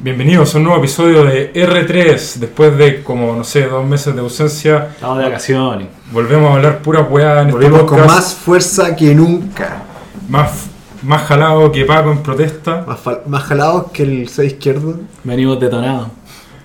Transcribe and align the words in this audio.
Bienvenidos 0.00 0.54
a 0.54 0.58
un 0.58 0.64
nuevo 0.64 0.78
episodio 0.78 1.24
de 1.24 1.52
R3. 1.52 2.34
Después 2.36 2.76
de 2.78 3.02
como, 3.02 3.34
no 3.34 3.42
sé, 3.42 3.66
dos 3.66 3.84
meses 3.84 4.14
de 4.14 4.20
ausencia, 4.20 4.90
Estamos 4.94 5.18
de 5.18 5.24
vacaciones. 5.24 5.88
volvemos 6.12 6.50
a 6.50 6.54
hablar 6.54 6.78
pura 6.82 7.00
weá 7.02 7.42
en 7.42 7.48
este 7.48 7.52
Volvemos 7.52 7.82
con 7.82 8.06
más 8.06 8.34
fuerza 8.34 8.94
que 8.94 9.12
nunca. 9.14 9.82
más, 10.28 10.66
más 11.02 11.22
jalado 11.22 11.72
que 11.72 11.84
Paco 11.84 12.12
en 12.12 12.22
protesta. 12.22 12.84
Más, 12.86 13.00
más 13.26 13.42
jalados 13.42 13.90
que 13.92 14.04
el 14.04 14.28
6 14.28 14.52
izquierdo. 14.52 15.00
Venimos 15.24 15.58
detonados. 15.58 16.08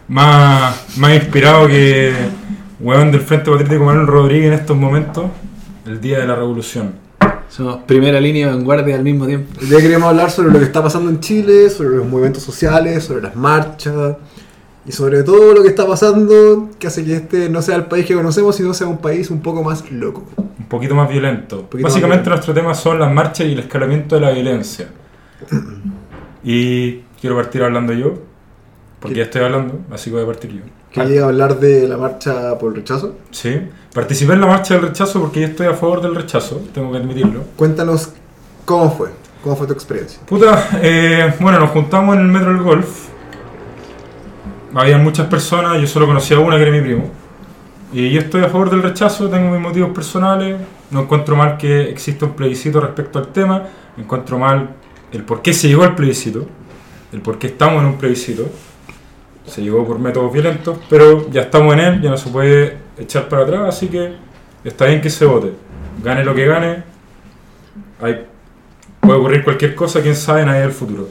Más, 0.07 0.97
más 0.97 1.15
inspirado 1.15 1.67
que 1.67 2.13
weón 2.79 3.11
del 3.11 3.21
Frente 3.21 3.49
Patriótico 3.49 3.83
Manuel 3.85 4.05
Rodríguez 4.07 4.47
en 4.53 4.59
estos 4.59 4.77
momentos. 4.77 5.25
El 5.87 5.99
día 5.99 6.19
de 6.19 6.27
la 6.27 6.35
revolución. 6.35 6.93
Somos 7.53 7.83
primera 7.83 8.19
línea 8.19 8.47
de 8.47 8.55
vanguardia 8.55 8.95
al 8.95 9.03
mismo 9.03 9.27
tiempo. 9.27 9.47
Día 9.61 9.77
queremos 9.79 10.09
hablar 10.09 10.31
sobre 10.31 10.51
lo 10.51 10.57
que 10.57 10.65
está 10.65 10.81
pasando 10.81 11.11
en 11.11 11.19
Chile, 11.19 11.69
sobre 11.69 11.97
los 11.97 12.07
movimientos 12.07 12.41
sociales, 12.41 13.03
sobre 13.03 13.21
las 13.21 13.35
marchas 13.35 14.17
y 14.87 14.91
sobre 14.91 15.21
todo 15.21 15.53
lo 15.53 15.61
que 15.61 15.67
está 15.67 15.85
pasando 15.85 16.69
que 16.79 16.87
hace 16.87 17.05
que 17.05 17.17
este 17.17 17.49
no 17.49 17.61
sea 17.61 17.75
el 17.75 17.85
país 17.85 18.07
que 18.07 18.15
conocemos, 18.15 18.55
sino 18.55 18.73
sea 18.73 18.87
un 18.87 18.97
país 18.97 19.29
un 19.29 19.39
poco 19.43 19.61
más 19.63 19.91
loco. 19.91 20.23
Un 20.35 20.65
poquito 20.67 20.95
más 20.95 21.07
violento. 21.07 21.61
poquito 21.69 21.83
Básicamente 21.83 21.91
más 21.91 22.09
violento. 22.09 22.29
nuestro 22.31 22.53
tema 22.55 22.73
son 22.73 22.97
las 22.97 23.13
marchas 23.13 23.45
y 23.45 23.51
el 23.51 23.59
escalamiento 23.59 24.15
de 24.15 24.21
la 24.21 24.31
violencia. 24.31 24.87
Y 26.45 27.03
quiero 27.21 27.37
partir 27.37 27.61
hablando 27.61 27.93
yo. 27.93 28.15
Porque 29.03 29.17
ya 29.17 29.23
estoy 29.23 29.41
hablando, 29.41 29.81
así 29.91 30.09
que 30.09 30.15
voy 30.15 30.23
a 30.23 30.27
partir 30.27 30.51
yo. 30.53 30.61
Quería 30.89 31.25
hablar 31.25 31.59
de 31.59 31.89
la 31.89 31.97
marcha 31.97 32.57
por 32.57 32.69
el 32.69 32.77
rechazo. 32.77 33.17
Sí, 33.31 33.59
participé 33.93 34.31
en 34.31 34.39
la 34.39 34.47
marcha 34.47 34.75
del 34.75 34.83
rechazo 34.83 35.19
porque 35.19 35.41
yo 35.41 35.47
estoy 35.47 35.67
a 35.67 35.73
favor 35.73 36.01
del 36.01 36.15
rechazo, 36.15 36.61
tengo 36.73 36.89
que 36.89 36.99
admitirlo. 36.99 37.43
Cuéntanos 37.57 38.13
cómo 38.63 38.89
fue, 38.89 39.09
cómo 39.43 39.57
fue 39.57 39.67
tu 39.67 39.73
experiencia. 39.73 40.21
Puta, 40.25 40.69
eh, 40.81 41.33
bueno, 41.41 41.59
nos 41.59 41.71
juntamos 41.71 42.15
en 42.15 42.21
el 42.21 42.27
metro 42.29 42.53
del 42.53 42.63
golf. 42.63 43.07
Había 44.73 44.97
muchas 44.97 45.27
personas, 45.27 45.81
yo 45.81 45.85
solo 45.85 46.07
conocía 46.07 46.37
a 46.37 46.39
una 46.39 46.55
que 46.55 46.61
era 46.61 46.71
mi 46.71 46.79
primo. 46.79 47.11
Y 47.91 48.09
yo 48.09 48.21
estoy 48.21 48.41
a 48.41 48.47
favor 48.47 48.69
del 48.69 48.83
rechazo, 48.83 49.27
tengo 49.27 49.51
mis 49.51 49.59
motivos 49.59 49.89
personales. 49.89 50.55
No 50.91 51.01
encuentro 51.01 51.35
mal 51.35 51.57
que 51.57 51.89
exista 51.89 52.25
un 52.25 52.35
plebiscito 52.35 52.79
respecto 52.79 53.19
al 53.19 53.27
tema. 53.33 53.63
Encuentro 53.97 54.39
mal 54.39 54.69
el 55.11 55.23
por 55.23 55.41
qué 55.41 55.53
se 55.53 55.67
llegó 55.67 55.83
al 55.83 55.93
plebiscito, 55.93 56.47
el 57.11 57.19
por 57.19 57.37
qué 57.37 57.47
estamos 57.47 57.81
en 57.81 57.89
un 57.89 57.97
plebiscito. 57.97 58.47
Se 59.45 59.61
llegó 59.61 59.85
por 59.85 59.99
métodos 59.99 60.31
violentos, 60.31 60.77
pero 60.89 61.29
ya 61.29 61.41
estamos 61.41 61.73
en 61.73 61.79
él, 61.79 62.01
ya 62.01 62.09
no 62.09 62.17
se 62.17 62.29
puede 62.29 62.77
echar 62.97 63.27
para 63.27 63.43
atrás, 63.43 63.61
así 63.67 63.87
que 63.87 64.13
está 64.63 64.85
bien 64.85 65.01
que 65.01 65.09
se 65.09 65.25
vote. 65.25 65.53
Gane 66.03 66.23
lo 66.23 66.33
que 66.33 66.45
gane, 66.45 66.83
hay, 68.01 68.25
puede 68.99 69.19
ocurrir 69.19 69.43
cualquier 69.43 69.75
cosa, 69.75 70.01
quién 70.01 70.15
sabe, 70.15 70.45
nadie 70.45 70.61
del 70.61 70.71
futuro. 70.71 71.09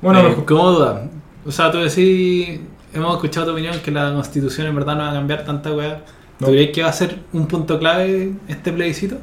Bueno, 0.00 0.20
Eh, 0.20 0.36
¿Cómo 0.46 0.70
duda? 0.70 1.08
O 1.44 1.50
sea, 1.50 1.70
tú 1.70 1.78
decís, 1.78 2.60
hemos 2.92 3.14
escuchado 3.14 3.46
tu 3.46 3.52
opinión 3.52 3.78
que 3.80 3.90
la 3.90 4.12
constitución 4.12 4.66
en 4.66 4.74
verdad 4.74 4.94
no 4.94 5.02
va 5.02 5.10
a 5.10 5.14
cambiar 5.14 5.44
tanta 5.44 5.72
weá. 5.72 6.02
No. 6.40 6.46
¿Tú 6.46 6.52
crees 6.52 6.70
que 6.70 6.82
va 6.82 6.88
a 6.88 6.92
ser 6.92 7.18
un 7.32 7.46
punto 7.46 7.78
clave 7.78 8.32
este 8.48 8.72
plebiscito? 8.72 9.18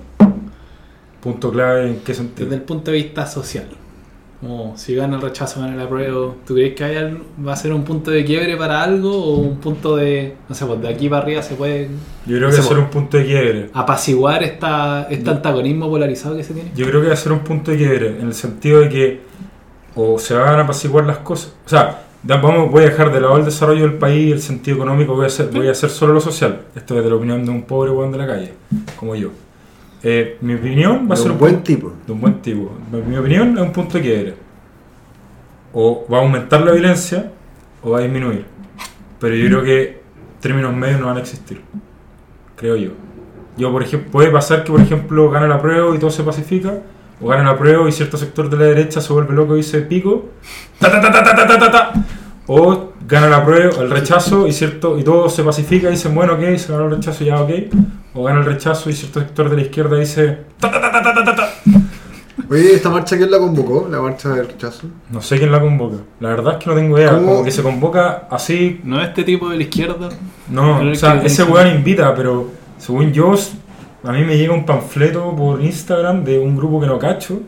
punto 1.21 1.51
clave 1.51 1.87
en 1.87 1.99
qué 1.99 2.13
sentido. 2.13 2.45
Desde 2.45 2.55
el 2.57 2.63
punto 2.63 2.91
de 2.91 2.97
vista 2.97 3.25
social. 3.25 3.67
Como 4.41 4.75
si 4.75 4.95
gana 4.95 5.17
el 5.17 5.21
rechazo, 5.21 5.61
gana 5.61 5.75
el 5.75 5.79
apruebo. 5.79 6.35
¿Tú 6.47 6.55
crees 6.55 6.73
que 6.73 6.83
hay 6.83 7.17
va 7.45 7.53
a 7.53 7.55
ser 7.55 7.71
un 7.73 7.83
punto 7.83 8.09
de 8.09 8.25
quiebre 8.25 8.57
para 8.57 8.81
algo 8.81 9.15
o 9.15 9.35
un 9.35 9.57
punto 9.57 9.95
de, 9.95 10.35
no 10.49 10.55
sé, 10.55 10.65
pues 10.65 10.81
de 10.81 10.89
aquí 10.89 11.07
para 11.09 11.21
arriba 11.21 11.43
se 11.43 11.53
puede 11.53 11.89
Yo 12.25 12.37
creo 12.37 12.49
que 12.49 12.55
va 12.57 12.63
a 12.63 12.67
ser 12.67 12.79
un 12.79 12.89
punto 12.89 13.17
de 13.17 13.25
quiebre. 13.25 13.69
apaciguar 13.71 14.41
esta, 14.41 15.03
este 15.11 15.29
antagonismo 15.29 15.87
polarizado 15.89 16.35
que 16.35 16.43
se 16.43 16.55
tiene? 16.55 16.71
Yo 16.75 16.87
creo 16.87 17.01
que 17.01 17.07
va 17.07 17.13
a 17.13 17.17
ser 17.17 17.31
un 17.31 17.41
punto 17.41 17.69
de 17.69 17.77
quiebre, 17.77 18.19
en 18.19 18.27
el 18.27 18.33
sentido 18.33 18.79
de 18.79 18.89
que 18.89 19.21
o 19.95 20.17
se 20.17 20.33
van 20.33 20.59
a 20.59 20.63
apaciguar 20.63 21.05
las 21.05 21.19
cosas. 21.19 21.53
O 21.65 21.69
sea, 21.69 22.03
vamos, 22.23 22.71
voy 22.71 22.83
a 22.83 22.87
dejar 22.87 23.13
de 23.13 23.21
lado 23.21 23.37
el 23.37 23.45
desarrollo 23.45 23.81
del 23.81 23.95
país, 23.95 24.31
el 24.31 24.41
sentido 24.41 24.77
económico, 24.77 25.13
voy 25.13 25.25
a 25.25 25.27
hacer, 25.27 25.49
voy 25.51 25.67
a 25.67 25.71
hacer 25.71 25.89
solo 25.89 26.13
lo 26.13 26.21
social. 26.21 26.61
Esto 26.75 26.97
es 26.97 27.03
de 27.03 27.09
la 27.09 27.15
opinión 27.15 27.45
de 27.45 27.51
un 27.51 27.63
pobre 27.63 27.91
weón 27.91 28.11
de 28.11 28.17
la 28.17 28.27
calle, 28.27 28.53
como 28.95 29.15
yo. 29.15 29.29
Eh, 30.03 30.37
mi 30.41 30.55
opinión 30.55 31.07
va 31.09 31.13
a 31.13 31.17
ser 31.17 31.31
un 31.31 31.37
buen 31.37 31.63
tipo. 31.63 31.93
Un 32.07 32.21
buen 32.21 32.41
tipo. 32.41 32.71
Mi 33.07 33.17
opinión 33.17 33.55
es 33.57 33.61
un 33.61 33.71
punto 33.71 33.97
de 33.97 34.01
quiebre. 34.01 34.35
O 35.73 36.05
va 36.11 36.17
a 36.17 36.21
aumentar 36.21 36.61
la 36.61 36.71
violencia 36.71 37.31
o 37.83 37.91
va 37.91 37.99
a 37.99 38.01
disminuir. 38.01 38.45
Pero 39.19 39.35
yo 39.35 39.47
creo 39.47 39.63
que 39.63 40.01
términos 40.39 40.75
medios 40.75 40.99
no 40.99 41.07
van 41.07 41.17
a 41.17 41.21
existir. 41.21 41.61
Creo 42.55 42.75
yo. 42.75 42.91
Yo, 43.57 43.71
por 43.71 43.83
ejemplo, 43.83 44.11
puede 44.11 44.31
pasar 44.31 44.63
que, 44.63 44.71
por 44.71 44.81
ejemplo, 44.81 45.29
gana 45.29 45.47
la 45.47 45.61
prueba 45.61 45.95
y 45.95 45.99
todo 45.99 46.09
se 46.09 46.23
pacifica. 46.23 46.79
O 47.21 47.27
gana 47.27 47.43
la 47.43 47.57
prueba 47.57 47.87
y 47.87 47.91
cierto 47.91 48.17
sector 48.17 48.49
de 48.49 48.57
la 48.57 48.65
derecha 48.65 48.99
se 48.99 49.13
vuelve 49.13 49.35
loco 49.35 49.53
y 49.53 49.57
dice 49.57 49.81
pico. 49.81 50.29
Ta, 50.79 50.91
ta, 50.91 50.99
ta, 50.99 51.11
ta, 51.11 51.23
ta, 51.23 51.47
ta, 51.47 51.59
ta, 51.59 51.71
ta. 51.71 51.93
O 52.47 52.93
gana 53.07 53.27
la 53.27 53.43
prueba, 53.43 53.81
el 53.81 53.89
rechazo 53.89 54.47
y 54.47 54.53
cierto 54.53 54.97
y 54.97 55.03
todo 55.03 55.29
se 55.29 55.43
pacifica 55.43 55.87
y 55.89 55.91
dicen, 55.91 56.13
bueno, 56.15 56.33
ok, 56.33 56.57
se 56.57 56.71
gana 56.71 56.85
el 56.85 56.91
rechazo, 56.91 57.23
ya, 57.23 57.41
ok. 57.41 57.49
O 58.13 58.23
gana 58.23 58.39
el 58.39 58.45
rechazo 58.45 58.89
y 58.89 58.93
cierto 58.93 59.19
sector 59.19 59.49
de 59.49 59.55
la 59.55 59.61
izquierda 59.63 59.97
dice... 59.97 60.39
Ta, 60.59 60.71
ta, 60.71 60.81
ta, 60.81 61.49
Oye, 62.49 62.73
¿esta 62.75 62.89
marcha 62.89 63.15
quién 63.15 63.31
la 63.31 63.39
convocó? 63.39 63.87
¿La 63.89 64.01
marcha 64.01 64.29
del 64.29 64.47
rechazo? 64.47 64.87
No 65.09 65.21
sé 65.21 65.37
quién 65.37 65.51
la 65.51 65.61
convoca. 65.61 65.97
La 66.19 66.29
verdad 66.29 66.53
es 66.53 66.63
que 66.63 66.69
no 66.69 66.75
tengo 66.75 66.97
idea. 66.97 67.13
Como 67.13 67.43
que 67.43 67.51
se 67.51 67.63
convoca 67.63 68.27
así... 68.29 68.81
¿No 68.83 69.01
este 69.01 69.23
tipo 69.23 69.49
de 69.49 69.55
la 69.55 69.63
izquierda? 69.63 70.09
No, 70.49 70.91
o 70.91 70.95
sea, 70.95 71.21
ese 71.23 71.43
weón 71.43 71.67
invita, 71.67 72.13
pero 72.13 72.49
según 72.77 73.13
yo, 73.13 73.35
a 74.03 74.11
mí 74.11 74.23
me 74.23 74.37
llega 74.37 74.53
un 74.53 74.65
panfleto 74.65 75.33
por 75.33 75.61
Instagram 75.61 76.25
de 76.25 76.39
un 76.39 76.57
grupo 76.57 76.81
que 76.81 76.87
no 76.87 76.99
cacho 76.99 77.41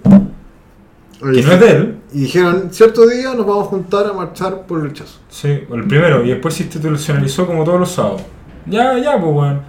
Oye, 1.21 1.41
que 1.41 1.47
no 1.47 1.53
es 1.53 1.59
de 1.59 1.69
él. 1.69 1.95
Y 2.13 2.19
dijeron, 2.21 2.67
cierto 2.71 3.07
día 3.07 3.33
nos 3.33 3.45
vamos 3.45 3.67
a 3.67 3.69
juntar 3.69 4.07
a 4.07 4.13
marchar 4.13 4.65
por 4.65 4.79
el 4.79 4.89
rechazo. 4.89 5.19
Sí, 5.29 5.47
el 5.71 5.87
primero, 5.87 6.23
y 6.23 6.29
después 6.29 6.53
se 6.53 6.63
institucionalizó 6.63 7.45
como 7.47 7.63
todos 7.63 7.79
los 7.79 7.91
sábados. 7.91 8.21
Ya, 8.65 8.97
ya, 8.97 9.19
pues 9.19 9.33
weón. 9.33 9.61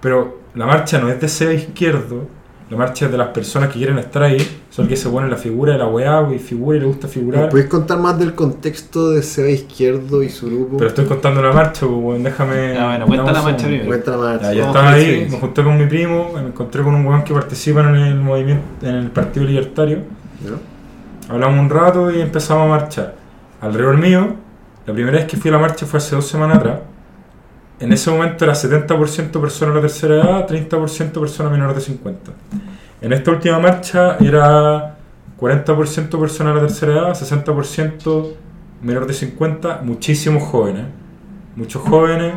Pero 0.00 0.40
la 0.54 0.66
marcha 0.66 0.98
no 0.98 1.08
es 1.08 1.20
de 1.20 1.26
ese 1.26 1.54
izquierdo, 1.54 2.26
la 2.70 2.76
marcha 2.76 3.06
es 3.06 3.12
de 3.12 3.18
las 3.18 3.28
personas 3.28 3.68
que 3.70 3.78
quieren 3.78 3.98
estar 3.98 4.22
ahí, 4.22 4.38
son 4.70 4.86
que 4.86 4.96
se 4.96 5.08
pone 5.08 5.28
la 5.28 5.36
figura 5.36 5.72
de 5.72 5.78
la 5.78 5.88
weá, 5.88 6.26
y 6.34 6.38
figura 6.38 6.76
y 6.76 6.80
le 6.80 6.86
gusta 6.86 7.06
¿Nos 7.06 7.14
figurar. 7.14 7.48
podéis 7.48 7.68
contar 7.68 7.98
más 7.98 8.18
del 8.18 8.34
contexto 8.34 9.10
de 9.10 9.22
Seba 9.22 9.48
Izquierdo 9.48 10.22
y 10.22 10.28
su 10.28 10.46
grupo? 10.46 10.76
Pero 10.76 10.88
estoy 10.88 11.04
contando 11.06 11.42
la 11.42 11.52
marcha, 11.52 11.86
pues 11.86 11.98
weón, 12.00 12.22
déjame. 12.22 12.78
Ah, 12.78 12.86
bueno, 12.90 13.06
cuenta 13.06 13.32
la 13.32 13.38
un 13.40 13.44
marcha 13.46 13.66
primero. 13.66 13.86
Cuenta 13.86 14.10
la 14.12 14.16
marcha. 14.18 14.44
Ya, 14.44 14.52
yo 14.52 14.60
Vamos 14.60 14.76
estaba 14.76 14.92
ahí, 14.94 15.28
me 15.30 15.38
junté 15.38 15.64
con 15.64 15.78
mi 15.78 15.86
primo, 15.86 16.30
me 16.34 16.40
encontré 16.40 16.82
con 16.82 16.94
un 16.94 17.06
weón 17.06 17.24
que 17.24 17.34
participa 17.34 17.80
en 17.80 17.96
el 17.96 18.14
movimiento, 18.20 18.64
en 18.86 18.94
el 18.94 19.10
Partido 19.10 19.46
Libertario. 19.46 19.98
¿Ya? 20.44 20.52
Hablamos 21.30 21.58
un 21.60 21.70
rato 21.70 22.10
y 22.10 22.20
empezamos 22.20 22.64
a 22.64 22.68
marchar. 22.68 23.14
Alrededor 23.60 23.98
mío, 23.98 24.34
la 24.86 24.92
primera 24.94 25.18
vez 25.18 25.26
que 25.26 25.36
fui 25.36 25.50
a 25.50 25.52
la 25.54 25.58
marcha 25.58 25.86
fue 25.86 25.98
hace 25.98 26.16
dos 26.16 26.26
semanas 26.26 26.58
atrás. 26.58 26.80
En 27.78 27.92
ese 27.92 28.10
momento 28.10 28.44
era 28.44 28.54
70% 28.54 29.40
personas 29.40 29.74
de 29.74 29.80
la 29.80 29.86
tercera 29.86 30.14
edad, 30.16 30.46
30% 30.48 31.12
personas 31.20 31.52
menores 31.52 31.76
de 31.76 31.80
50. 31.82 32.32
En 33.00 33.12
esta 33.12 33.30
última 33.30 33.58
marcha 33.58 34.16
era 34.20 34.96
40% 35.38 36.20
personas 36.20 36.54
de 36.54 36.60
la 36.60 36.66
tercera 36.66 36.92
edad, 36.92 37.14
60% 37.14 38.32
menores 38.82 39.08
de 39.08 39.14
50, 39.14 39.80
muchísimos 39.82 40.42
jóvenes. 40.42 40.84
Muchos 41.56 41.82
jóvenes, 41.82 42.34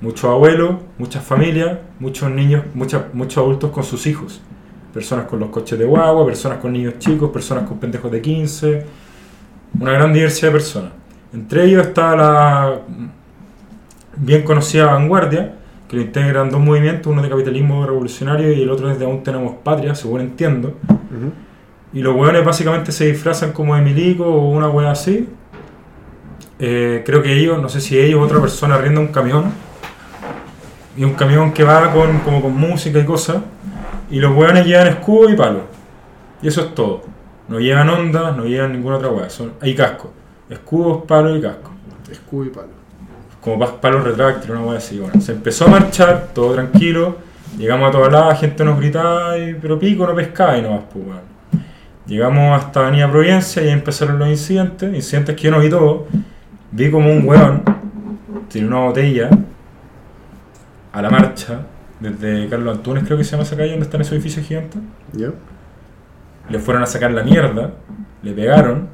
muchos 0.00 0.24
abuelos, 0.30 0.76
muchas 0.98 1.22
familias, 1.24 1.78
muchos 2.00 2.30
niños, 2.30 2.64
mucha- 2.74 3.06
muchos 3.12 3.38
adultos 3.38 3.70
con 3.70 3.84
sus 3.84 4.06
hijos. 4.06 4.40
Personas 4.94 5.26
con 5.26 5.40
los 5.40 5.48
coches 5.48 5.76
de 5.76 5.84
guagua, 5.84 6.24
personas 6.24 6.58
con 6.58 6.72
niños 6.72 7.00
chicos, 7.00 7.30
personas 7.32 7.64
con 7.64 7.78
pendejos 7.78 8.12
de 8.12 8.22
15. 8.22 8.86
Una 9.80 9.90
gran 9.90 10.12
diversidad 10.12 10.48
de 10.48 10.52
personas. 10.52 10.92
Entre 11.32 11.64
ellos 11.64 11.88
está 11.88 12.14
la 12.14 12.78
bien 14.16 14.42
conocida 14.42 14.86
Vanguardia, 14.86 15.56
que 15.88 15.96
lo 15.96 16.02
integran 16.02 16.48
dos 16.48 16.60
movimientos, 16.60 17.12
uno 17.12 17.22
de 17.22 17.28
capitalismo 17.28 17.84
revolucionario 17.84 18.52
y 18.52 18.62
el 18.62 18.70
otro 18.70 18.88
es 18.88 18.96
de 19.00 19.04
Aún 19.04 19.24
Tenemos 19.24 19.56
Patria, 19.64 19.96
según 19.96 20.20
entiendo. 20.20 20.74
Y 21.92 22.00
los 22.00 22.14
hueones 22.14 22.44
básicamente 22.44 22.92
se 22.92 23.06
disfrazan 23.06 23.50
como 23.52 23.74
de 23.74 23.82
milico 23.82 24.24
o 24.24 24.50
una 24.50 24.68
hueá 24.68 24.92
así. 24.92 25.28
Eh, 26.60 27.02
creo 27.04 27.20
que 27.20 27.32
ellos, 27.32 27.60
no 27.60 27.68
sé 27.68 27.80
si 27.80 27.98
ellos 27.98 28.20
o 28.20 28.22
otra 28.24 28.40
persona 28.40 28.76
arrienda 28.76 29.00
un 29.00 29.08
camión. 29.08 29.46
Y 30.96 31.02
un 31.02 31.14
camión 31.14 31.52
que 31.52 31.64
va 31.64 31.92
con, 31.92 32.20
como 32.20 32.40
con 32.40 32.56
música 32.56 33.00
y 33.00 33.04
cosas. 33.04 33.38
Y 34.14 34.20
los 34.20 34.34
hueones 34.36 34.64
llevan 34.66 34.86
escudo 34.86 35.28
y 35.30 35.34
palo. 35.36 35.62
Y 36.40 36.48
eso 36.48 36.60
es 36.60 36.74
todo. 36.74 37.02
No 37.48 37.58
llevan 37.58 37.88
ondas, 37.90 38.36
no 38.36 38.44
llevan 38.44 38.72
ninguna 38.72 38.96
otra 38.96 39.08
hueá. 39.08 39.28
Son, 39.28 39.54
hay 39.60 39.74
casco. 39.74 40.12
Escudos, 40.48 41.02
palo 41.06 41.36
y 41.36 41.40
casco. 41.42 41.70
Escudo 42.10 42.44
y 42.46 42.50
palo. 42.50 42.68
Como 43.40 43.58
pa- 43.58 43.80
palos 43.80 44.04
retráctiles, 44.04 44.50
una 44.56 44.60
hueá 44.66 44.78
así. 44.78 44.98
Bueno, 44.98 45.20
se 45.20 45.32
empezó 45.32 45.64
a 45.66 45.68
marchar, 45.68 46.28
todo 46.32 46.54
tranquilo. 46.54 47.16
Llegamos 47.58 47.88
a 47.88 47.92
toda 47.92 48.08
la 48.10 48.34
gente 48.36 48.64
nos 48.64 48.78
gritaba, 48.78 49.36
y- 49.36 49.54
pero 49.54 49.78
pico 49.78 50.06
no 50.06 50.14
pescaba 50.14 50.56
y 50.58 50.62
no 50.62 50.70
vas, 50.70 50.80
pues, 50.92 51.04
weón. 51.06 51.20
Llegamos 52.06 52.60
hasta 52.62 52.80
Avenida 52.86 53.10
Providencia 53.10 53.62
y 53.62 53.66
ahí 53.66 53.72
empezaron 53.72 54.18
los 54.18 54.28
incidentes, 54.28 54.94
incidentes 54.94 55.34
que 55.36 55.42
yo 55.42 55.50
no 55.50 55.58
vi 55.60 55.70
todo. 55.70 56.06
Vi 56.70 56.90
como 56.90 57.10
un 57.10 57.26
weón 57.26 57.62
tiene 58.48 58.68
una 58.68 58.80
botella 58.80 59.28
a 60.92 61.02
la 61.02 61.10
marcha, 61.10 61.60
desde 62.10 62.48
Carlos 62.48 62.76
Antunes 62.76 63.04
creo 63.04 63.16
que 63.18 63.24
se 63.24 63.32
llama 63.32 63.42
esa 63.44 63.56
calle 63.56 63.70
donde 63.70 63.84
están 63.84 64.00
esos 64.00 64.12
edificios 64.14 64.46
gigantes. 64.46 64.80
¿Ya? 65.12 65.28
Le 66.48 66.58
fueron 66.58 66.82
a 66.82 66.86
sacar 66.86 67.10
la 67.12 67.22
mierda, 67.22 67.72
le 68.22 68.32
pegaron, 68.32 68.88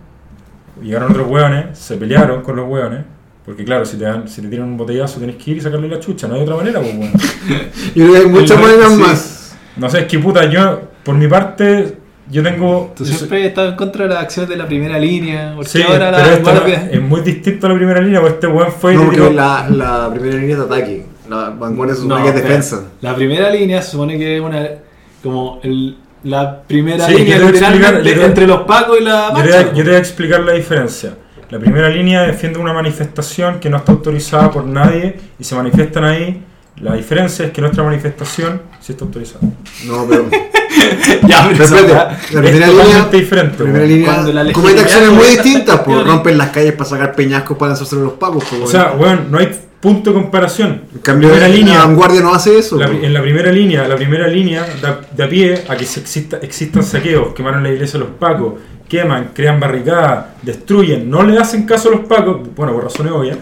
llegaron 0.83 1.11
otros 1.11 1.29
hueones, 1.29 1.79
se 1.79 1.97
pelearon 1.97 2.43
con 2.43 2.57
los 2.57 2.69
hueones. 2.69 3.01
Porque 3.45 3.65
claro, 3.65 3.85
si 3.85 3.97
te, 3.97 4.05
dan, 4.05 4.29
si 4.29 4.43
te 4.43 4.49
tiran 4.49 4.69
un 4.69 4.77
botellazo 4.77 5.19
tenés 5.19 5.37
que 5.37 5.51
ir 5.53 5.57
y 5.57 5.61
sacarle 5.61 5.89
la 5.89 5.99
chucha, 5.99 6.29
no 6.29 6.35
hay 6.35 6.43
otra 6.43 6.57
manera, 6.57 6.79
pues 6.81 6.95
weón. 6.95 7.13
Y 7.95 8.03
hay 8.03 8.27
muchas 8.27 8.61
maneras 8.61 8.93
sí. 8.93 9.01
más. 9.01 9.57
No 9.77 9.89
sé, 9.89 10.01
es 10.01 10.07
que 10.07 10.19
puta, 10.19 10.45
yo, 10.45 10.83
por 11.03 11.15
mi 11.17 11.27
parte, 11.27 11.97
yo 12.31 12.43
tengo... 12.43 12.93
Tú 12.95 13.05
siempre 13.05 13.41
has 13.43 13.49
estado 13.49 13.71
en 13.71 13.77
contra 13.77 14.05
de 14.05 14.11
las 14.15 14.23
acciones 14.23 14.51
de 14.51 14.57
la 14.57 14.67
primera 14.67 14.99
línea. 14.99 15.53
Porque 15.57 15.71
Sí, 15.71 15.83
ahora 15.83 16.13
pero 16.15 16.43
la 16.45 16.53
no- 16.53 16.67
es 16.93 17.03
muy 17.03 17.23
distinto 17.23 17.67
a 17.67 17.71
la 17.71 17.77
primera 17.77 18.01
línea, 18.01 18.21
porque 18.21 18.35
este 18.35 18.47
weón 18.47 18.71
fue 18.73 18.93
y 18.93 18.97
No, 18.97 19.03
le 19.03 19.07
porque 19.09 19.21
tiró- 19.23 19.33
la, 19.33 19.69
la 19.71 20.11
primera 20.15 20.37
línea 20.37 20.57
de 20.57 20.63
ataque. 20.63 21.07
La 21.31 21.51
vanguardia 21.51 21.95
se 21.95 22.03
supone 22.03 22.19
No, 22.21 22.25
que 22.25 22.31
es 22.31 22.37
espera. 22.37 22.55
defensa. 22.57 22.85
La 23.01 23.15
primera 23.15 23.51
línea 23.51 23.81
se 23.83 23.91
supone 23.93 24.19
que 24.19 24.37
es 24.37 24.43
una. 24.43 24.69
Como 25.23 25.61
el, 25.63 25.97
la 26.25 26.63
primera 26.63 27.07
Sí, 27.07 27.15
línea 27.15 27.37
explicar- 27.37 28.03
entre 28.25 28.47
los 28.47 28.63
pacos 28.63 28.99
y 29.01 29.05
la 29.05 29.29
Yo 29.29 29.35
te, 29.37 29.41
marcha. 29.43 29.57
voy 29.57 29.65
a- 29.71 29.73
yo 29.75 29.83
te 29.85 29.89
voy 29.91 29.95
a 29.95 29.99
explicar 29.99 30.41
la 30.41 30.53
diferencia. 30.53 31.15
La 31.51 31.59
primera 31.59 31.89
línea 31.89 32.23
defiende 32.23 32.59
una 32.59 32.73
manifestación 32.73 33.59
que 33.61 33.69
no 33.71 33.77
está 33.79 33.93
autorizada 33.93 34.51
por 34.51 34.65
nadie 34.65 35.19
y 35.39 35.45
se 35.45 35.55
manifiestan 35.55 36.05
ahí. 36.05 36.45
La 36.81 36.95
diferencia 36.95 37.47
es 37.47 37.53
que 37.53 37.61
nuestra 37.61 37.83
manifestación 37.85 38.63
sí 38.81 38.93
está 38.93 39.05
autorizada. 39.05 39.41
No, 39.87 40.07
pero. 40.09 40.29
ya, 41.29 41.49
pero 41.51 41.65
espérate, 41.65 41.95
la 41.95 42.13
Es 42.15 42.29
primera 42.31 42.67
totalmente 42.67 42.85
línea. 42.87 43.09
diferente. 43.13 43.57
La 43.59 43.65
primera 43.65 43.85
línea 43.87 44.07
Cuando 44.15 44.33
la 44.33 44.53
comete 44.53 44.81
acciones 44.81 45.11
muy 45.11 45.27
distintas, 45.27 45.81
pues 45.81 46.07
rompen 46.07 46.39
las 46.39 46.51
calles 46.51 46.73
para 46.73 46.89
sacar 46.89 47.15
peñascos 47.15 47.57
para 47.59 47.71
lanzárselo 47.71 48.01
a 48.03 48.05
los 48.05 48.13
pagos. 48.15 48.45
Pues, 48.49 48.63
O 48.63 48.67
sea, 48.67 48.93
weón, 48.99 49.31
no 49.31 49.39
hay 49.39 49.51
punto 49.81 50.11
de 50.11 50.21
comparación. 50.21 50.83
en 50.95 51.01
cambio, 51.01 51.29
primera 51.29 51.49
la 51.49 51.55
línea- 51.55 51.79
vanguardia 51.81 52.21
no 52.21 52.35
hace 52.35 52.59
eso. 52.59 52.79
La- 52.79 52.87
pues. 52.87 53.03
en 53.03 53.13
la 53.15 53.23
primera 53.23 53.51
línea, 53.53 53.87
la 53.89 53.97
primera 53.97 54.27
línea 54.27 54.67
da, 54.81 55.01
da 55.17 55.29
pie 55.29 55.65
a 55.69 55.77
que 55.77 55.85
se 55.85 56.01
exista, 56.01 56.39
existan 56.43 56.83
saqueos, 56.83 57.35
quemaron 57.35 57.63
la 57.63 57.71
iglesia 57.71 57.97
a 57.99 58.01
los 58.01 58.11
pacos, 58.19 58.55
queman, 58.89 59.31
crean 59.35 59.59
barricadas, 59.61 60.27
destruyen, 60.43 61.09
no 61.11 61.23
le 61.23 61.39
hacen 61.39 61.65
caso 61.65 61.89
a 61.89 61.93
los 61.93 62.01
pacos, 62.07 62.39
bueno, 62.57 62.73
por 62.73 62.85
razones 62.85 63.13
obvias, 63.13 63.39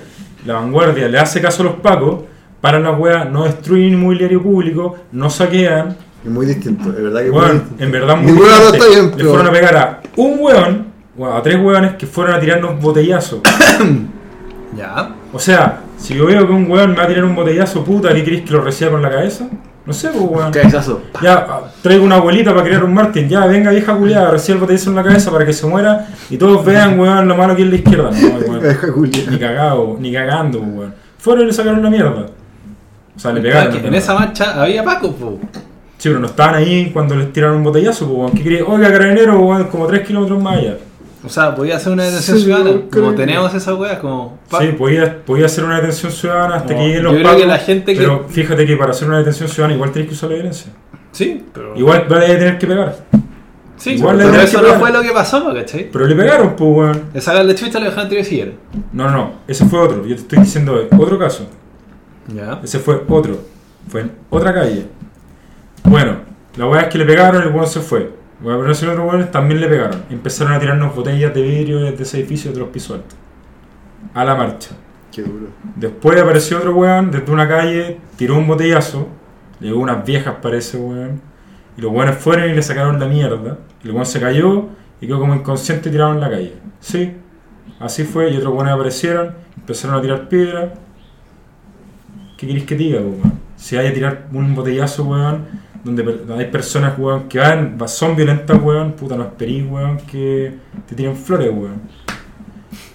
la 0.46 0.54
vanguardia 0.54 1.08
le 1.08 1.18
hace 1.18 1.40
caso 1.40 1.62
a 1.62 1.66
los 1.66 1.74
pacos, 1.76 2.20
paran 2.60 2.82
las 2.82 2.98
weas, 2.98 3.30
no 3.30 3.44
destruyen 3.44 3.94
inmobiliario 3.94 4.42
público, 4.42 4.96
no 5.12 5.30
saquean, 5.30 5.96
Es 6.24 6.30
muy 6.30 6.46
distinto, 6.46 6.90
es 6.90 7.02
verdad 7.02 7.20
que 7.20 7.26
es 7.26 7.32
muy 7.32 7.40
weón, 7.40 7.58
distinto. 7.58 7.84
en 7.84 7.92
verdad 7.92 8.16
muy 8.16 8.32
diferente. 8.32 8.62
dos 8.64 8.74
está 8.74 8.86
bien, 8.88 9.12
Le 9.16 9.24
fueron 9.24 9.46
a 9.46 9.52
pegar 9.52 9.76
a 9.76 10.00
un 10.16 10.36
weón, 10.40 10.86
o 11.16 11.26
a 11.26 11.42
tres 11.42 11.56
weones 11.60 11.94
que 11.94 12.06
fueron 12.06 12.34
a 12.34 12.40
tirarnos 12.40 12.80
botellazos. 12.80 13.40
Ya. 14.76 15.14
O 15.32 15.38
sea, 15.38 15.80
si 15.96 16.14
yo 16.14 16.26
veo 16.26 16.46
que 16.46 16.52
un 16.52 16.70
weón 16.70 16.90
me 16.90 16.96
va 16.96 17.04
a 17.04 17.08
tirar 17.08 17.24
un 17.24 17.34
botellazo, 17.34 17.82
puta, 17.84 18.12
¿qué 18.14 18.22
querés 18.22 18.42
que 18.42 18.52
lo 18.52 18.60
reciba 18.60 18.90
con 18.90 19.02
la 19.02 19.10
cabeza? 19.10 19.48
No 19.86 19.92
sé, 19.92 20.10
pues 20.10 20.22
weón. 20.22 20.52
Cabezazo. 20.52 21.00
Ya, 21.22 21.72
traigo 21.82 22.04
una 22.04 22.16
abuelita 22.16 22.52
para 22.52 22.64
criar 22.64 22.84
un 22.84 22.92
Martin. 22.92 23.28
Ya, 23.28 23.46
venga 23.46 23.70
vieja 23.70 23.96
culiada, 23.96 24.30
recibe 24.30 24.56
el 24.56 24.60
botellazo 24.60 24.90
en 24.90 24.96
la 24.96 25.02
cabeza 25.02 25.30
para 25.32 25.46
que 25.46 25.52
se 25.54 25.66
muera 25.66 26.06
y 26.28 26.36
todos 26.36 26.64
vean, 26.64 27.00
weón, 27.00 27.26
lo 27.26 27.34
malo 27.36 27.56
que 27.56 27.62
es 27.62 27.68
la 27.68 27.76
izquierda. 27.76 28.10
No, 28.10 28.28
weón. 28.52 29.10
Ni 29.30 29.38
cagado, 29.38 29.96
ni 29.98 30.12
cagando, 30.12 30.60
weón. 30.60 30.94
Fueron 31.18 31.44
y 31.44 31.46
le 31.46 31.52
sacaron 31.52 31.82
la 31.82 31.90
mierda. 31.90 32.26
O 33.18 33.20
sea, 33.20 33.32
le 33.32 33.40
pegaron. 33.40 33.84
En 33.84 33.94
esa 33.94 34.14
marcha 34.14 34.62
había 34.62 34.84
pacos, 34.84 35.10
po. 35.16 35.40
Sí, 35.98 36.08
pero 36.08 36.20
no 36.20 36.28
estaban 36.28 36.54
ahí 36.54 36.90
cuando 36.92 37.16
les 37.16 37.32
tiraron 37.32 37.56
un 37.56 37.64
botellazo, 37.64 38.06
pues, 38.06 38.16
weón. 38.16 38.30
¿Qué 38.32 38.44
quería? 38.44 38.64
Oiga, 38.64 38.92
carabinero, 38.92 39.40
weón, 39.40 39.64
como 39.64 39.88
3 39.88 40.06
kilómetros 40.06 40.40
más 40.40 40.58
allá. 40.58 40.76
O 41.24 41.28
sea, 41.28 41.52
podía 41.52 41.74
hacer 41.76 41.92
una 41.92 42.04
detención 42.04 42.38
Sí, 42.38 42.44
ciudadana. 42.44 42.70
Como 42.92 43.12
tenemos 43.16 43.52
esas 43.52 43.76
weas, 43.76 43.98
como. 43.98 44.38
Sí, 44.60 44.66
podía, 44.78 45.24
podía 45.24 45.46
hacer 45.46 45.64
una 45.64 45.74
detención 45.80 46.12
ciudadana 46.12 46.54
hasta 46.58 46.72
No, 46.74 46.78
que 46.78 46.86
lleguen 46.86 47.02
los 47.02 47.12
yo 47.12 47.18
creo 47.18 47.28
pacos, 47.30 47.42
que 47.42 47.48
la 47.48 47.58
gente 47.58 47.92
que- 47.94 47.98
Pero 48.00 48.26
fíjate 48.28 48.66
que 48.66 48.76
para 48.76 48.90
hacer 48.92 49.08
una 49.08 49.18
detención 49.18 49.48
ciudadana 49.48 49.74
igual 49.74 49.90
tenés 49.90 50.08
que 50.08 50.14
usar 50.14 50.28
la 50.30 50.34
violencia. 50.36 50.72
Sí, 51.10 51.44
pero. 51.52 51.76
Igual 51.76 52.06
vale 52.08 52.26
a 52.26 52.38
tener 52.38 52.58
que 52.58 52.66
pegar. 52.68 52.96
Sí, 53.76 53.90
igual 53.94 54.16
le 54.18 54.24
pero 54.24 54.36
tenés 54.36 54.54
eso 54.54 54.62
no 54.62 54.74
fue 54.74 54.92
lo 54.92 55.02
que 55.02 55.10
pasó, 55.10 55.52
¿cachai? 55.52 55.88
Pero 55.90 56.06
le 56.06 56.14
pegaron, 56.14 56.54
pues, 56.54 56.70
weón. 56.70 57.02
Le 57.12 57.20
sacaron 57.20 57.48
la 57.48 57.54
chucha 57.56 57.78
y 57.78 57.82
le 57.82 57.88
dejaron 57.88 58.08
tirar 58.08 58.24
siguiera. 58.24 58.52
No, 58.92 59.10
no, 59.10 59.32
ese 59.48 59.64
fue 59.66 59.80
otro. 59.80 60.02
Yo 60.06 60.14
te 60.14 60.20
estoy 60.22 60.38
diciendo 60.38 60.88
otro 60.96 61.18
caso. 61.18 61.48
Ese 62.62 62.78
fue 62.78 63.02
otro. 63.08 63.38
Fue 63.88 64.02
en 64.02 64.12
otra 64.30 64.52
calle. 64.52 64.86
Bueno, 65.84 66.18
la 66.56 66.66
weá 66.66 66.82
es 66.82 66.88
que 66.88 66.98
le 66.98 67.04
pegaron, 67.04 67.42
el 67.42 67.48
weón 67.48 67.66
se 67.66 67.80
fue. 67.80 68.12
Bueno, 68.40 68.60
pero 68.60 68.72
esos 68.72 68.88
otros 68.88 69.06
weones 69.08 69.30
también 69.30 69.60
le 69.60 69.68
pegaron. 69.68 70.02
Empezaron 70.10 70.52
a 70.52 70.60
tirarnos 70.60 70.94
botellas 70.94 71.34
de 71.34 71.42
vidrio 71.42 71.80
desde 71.80 72.02
ese 72.02 72.18
edificio 72.18 72.52
de 72.52 72.58
los 72.58 72.68
pisos 72.68 72.96
altos. 72.96 73.18
A 74.14 74.24
la 74.24 74.34
marcha. 74.34 74.70
Qué 75.10 75.22
duro. 75.22 75.46
Después 75.74 76.20
apareció 76.20 76.58
otro 76.58 76.74
weón 76.74 77.10
desde 77.10 77.32
una 77.32 77.48
calle, 77.48 77.98
tiró 78.16 78.36
un 78.36 78.46
botellazo. 78.46 79.08
Llegó 79.60 79.80
unas 79.80 80.04
viejas, 80.04 80.36
parece, 80.40 80.76
weón. 80.76 81.20
Y 81.76 81.80
los 81.80 81.90
weones 81.90 82.16
fueron 82.16 82.50
y 82.50 82.54
le 82.54 82.62
sacaron 82.62 83.00
la 83.00 83.06
mierda. 83.06 83.58
Y 83.82 83.88
el 83.88 83.94
weón 83.94 84.06
se 84.06 84.20
cayó 84.20 84.66
y 85.00 85.06
quedó 85.06 85.18
como 85.18 85.34
inconsciente 85.34 85.88
y 85.88 85.92
tirado 85.92 86.12
en 86.12 86.20
la 86.20 86.30
calle. 86.30 86.54
Sí, 86.80 87.14
así 87.80 88.04
fue. 88.04 88.30
Y 88.30 88.36
otros 88.36 88.52
weones 88.52 88.74
aparecieron, 88.74 89.34
empezaron 89.56 89.96
a 89.96 90.02
tirar 90.02 90.28
piedras. 90.28 90.70
¿Qué 92.38 92.46
queréis 92.46 92.64
que 92.64 92.74
diga, 92.76 93.00
weón? 93.00 93.32
Si 93.56 93.76
hay 93.76 93.88
a 93.88 93.92
tirar 93.92 94.28
un 94.32 94.54
botellazo, 94.54 95.04
weón, 95.04 95.46
donde 95.84 96.04
hay 96.38 96.46
personas, 96.46 96.96
weón, 96.98 97.28
que 97.28 97.38
van, 97.40 97.76
son 97.88 98.14
violentas, 98.16 98.58
weón, 98.62 98.92
puta, 98.92 99.16
no 99.16 99.24
esperís, 99.24 99.66
weón, 99.68 99.98
que 99.98 100.54
te 100.86 100.94
tiren 100.94 101.16
flores, 101.16 101.50
weón. 101.52 101.82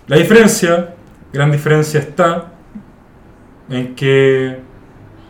La 0.07 0.16
diferencia, 0.18 0.95
gran 1.31 1.51
diferencia 1.51 2.00
está 2.00 2.54
en 3.69 3.94
que, 3.95 4.57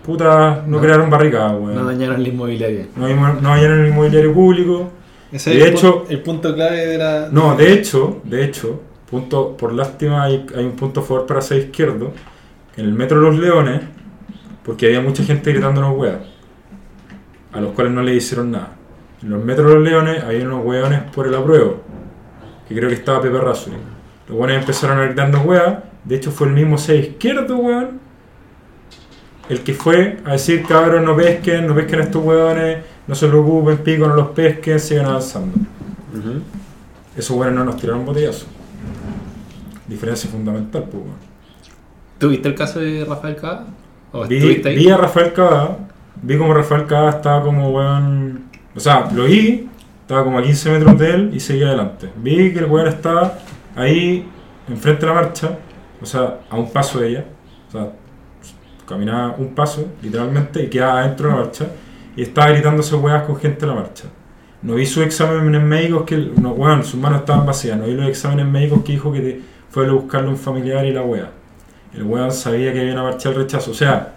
puta, 0.06 0.64
no, 0.68 0.78
No. 0.78 0.82
crearon 0.82 1.10
barricadas, 1.10 1.54
weón. 1.54 1.76
No 1.76 1.86
dañaron 1.86 2.22
la 2.22 2.30
inmobiliaria. 2.30 2.86
No, 2.96 3.06
hallaron 3.52 3.80
el 3.82 3.88
inmobiliario 3.90 4.34
público. 4.34 4.92
Ese 5.32 5.50
De 5.50 5.58
es 5.58 5.64
el, 5.66 5.74
hecho- 5.74 6.06
el 6.10 6.22
punto 6.22 6.54
clave 6.54 6.86
de 6.86 6.98
la. 7.00 7.30
No, 7.32 7.56
de 7.56 7.74
hecho, 7.74 8.22
de 8.24 8.46
hecho, 8.46 8.80
punto, 9.10 9.58
por 9.58 9.74
lástima 9.74 10.24
hay, 10.24 10.46
hay 10.56 10.64
un 10.66 10.74
punto 10.74 11.00
a 11.00 11.04
favor 11.04 11.26
para 11.26 11.42
ser 11.42 11.58
izquierdo. 11.58 12.14
En 12.78 12.86
el 12.86 12.94
metro 12.94 13.20
de 13.20 13.28
los 13.30 13.40
Leones, 13.40 13.82
porque 14.64 14.88
había 14.88 15.02
mucha 15.02 15.24
gente 15.24 15.52
gritándonos 15.52 15.98
weas, 15.98 16.20
a 17.52 17.62
los 17.62 17.74
cuales 17.74 17.94
no 17.94 18.02
le 18.02 18.16
hicieron 18.16 18.52
nada. 18.52 18.74
En 19.22 19.30
los 19.30 19.44
metros 19.44 19.68
de 19.68 19.74
los 19.76 19.84
Leones 19.84 20.24
había 20.24 20.46
unos 20.46 20.66
weones 20.66 21.02
por 21.12 21.28
el 21.28 21.36
apruebo, 21.36 21.82
que 22.68 22.76
creo 22.76 22.90
que 22.90 22.96
estaba 22.96 23.22
Pepe. 23.22 23.38
Los 23.38 23.70
weones 24.30 24.58
empezaron 24.60 24.98
a 25.00 25.06
gritarnos 25.06 25.46
weas, 25.46 25.80
de 26.04 26.16
hecho 26.16 26.32
fue 26.32 26.48
el 26.48 26.54
mismo 26.54 26.78
ser 26.78 26.98
izquierdo, 26.98 27.58
weón, 27.58 28.00
el 29.50 29.62
que 29.62 29.74
fue 29.74 30.20
a 30.26 30.34
decir, 30.34 30.66
cabros, 30.66 31.04
no 31.04 31.16
pesquen, 31.16 31.68
no 31.68 31.76
pesquen 31.76 32.00
a 32.00 32.04
estos 32.04 32.24
weones, 32.24 32.84
no 33.08 33.16
se 33.16 33.28
preocupen, 33.28 33.78
pico, 33.80 34.08
no 34.08 34.16
los 34.16 34.30
pesquen, 34.30 34.80
sigan 34.80 35.06
avanzando. 35.06 35.58
Esos 37.16 37.36
weones 37.36 37.56
no 37.56 37.66
nos 37.66 37.78
tiraron 37.78 38.06
botellazo. 38.06 38.46
Diferencia 39.88 40.30
fundamental, 40.30 40.84
pues, 40.84 41.04
weón. 41.04 41.34
¿Tuviste 42.18 42.48
el 42.48 42.56
caso 42.56 42.80
de 42.80 43.04
Rafael 43.04 43.36
Cava? 43.36 43.66
¿O 44.14 44.26
Vi, 44.76 44.90
a 44.90 44.98
Rafael 44.98 45.34
Cava, 45.34 45.78
vi 46.22 46.38
como 46.38 46.54
Rafael 46.54 46.86
Cava 46.86 47.10
estaba 47.10 47.44
como 47.44 47.70
weón. 47.72 48.44
O 48.76 48.80
sea, 48.80 49.10
lo 49.14 49.26
vi, 49.26 49.68
estaba 50.02 50.24
como 50.24 50.40
a 50.40 50.44
15 50.44 50.72
metros 50.72 50.98
de 50.98 51.10
él 51.12 51.32
y 51.34 51.40
seguía 51.40 51.68
adelante. 51.68 52.10
Vi 52.16 52.54
que 52.54 52.60
el 52.60 52.66
weón 52.66 52.88
estaba 52.88 53.40
ahí, 53.76 54.26
enfrente 54.70 55.02
de 55.06 55.08
la 55.08 55.14
marcha, 55.22 55.58
o 56.02 56.06
sea, 56.06 56.40
a 56.50 56.56
un 56.56 56.72
paso 56.72 57.00
de 57.00 57.10
ella. 57.10 57.26
O 57.68 57.72
sea, 57.72 57.90
caminaba 58.88 59.36
un 59.38 59.54
paso, 59.56 59.88
literalmente, 60.02 60.64
y 60.64 60.68
quedaba 60.70 61.00
adentro 61.02 61.30
de 61.30 61.36
la 61.36 61.42
marcha. 61.42 61.66
Y 62.16 62.22
estaba 62.22 62.52
gritándose 62.52 62.96
weas 62.96 63.24
con 63.24 63.36
gente 63.38 63.66
en 63.66 63.70
la 63.70 63.76
marcha. 63.76 64.06
No 64.62 64.76
vi 64.76 64.86
sus 64.86 65.04
exámenes 65.04 65.62
médicos 65.62 66.04
que, 66.04 66.16
no, 66.40 66.52
weón, 66.52 66.84
sus 66.84 67.00
manos 67.00 67.20
estaban 67.22 67.46
vacías. 67.46 67.78
No 67.78 67.86
vi 67.86 67.94
los 67.96 68.08
exámenes 68.08 68.46
médicos 68.46 68.84
que 68.84 68.92
dijo 68.94 69.12
que 69.12 69.20
te- 69.20 69.42
fue 69.70 69.88
a 69.88 69.92
buscarle 69.92 70.30
un 70.30 70.38
familiar 70.38 70.86
y 70.86 70.92
la 70.94 71.02
wea. 71.02 71.32
El 71.94 72.04
weón 72.04 72.32
sabía 72.32 72.74
que 72.74 72.80
había 72.82 72.94
una 72.94 73.04
marcha 73.04 73.30
del 73.30 73.40
rechazo. 73.40 73.72
O 73.72 73.74
sea, 73.74 74.16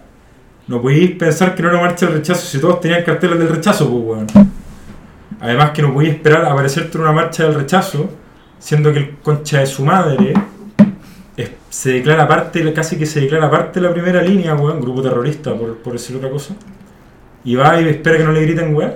no 0.67 0.81
podéis 0.81 1.11
pensar 1.11 1.55
que 1.55 1.61
no 1.61 1.69
era 1.69 1.77
una 1.77 1.87
marcha 1.87 2.05
del 2.05 2.15
rechazo 2.15 2.45
si 2.45 2.59
todos 2.59 2.81
tenían 2.81 3.03
carteles 3.03 3.39
del 3.39 3.49
rechazo, 3.49 3.89
pues 3.89 4.03
weón. 4.03 4.27
Además 5.39 5.71
que 5.71 5.81
no 5.81 5.93
podéis 5.93 6.15
esperar 6.15 6.45
a 6.45 6.51
aparecerte 6.51 6.97
en 6.97 7.03
una 7.03 7.11
marcha 7.11 7.43
del 7.43 7.53
rechazo, 7.53 8.09
siendo 8.59 8.91
que 8.91 8.99
el 8.99 9.17
concha 9.17 9.59
de 9.59 9.67
su 9.67 9.85
madre 9.85 10.33
se 11.69 11.91
declara 11.91 12.27
parte, 12.27 12.73
casi 12.73 12.97
que 12.97 13.05
se 13.05 13.21
declara 13.21 13.51
parte 13.51 13.79
de 13.79 13.87
la 13.87 13.93
primera 13.93 14.21
línea, 14.21 14.55
weón, 14.55 14.81
grupo 14.81 15.01
terrorista, 15.01 15.53
por, 15.53 15.77
por 15.77 15.93
decir 15.93 16.15
otra 16.15 16.29
cosa. 16.29 16.55
Y 17.43 17.55
va 17.55 17.79
y 17.79 17.87
espera 17.87 18.17
que 18.17 18.23
no 18.23 18.31
le 18.31 18.41
griten, 18.41 18.73
weón. 18.73 18.93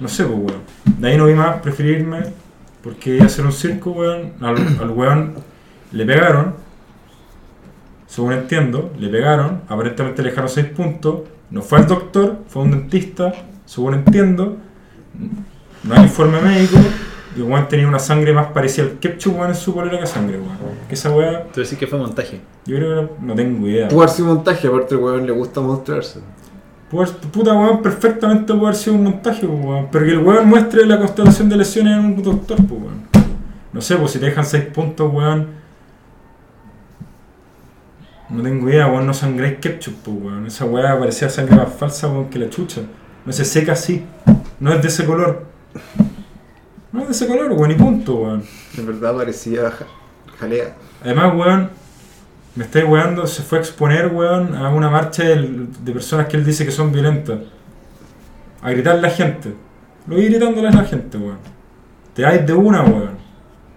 No 0.00 0.08
sé, 0.08 0.24
pues 0.24 0.38
weón. 0.38 0.62
De 0.98 1.08
ahí 1.08 1.16
no 1.16 1.26
vi 1.26 1.34
más, 1.34 1.60
preferí 1.60 1.90
irme, 1.90 2.22
porque 2.82 3.20
hacer 3.20 3.44
un 3.44 3.52
circo, 3.52 3.92
weón. 3.92 4.32
Al, 4.40 4.56
al 4.80 4.90
weón 4.90 5.34
le 5.92 6.04
pegaron, 6.04 6.54
según 8.08 8.32
entiendo, 8.32 8.90
le 8.98 9.08
pegaron, 9.08 9.60
aparentemente 9.68 10.22
le 10.22 10.30
dejaron 10.30 10.48
6 10.50 10.66
puntos, 10.68 11.20
no 11.50 11.62
fue 11.62 11.78
al 11.78 11.86
doctor, 11.86 12.38
fue 12.48 12.62
a 12.62 12.64
un 12.64 12.70
dentista, 12.72 13.32
según 13.64 13.94
entiendo, 13.94 14.56
no 15.84 15.94
hay 15.94 16.02
informe 16.02 16.40
médico, 16.40 16.78
y 17.36 17.40
el 17.40 17.44
weón 17.46 17.68
tenía 17.68 17.86
una 17.86 17.98
sangre 18.00 18.32
más 18.32 18.46
parecida 18.48 18.86
al 18.86 18.92
ketchup 18.98 19.36
weón 19.36 19.50
en 19.50 19.54
su 19.54 19.72
polera 19.74 20.00
que 20.00 20.06
sangre, 20.06 20.38
weón. 20.38 20.56
Que 20.88 20.94
esa 20.94 21.14
weá, 21.14 21.44
Tú 21.52 21.60
decís 21.60 21.78
que 21.78 21.86
fue 21.86 21.98
montaje. 21.98 22.40
yo 22.66 22.76
creo 22.76 22.88
que 22.88 23.12
no, 23.20 23.28
no 23.28 23.34
tengo 23.34 23.68
idea. 23.68 23.88
Pudo 23.88 24.00
haber 24.02 24.10
sido 24.14 24.28
montaje, 24.34 24.66
aparte 24.66 24.94
el 24.94 25.00
weón 25.00 25.24
le 25.26 25.32
gusta 25.32 25.60
mostrarse. 25.60 26.20
Pudo 26.90 27.02
haber- 27.02 27.14
puta 27.30 27.52
weón, 27.54 27.82
perfectamente 27.82 28.52
puede 28.54 28.66
haber 28.68 28.74
sido 28.76 28.96
un 28.96 29.04
montaje, 29.04 29.46
pues, 29.46 29.64
weón. 29.64 29.88
Pero 29.92 30.04
que 30.06 30.10
el 30.12 30.18
weón 30.18 30.48
muestre 30.48 30.84
la 30.86 30.98
constelación 30.98 31.48
de 31.48 31.56
lesiones 31.58 31.92
en 31.98 32.04
un 32.06 32.22
doctor, 32.22 32.56
pues 32.56 32.80
weón. 32.82 33.02
No 33.72 33.80
sé, 33.82 33.96
pues 33.96 34.10
si 34.12 34.18
te 34.18 34.26
dejan 34.26 34.44
6 34.46 34.64
puntos, 34.74 35.12
weón. 35.12 35.57
No 38.30 38.42
tengo 38.42 38.68
idea, 38.68 38.86
weón, 38.86 39.06
no 39.06 39.14
sangréis 39.14 39.58
ketchup, 39.58 39.94
pues, 40.04 40.16
weón. 40.20 40.46
Esa 40.46 40.64
weá 40.66 40.98
parecía 40.98 41.28
sangre 41.30 41.56
más 41.56 41.72
falsa, 41.72 42.08
weón, 42.08 42.28
que 42.28 42.38
la 42.38 42.50
chucha. 42.50 42.82
No 43.24 43.32
se 43.32 43.44
seca 43.44 43.72
así. 43.72 44.04
No 44.60 44.72
es 44.72 44.82
de 44.82 44.88
ese 44.88 45.04
color. 45.06 45.46
No 46.92 47.00
es 47.02 47.06
de 47.08 47.12
ese 47.12 47.26
color, 47.26 47.52
weón, 47.52 47.70
y 47.70 47.74
punto, 47.74 48.16
weón. 48.16 48.42
En 48.76 48.86
verdad 48.86 49.14
parecía 49.16 49.70
ja- 49.70 49.86
jalea. 50.38 50.74
Además, 51.02 51.34
weón, 51.36 51.70
me 52.54 52.64
estáis 52.64 52.84
weando, 52.86 53.26
se 53.26 53.42
fue 53.42 53.58
a 53.58 53.60
exponer, 53.62 54.08
weón, 54.08 54.54
a 54.54 54.68
una 54.70 54.90
marcha 54.90 55.22
de 55.24 55.92
personas 55.92 56.26
que 56.26 56.36
él 56.36 56.44
dice 56.44 56.64
que 56.64 56.70
son 56.72 56.92
violentas. 56.92 57.38
A 58.60 58.70
gritarle 58.70 58.98
a 58.98 59.02
la 59.02 59.10
gente. 59.10 59.54
Lo 60.06 60.16
vi 60.16 60.24
gritándole 60.26 60.68
a 60.68 60.72
la 60.72 60.84
gente, 60.84 61.16
weón. 61.16 61.38
Te 62.14 62.22
dais 62.22 62.44
de 62.46 62.52
una, 62.52 62.82
weón. 62.82 63.16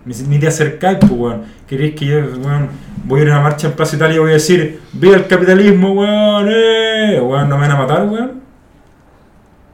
Ni, 0.05 0.39
te 0.39 0.47
acercáis, 0.47 0.97
pues, 0.99 1.11
weón. 1.11 1.41
Queréis 1.67 1.95
que 1.95 2.05
yo, 2.05 2.15
weón, 2.17 2.69
voy 3.05 3.19
a 3.19 3.23
ir 3.23 3.29
a 3.29 3.33
una 3.33 3.41
marcha 3.43 3.67
en 3.67 3.73
Plaza 3.73 3.95
Italia 3.95 4.15
y 4.15 4.19
voy 4.19 4.29
a 4.31 4.33
decir, 4.33 4.79
¡Viva 4.93 5.15
el 5.15 5.27
capitalismo, 5.27 5.91
weón! 5.93 6.47
¡Eh! 6.49 7.19
Weón, 7.21 7.49
¿no 7.49 7.57
me 7.57 7.67
van 7.67 7.71
a 7.71 7.75
matar, 7.79 8.05
weón? 8.07 8.41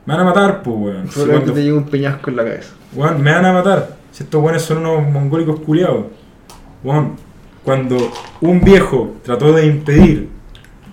Me 0.06 0.14
van 0.14 0.22
a 0.22 0.26
matar, 0.26 0.62
pues, 0.64 0.76
weón. 0.78 1.10
Si 1.10 1.26
cuando- 1.26 1.54
te 1.54 1.64
llega 1.64 1.78
un 1.78 1.86
peñasco 1.86 2.30
en 2.30 2.36
la 2.36 2.44
cabeza. 2.44 2.74
Weón, 2.94 3.22
me 3.22 3.32
van 3.34 3.46
a 3.46 3.54
matar. 3.54 3.96
Si 4.12 4.24
estos 4.24 4.42
weones 4.42 4.62
son 4.62 4.80
unos 4.80 5.08
mongólicos 5.10 5.60
culiados. 5.62 6.06
Weón, 6.84 7.16
cuando 7.64 7.98
un 8.42 8.62
viejo 8.62 9.16
trató 9.24 9.52
de 9.54 9.66
impedir 9.66 10.30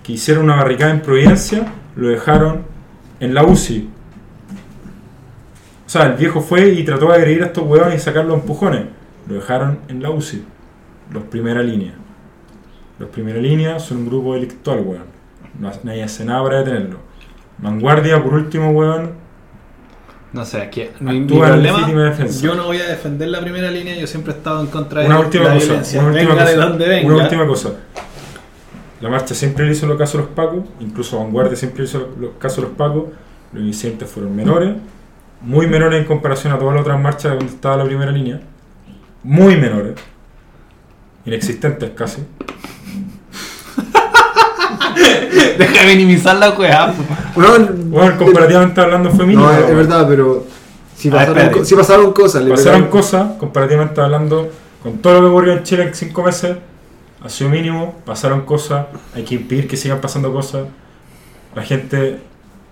que 0.03 0.13
hiciera 0.13 0.39
una 0.39 0.55
barricada 0.55 0.91
en 0.91 1.01
Providencia, 1.01 1.65
lo 1.95 2.09
dejaron 2.09 2.63
en 3.19 3.33
la 3.33 3.43
UCI. 3.43 3.89
O 5.85 5.89
sea, 5.89 6.03
el 6.07 6.13
viejo 6.13 6.41
fue 6.41 6.69
y 6.69 6.83
trató 6.83 7.07
de 7.09 7.15
agredir 7.15 7.43
a 7.43 7.47
estos 7.47 7.65
weones 7.65 7.95
y 7.95 7.99
sacarlos 8.03 8.35
empujones. 8.39 8.81
Lo 9.27 9.35
dejaron 9.35 9.79
en 9.87 10.01
la 10.01 10.09
UCI. 10.09 10.43
Los 11.11 11.23
primera 11.23 11.61
línea. 11.61 11.93
Los 12.99 13.09
primera 13.09 13.39
línea 13.39 13.79
son 13.79 13.97
un 13.99 14.05
grupo 14.07 14.33
delictual, 14.33 14.81
weón. 14.81 15.05
No, 15.59 15.71
nadie 15.83 16.03
hace 16.03 16.25
nada 16.25 16.43
para 16.43 16.59
detenerlo. 16.59 16.97
Vanguardia, 17.57 18.21
por 18.21 18.33
último, 18.33 18.71
weón, 18.71 19.11
No 20.33 20.43
sé, 20.43 20.63
es 20.63 20.69
que 20.69 20.91
mi, 20.99 21.21
mi 21.21 21.27
problema, 21.27 21.87
yo 22.41 22.55
no 22.55 22.65
voy 22.65 22.77
a 22.79 22.85
defender 22.87 23.29
la 23.29 23.39
primera 23.39 23.71
línea, 23.71 23.95
yo 23.95 24.05
siempre 24.07 24.33
he 24.33 24.37
estado 24.37 24.59
en 24.61 24.67
contra 24.67 25.01
de 25.01 25.07
Una 25.07 25.19
última 25.19 25.45
la 25.45 25.53
cosa, 25.53 25.65
violencia. 25.67 25.99
una 26.01 26.09
última 26.11 26.29
venga 26.33 26.43
cosa, 26.43 26.51
de 26.51 26.57
donde 26.57 26.87
venga. 26.89 27.13
una 27.13 27.23
última 27.23 27.47
cosa. 27.47 27.69
La 29.01 29.09
marcha 29.09 29.33
siempre 29.35 29.65
le 29.65 29.71
hizo 29.71 29.87
los 29.87 29.97
casos 29.97 30.15
a 30.15 30.17
los 30.23 30.27
pacos, 30.31 30.63
incluso 30.79 31.17
Vanguardia 31.19 31.55
siempre 31.55 31.83
le 31.83 31.89
hizo 31.89 32.13
los 32.19 32.31
casos 32.39 32.59
a 32.59 32.61
los 32.61 32.71
pacos. 32.71 33.05
Los 33.53 33.63
incidentes 33.63 34.09
fueron 34.09 34.35
menores, 34.35 34.75
muy 35.41 35.67
menores 35.67 35.99
en 36.01 36.05
comparación 36.05 36.51
a 36.53 36.59
todas 36.59 36.73
las 36.73 36.81
otras 36.81 36.99
marchas 36.99 37.31
donde 37.33 37.53
estaba 37.53 37.77
la 37.77 37.85
primera 37.85 38.11
línea. 38.11 38.41
Muy 39.25 39.57
menores, 39.57 39.95
inexistentes 41.25 41.89
casi. 41.95 42.21
Deja 45.57 45.85
de 45.85 45.95
minimizar 45.95 46.35
la 46.37 46.51
weá. 46.51 46.93
Bueno, 47.33 47.67
Bueno, 47.85 48.17
comparativamente 48.17 48.79
hablando 48.81 49.09
fue 49.11 49.25
mínimo. 49.25 49.47
No, 49.47 49.51
es, 49.57 49.75
verdad, 49.75 50.05
pero 50.07 50.45
si 50.95 51.09
pasaron, 51.09 51.65
sí 51.65 51.75
pasaron 51.75 52.13
cosas. 52.13 52.43
le 52.43 52.51
Pasaron 52.51 52.81
pegaron- 52.83 52.89
cosas, 52.91 53.31
comparativamente 53.39 53.99
hablando, 54.01 54.49
con 54.83 54.99
todo 54.99 55.13
lo 55.15 55.19
que 55.21 55.25
ocurrió 55.27 55.53
en 55.53 55.63
Chile 55.63 55.83
en 55.83 55.95
cinco 55.95 56.23
meses, 56.23 56.57
ha 57.23 57.29
sido 57.29 57.49
mínimo, 57.49 57.95
pasaron 58.05 58.41
cosas, 58.41 58.85
hay 59.15 59.23
que 59.23 59.35
impedir 59.35 59.67
que 59.67 59.75
sigan 59.75 59.99
pasando 60.01 60.31
cosas. 60.31 60.67
La 61.55 61.63
gente 61.63 62.19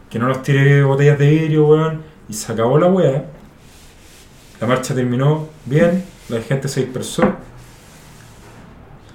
que 0.10 0.20
no 0.20 0.28
nos 0.28 0.44
tire 0.44 0.84
botellas 0.84 1.18
de 1.18 1.30
vidrio, 1.30 1.68
weón, 1.68 2.02
y 2.30 2.34
se 2.34 2.52
acabó 2.52 2.78
la 2.78 2.88
weá. 2.88 3.24
La 4.62 4.68
marcha 4.68 4.94
terminó 4.94 5.48
bien, 5.66 6.04
la 6.30 6.42
gente 6.42 6.68
se 6.68 6.82
dispersó. 6.82 7.24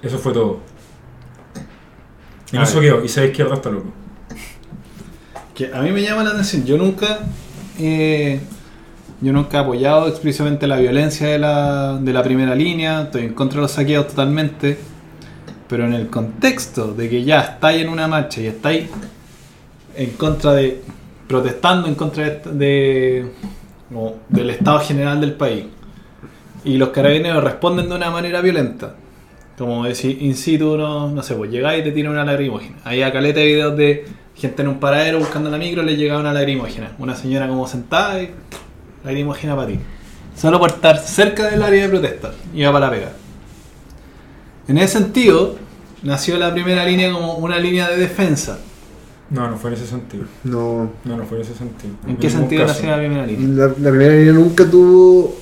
Eso 0.01 0.17
fue 0.17 0.33
todo. 0.33 0.59
Y 2.51 2.57
A 2.57 2.63
eso 2.63 2.79
ver. 2.79 2.83
quedó, 2.93 3.03
y 3.03 3.09
se 3.09 3.25
izquierda 3.25 3.53
hasta 3.53 3.69
loco. 3.69 3.91
Que 5.53 5.71
a 5.73 5.81
mí 5.81 5.91
me 5.91 6.01
llama 6.01 6.23
la 6.23 6.31
atención. 6.31 6.65
Yo 6.65 6.77
nunca. 6.77 7.19
eh, 7.77 8.39
yo 9.21 9.33
nunca 9.33 9.57
he 9.57 9.61
apoyado 9.61 10.07
explícitamente 10.07 10.65
la 10.65 10.77
violencia 10.77 11.27
de 11.27 11.37
la, 11.39 11.97
de 11.97 12.13
la 12.13 12.23
primera 12.23 12.55
línea. 12.55 13.01
Estoy 13.03 13.23
en 13.25 13.33
contra 13.33 13.57
de 13.57 13.61
los 13.63 13.71
saqueos 13.71 14.07
totalmente. 14.07 14.77
Pero 15.67 15.85
en 15.85 15.93
el 15.93 16.09
contexto 16.09 16.93
de 16.93 17.09
que 17.09 17.23
ya 17.23 17.41
estáis 17.41 17.81
en 17.83 17.89
una 17.89 18.07
marcha 18.07 18.41
y 18.41 18.47
estáis 18.47 18.87
en 19.95 20.11
contra 20.11 20.53
de. 20.53 20.81
protestando 21.27 21.87
en 21.87 21.95
contra 21.95 22.23
de, 22.23 22.41
de- 22.53 23.31
del 24.29 24.49
estado 24.51 24.79
general 24.79 25.19
del 25.19 25.33
país. 25.33 25.65
Y 26.65 26.77
los 26.77 26.89
carabineros 26.89 27.43
responden 27.43 27.89
de 27.89 27.95
una 27.95 28.09
manera 28.11 28.41
violenta. 28.41 28.95
Como 29.57 29.85
decir, 29.85 30.21
in 30.21 30.35
situ, 30.35 30.77
no, 30.77 31.09
no 31.09 31.21
sé, 31.23 31.35
pues 31.35 31.51
llegáis 31.51 31.81
y 31.81 31.83
te 31.83 31.91
tiran 31.91 32.13
una 32.13 32.23
lagrimógena. 32.23 32.77
Hay 32.85 33.01
a 33.01 33.11
caleta 33.11 33.39
de 33.39 33.45
videos 33.45 33.77
de 33.77 34.05
gente 34.35 34.61
en 34.61 34.69
un 34.69 34.79
paradero 34.79 35.19
buscando 35.19 35.49
la 35.49 35.57
micro, 35.57 35.83
le 35.83 35.97
llega 35.97 36.17
una 36.17 36.31
lagrimógena. 36.33 36.91
Una 36.97 37.15
señora 37.15 37.47
como 37.47 37.67
sentada 37.67 38.21
y 38.21 38.31
lagrimógena 39.03 39.55
para 39.55 39.67
ti. 39.67 39.79
Solo 40.35 40.59
por 40.59 40.69
estar 40.69 40.97
cerca 40.99 41.49
del 41.49 41.61
área 41.61 41.83
de 41.83 41.89
protesta. 41.89 42.31
Iba 42.53 42.71
para 42.71 42.85
la 42.85 42.91
pega. 42.91 43.11
En 44.69 44.77
ese 44.77 44.99
sentido, 44.99 45.55
nació 46.03 46.37
la 46.37 46.53
primera 46.53 46.85
línea 46.85 47.11
como 47.11 47.33
una 47.35 47.59
línea 47.59 47.89
de 47.89 47.97
defensa. 47.97 48.59
No, 49.29 49.49
no 49.49 49.57
fue 49.57 49.71
en 49.71 49.75
ese 49.75 49.87
sentido. 49.87 50.23
No, 50.45 50.89
No, 51.03 51.17
no 51.17 51.25
fue 51.25 51.37
en 51.37 51.43
ese 51.43 51.55
sentido. 51.55 51.93
¿En 52.07 52.17
qué 52.17 52.29
sentido 52.29 52.65
caso. 52.65 52.75
nació 52.75 52.91
la 52.91 52.97
primera 52.97 53.25
línea? 53.25 53.47
la, 53.67 53.73
la 53.77 53.89
primera 53.89 54.15
línea 54.15 54.33
nunca 54.33 54.65
tuvo 54.65 55.37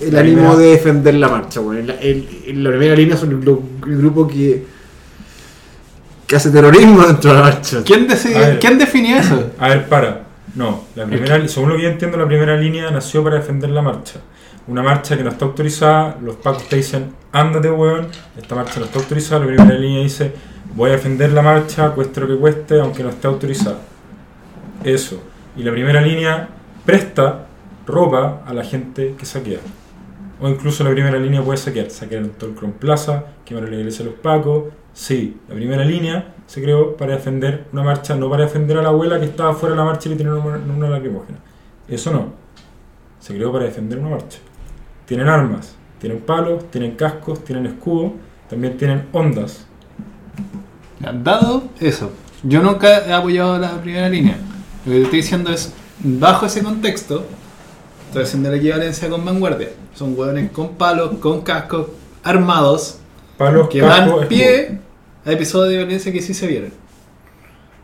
el 0.00 0.12
La 0.14 0.20
ánimo 0.20 0.36
primera- 0.36 0.56
de 0.56 0.66
defender 0.70 1.14
la 1.14 1.28
marcha. 1.28 1.60
Bueno. 1.60 1.86
La, 1.86 1.94
el- 2.00 2.28
el- 2.46 2.64
la 2.64 2.70
primera 2.70 2.94
línea 2.94 3.16
son 3.16 3.30
el, 3.30 3.40
gru- 3.40 3.62
el 3.86 3.98
grupo 3.98 4.26
que, 4.28 4.64
que 6.26 6.36
hace 6.36 6.50
terrorismo 6.50 7.02
dentro 7.06 7.30
de 7.32 7.36
la 7.38 7.42
marcha. 7.44 7.82
¿Quién, 7.84 8.06
decide-. 8.08 8.58
¿Quién 8.58 8.78
definió 8.78 9.16
eso? 9.16 9.52
A 9.58 9.68
ver, 9.68 9.88
para. 9.88 10.22
No, 10.54 10.84
la 10.94 11.04
primera, 11.04 11.46
según 11.48 11.70
lo 11.70 11.76
que 11.76 11.82
yo 11.82 11.88
entiendo, 11.90 12.16
la 12.16 12.26
primera 12.26 12.56
línea 12.56 12.90
nació 12.90 13.22
para 13.22 13.36
defender 13.36 13.68
la 13.70 13.82
marcha. 13.82 14.20
Una 14.68 14.82
marcha 14.82 15.16
que 15.16 15.22
no 15.22 15.30
está 15.30 15.44
autorizada, 15.44 16.16
los 16.22 16.36
pacos 16.36 16.66
te 16.68 16.76
dicen, 16.76 17.10
ándate, 17.30 17.70
weón, 17.70 18.08
esta 18.36 18.54
marcha 18.54 18.80
no 18.80 18.86
está 18.86 18.98
autorizada, 18.98 19.40
la 19.44 19.46
primera 19.46 19.78
línea 19.78 20.02
dice, 20.02 20.32
voy 20.74 20.90
a 20.90 20.92
defender 20.94 21.30
la 21.32 21.42
marcha, 21.42 21.90
cueste 21.90 22.20
lo 22.22 22.26
que 22.28 22.36
cueste, 22.36 22.80
aunque 22.80 23.02
no 23.02 23.10
esté 23.10 23.28
autorizada. 23.28 23.76
Eso. 24.82 25.22
Y 25.56 25.62
la 25.62 25.72
primera 25.72 26.00
línea 26.00 26.48
presta 26.86 27.46
ropa 27.86 28.42
a 28.46 28.54
la 28.54 28.64
gente 28.64 29.14
que 29.18 29.26
saquea. 29.26 29.58
O 30.40 30.48
incluso 30.48 30.84
la 30.84 30.90
primera 30.90 31.18
línea 31.18 31.42
puede 31.42 31.58
saquear. 31.58 31.90
Saquearon 31.90 32.30
todo 32.30 32.50
el 32.50 32.56
Cron 32.56 32.72
Plaza, 32.72 33.24
quemaron 33.44 33.70
la 33.70 33.76
iglesia 33.76 34.04
de 34.04 34.10
los 34.10 34.20
pacos. 34.20 34.64
Sí, 34.92 35.38
la 35.48 35.54
primera 35.54 35.84
línea 35.84 36.34
se 36.46 36.62
creó 36.62 36.96
para 36.96 37.16
defender 37.16 37.66
una 37.72 37.82
marcha, 37.82 38.14
no 38.16 38.30
para 38.30 38.44
defender 38.44 38.78
a 38.78 38.82
la 38.82 38.88
abuela 38.88 39.18
que 39.18 39.26
estaba 39.26 39.54
fuera 39.54 39.74
de 39.74 39.78
la 39.78 39.84
marcha 39.84 40.08
y 40.08 40.14
le 40.14 40.30
una, 40.30 40.56
una 40.56 40.88
lacrimógena. 40.88 41.38
Eso 41.88 42.12
no. 42.12 42.32
Se 43.20 43.34
creó 43.34 43.52
para 43.52 43.64
defender 43.64 43.98
una 43.98 44.10
marcha. 44.10 44.38
Tienen 45.06 45.28
armas, 45.28 45.74
tienen 46.00 46.20
palos, 46.20 46.70
tienen 46.70 46.96
cascos, 46.96 47.44
tienen 47.44 47.66
escudos, 47.66 48.12
también 48.48 48.76
tienen 48.76 49.06
ondas. 49.12 49.66
Dado 51.00 51.64
eso, 51.80 52.12
yo 52.42 52.62
nunca 52.62 53.06
he 53.06 53.12
apoyado 53.12 53.58
la 53.58 53.80
primera 53.80 54.08
línea. 54.08 54.36
Lo 54.84 54.92
que 54.92 54.98
te 54.98 55.02
estoy 55.04 55.18
diciendo 55.18 55.50
es, 55.50 55.72
bajo 55.98 56.46
ese 56.46 56.62
contexto, 56.62 57.26
estoy 58.06 58.22
haciendo 58.22 58.50
la 58.50 58.56
equivalencia 58.56 59.08
con 59.08 59.24
vanguardia. 59.24 59.68
Son 59.96 60.14
hueones 60.16 60.50
con 60.50 60.74
palos, 60.74 61.18
con 61.20 61.40
cascos, 61.40 61.86
armados, 62.22 62.98
Palos, 63.38 63.68
que 63.68 63.80
dan 63.80 64.04
escudos. 64.08 64.26
pie 64.26 64.78
a 65.24 65.32
episodios 65.32 65.70
de 65.70 65.76
violencia 65.78 66.12
que 66.12 66.20
sí 66.22 66.34
se 66.34 66.46
vieron. 66.46 66.70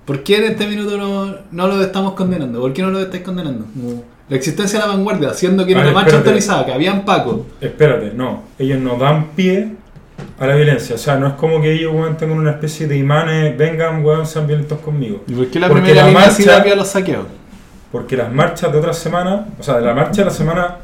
¿Por 0.04 0.22
qué 0.22 0.36
en 0.38 0.44
este 0.52 0.66
minuto 0.66 0.96
no, 0.98 1.36
no 1.50 1.66
lo 1.68 1.80
estamos 1.82 2.12
condenando? 2.14 2.60
¿Por 2.60 2.72
qué 2.72 2.82
no 2.82 2.90
lo 2.90 3.00
estáis 3.00 3.22
condenando? 3.22 3.64
Como 3.72 4.02
La 4.28 4.36
existencia 4.36 4.78
de 4.80 4.86
la 4.86 4.92
vanguardia, 4.92 5.32
siendo 5.32 5.64
que 5.64 5.72
era 5.72 5.82
una 5.82 5.92
marcha 5.92 6.16
autorizada, 6.16 6.66
que 6.66 6.72
habían 6.72 7.04
Paco. 7.04 7.46
Espérate, 7.60 8.12
no. 8.14 8.42
Ellos 8.58 8.78
no 8.80 8.96
dan 8.98 9.28
pie 9.36 9.72
a 10.38 10.46
la 10.46 10.54
violencia. 10.56 10.96
O 10.96 10.98
sea, 10.98 11.16
no 11.16 11.28
es 11.28 11.32
como 11.34 11.60
que 11.62 11.72
ellos, 11.72 11.92
weón, 11.94 12.16
tengan 12.16 12.38
una 12.38 12.50
especie 12.50 12.86
de 12.88 12.96
imanes, 12.98 13.56
vengan, 13.56 14.04
weón, 14.04 14.26
sean 14.26 14.46
violentos 14.46 14.80
conmigo. 14.80 15.22
¿Y 15.28 15.32
por 15.34 15.46
qué 15.48 15.60
la 15.60 15.68
Porque 15.68 15.82
primera 15.84 16.06
la 16.06 16.12
marcha- 16.12 16.50
da 16.50 16.62
pie 16.62 16.72
a 16.72 16.76
los 16.76 16.88
saqueos? 16.88 17.26
Porque 17.92 18.16
las 18.16 18.32
marchas 18.32 18.72
de 18.72 18.78
otras 18.78 18.98
semanas, 18.98 19.46
o 19.58 19.62
sea, 19.62 19.74
de 19.78 19.82
la 19.86 19.94
marcha 19.94 20.22
de 20.22 20.24
la 20.26 20.30
semana 20.30 20.76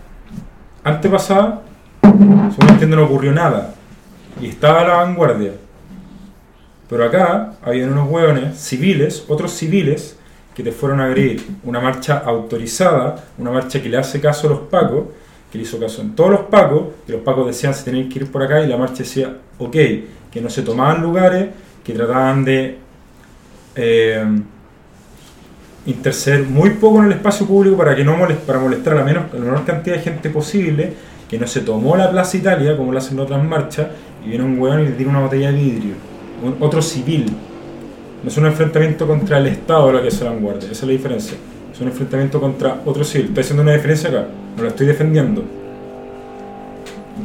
antepasada, 0.84 1.62
según 2.02 2.68
entiendo, 2.70 2.96
no 2.96 3.04
ocurrió 3.04 3.32
nada. 3.32 3.74
Y 4.40 4.46
estaba 4.48 4.84
la 4.84 4.96
vanguardia. 4.96 5.52
Pero 6.88 7.04
acá 7.04 7.54
habían 7.62 7.92
unos 7.92 8.08
hueones 8.08 8.58
civiles, 8.58 9.24
otros 9.28 9.52
civiles, 9.52 10.16
que 10.54 10.62
te 10.62 10.72
fueron 10.72 11.00
a 11.00 11.04
agredir. 11.04 11.46
Una 11.62 11.80
marcha 11.80 12.18
autorizada, 12.18 13.24
una 13.38 13.50
marcha 13.50 13.80
que 13.80 13.88
le 13.88 13.96
hace 13.96 14.20
caso 14.20 14.48
a 14.48 14.50
los 14.50 14.60
pacos, 14.60 15.04
que 15.52 15.58
le 15.58 15.64
hizo 15.64 15.78
caso 15.78 16.02
en 16.02 16.14
todos 16.14 16.30
los 16.30 16.40
pacos, 16.42 16.88
que 17.06 17.12
los 17.12 17.22
pacos 17.22 17.46
decían 17.46 17.74
se 17.74 17.84
tenían 17.84 18.08
que 18.08 18.20
ir 18.20 18.30
por 18.32 18.42
acá 18.42 18.60
y 18.60 18.66
la 18.66 18.76
marcha 18.76 18.98
decía, 18.98 19.36
ok, 19.58 19.76
que 20.30 20.40
no 20.40 20.50
se 20.50 20.62
tomaban 20.62 21.02
lugares, 21.02 21.48
que 21.84 21.92
trataban 21.92 22.44
de 22.44 22.78
eh, 23.76 24.42
interceder 25.88 26.44
muy 26.44 26.70
poco 26.70 27.00
en 27.00 27.06
el 27.06 27.12
espacio 27.12 27.46
público 27.46 27.76
para 27.76 27.96
que 27.96 28.04
no 28.04 28.16
molest- 28.16 28.44
para 28.46 28.58
molestar 28.58 28.92
a 28.92 28.96
la, 28.96 29.04
menos, 29.04 29.24
la 29.32 29.40
menor 29.40 29.64
cantidad 29.64 29.96
de 29.96 30.02
gente 30.02 30.30
posible 30.30 30.92
que 31.28 31.38
no 31.38 31.46
se 31.46 31.60
tomó 31.60 31.96
la 31.96 32.10
Plaza 32.10 32.36
Italia, 32.36 32.76
como 32.76 32.92
lo 32.92 32.98
hacen 32.98 33.18
otras 33.18 33.42
marchas, 33.42 33.88
y 34.24 34.28
viene 34.28 34.44
un 34.44 34.58
weón 34.58 34.80
y 34.80 34.84
le 34.84 34.90
tira 34.92 35.10
una 35.10 35.20
botella 35.20 35.50
de 35.50 35.58
vidrio. 35.58 35.94
Otro 36.60 36.80
civil. 36.80 37.26
No 38.22 38.28
es 38.28 38.36
un 38.36 38.46
enfrentamiento 38.46 39.06
contra 39.06 39.38
el 39.38 39.46
Estado 39.46 39.92
lo 39.92 40.02
que 40.02 40.08
es 40.08 40.20
la 40.20 40.30
vanguardia, 40.30 40.70
esa 40.70 40.82
es 40.82 40.82
la 40.84 40.92
diferencia. 40.92 41.36
Es 41.72 41.80
un 41.80 41.88
enfrentamiento 41.88 42.40
contra 42.40 42.80
otro 42.84 43.04
civil. 43.04 43.28
Estoy 43.28 43.42
haciendo 43.42 43.62
una 43.62 43.72
diferencia 43.72 44.08
acá, 44.08 44.26
no 44.56 44.62
la 44.62 44.68
estoy 44.70 44.86
defendiendo. 44.86 45.44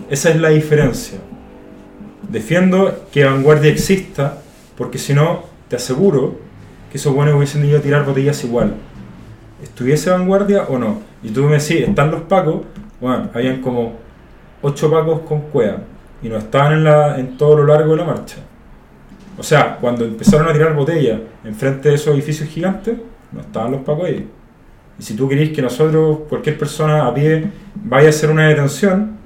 Esa 0.09 0.29
es 0.29 0.39
la 0.39 0.49
diferencia. 0.49 1.17
Defiendo 2.29 3.05
que 3.11 3.25
vanguardia 3.25 3.71
exista, 3.71 4.37
porque 4.77 4.97
si 4.97 5.13
no, 5.13 5.43
te 5.67 5.75
aseguro 5.75 6.35
que 6.93 6.99
esos 6.99 7.11
buenos 7.11 7.33
hubiesen 7.33 7.65
ido 7.65 7.79
a 7.79 7.81
tirar 7.81 8.05
botellas 8.05 8.43
igual. 8.43 8.75
¿Estuviese 9.63 10.11
vanguardia 10.11 10.65
o 10.69 10.77
no? 10.77 11.01
Y 11.23 11.29
tú 11.29 11.41
me 11.45 11.53
decís, 11.53 11.87
¿están 11.87 12.11
los 12.11 12.21
pacos? 12.21 12.61
Bueno, 13.01 13.31
habían 13.33 13.61
como 13.61 13.93
ocho 14.61 14.91
pacos 14.91 15.21
con 15.21 15.41
cueva 15.41 15.77
y 16.21 16.29
no 16.29 16.37
estaban 16.37 16.85
en, 16.85 17.19
en 17.19 17.35
todo 17.35 17.57
lo 17.57 17.65
largo 17.65 17.93
de 17.93 17.97
la 17.97 18.03
marcha. 18.03 18.35
O 19.39 19.41
sea, 19.41 19.77
cuando 19.81 20.05
empezaron 20.05 20.47
a 20.47 20.53
tirar 20.53 20.75
botellas 20.75 21.19
enfrente 21.43 21.89
de 21.89 21.95
esos 21.95 22.13
edificios 22.13 22.47
gigantes, 22.47 22.95
no 23.31 23.41
estaban 23.41 23.71
los 23.71 23.81
pacos 23.81 24.05
ahí. 24.05 24.29
Y 24.99 25.01
si 25.01 25.15
tú 25.15 25.27
querés 25.27 25.49
que 25.49 25.63
nosotros, 25.63 26.19
cualquier 26.29 26.59
persona 26.59 27.07
a 27.07 27.13
pie, 27.15 27.49
vaya 27.73 28.05
a 28.05 28.09
hacer 28.11 28.29
una 28.29 28.47
detención, 28.49 29.17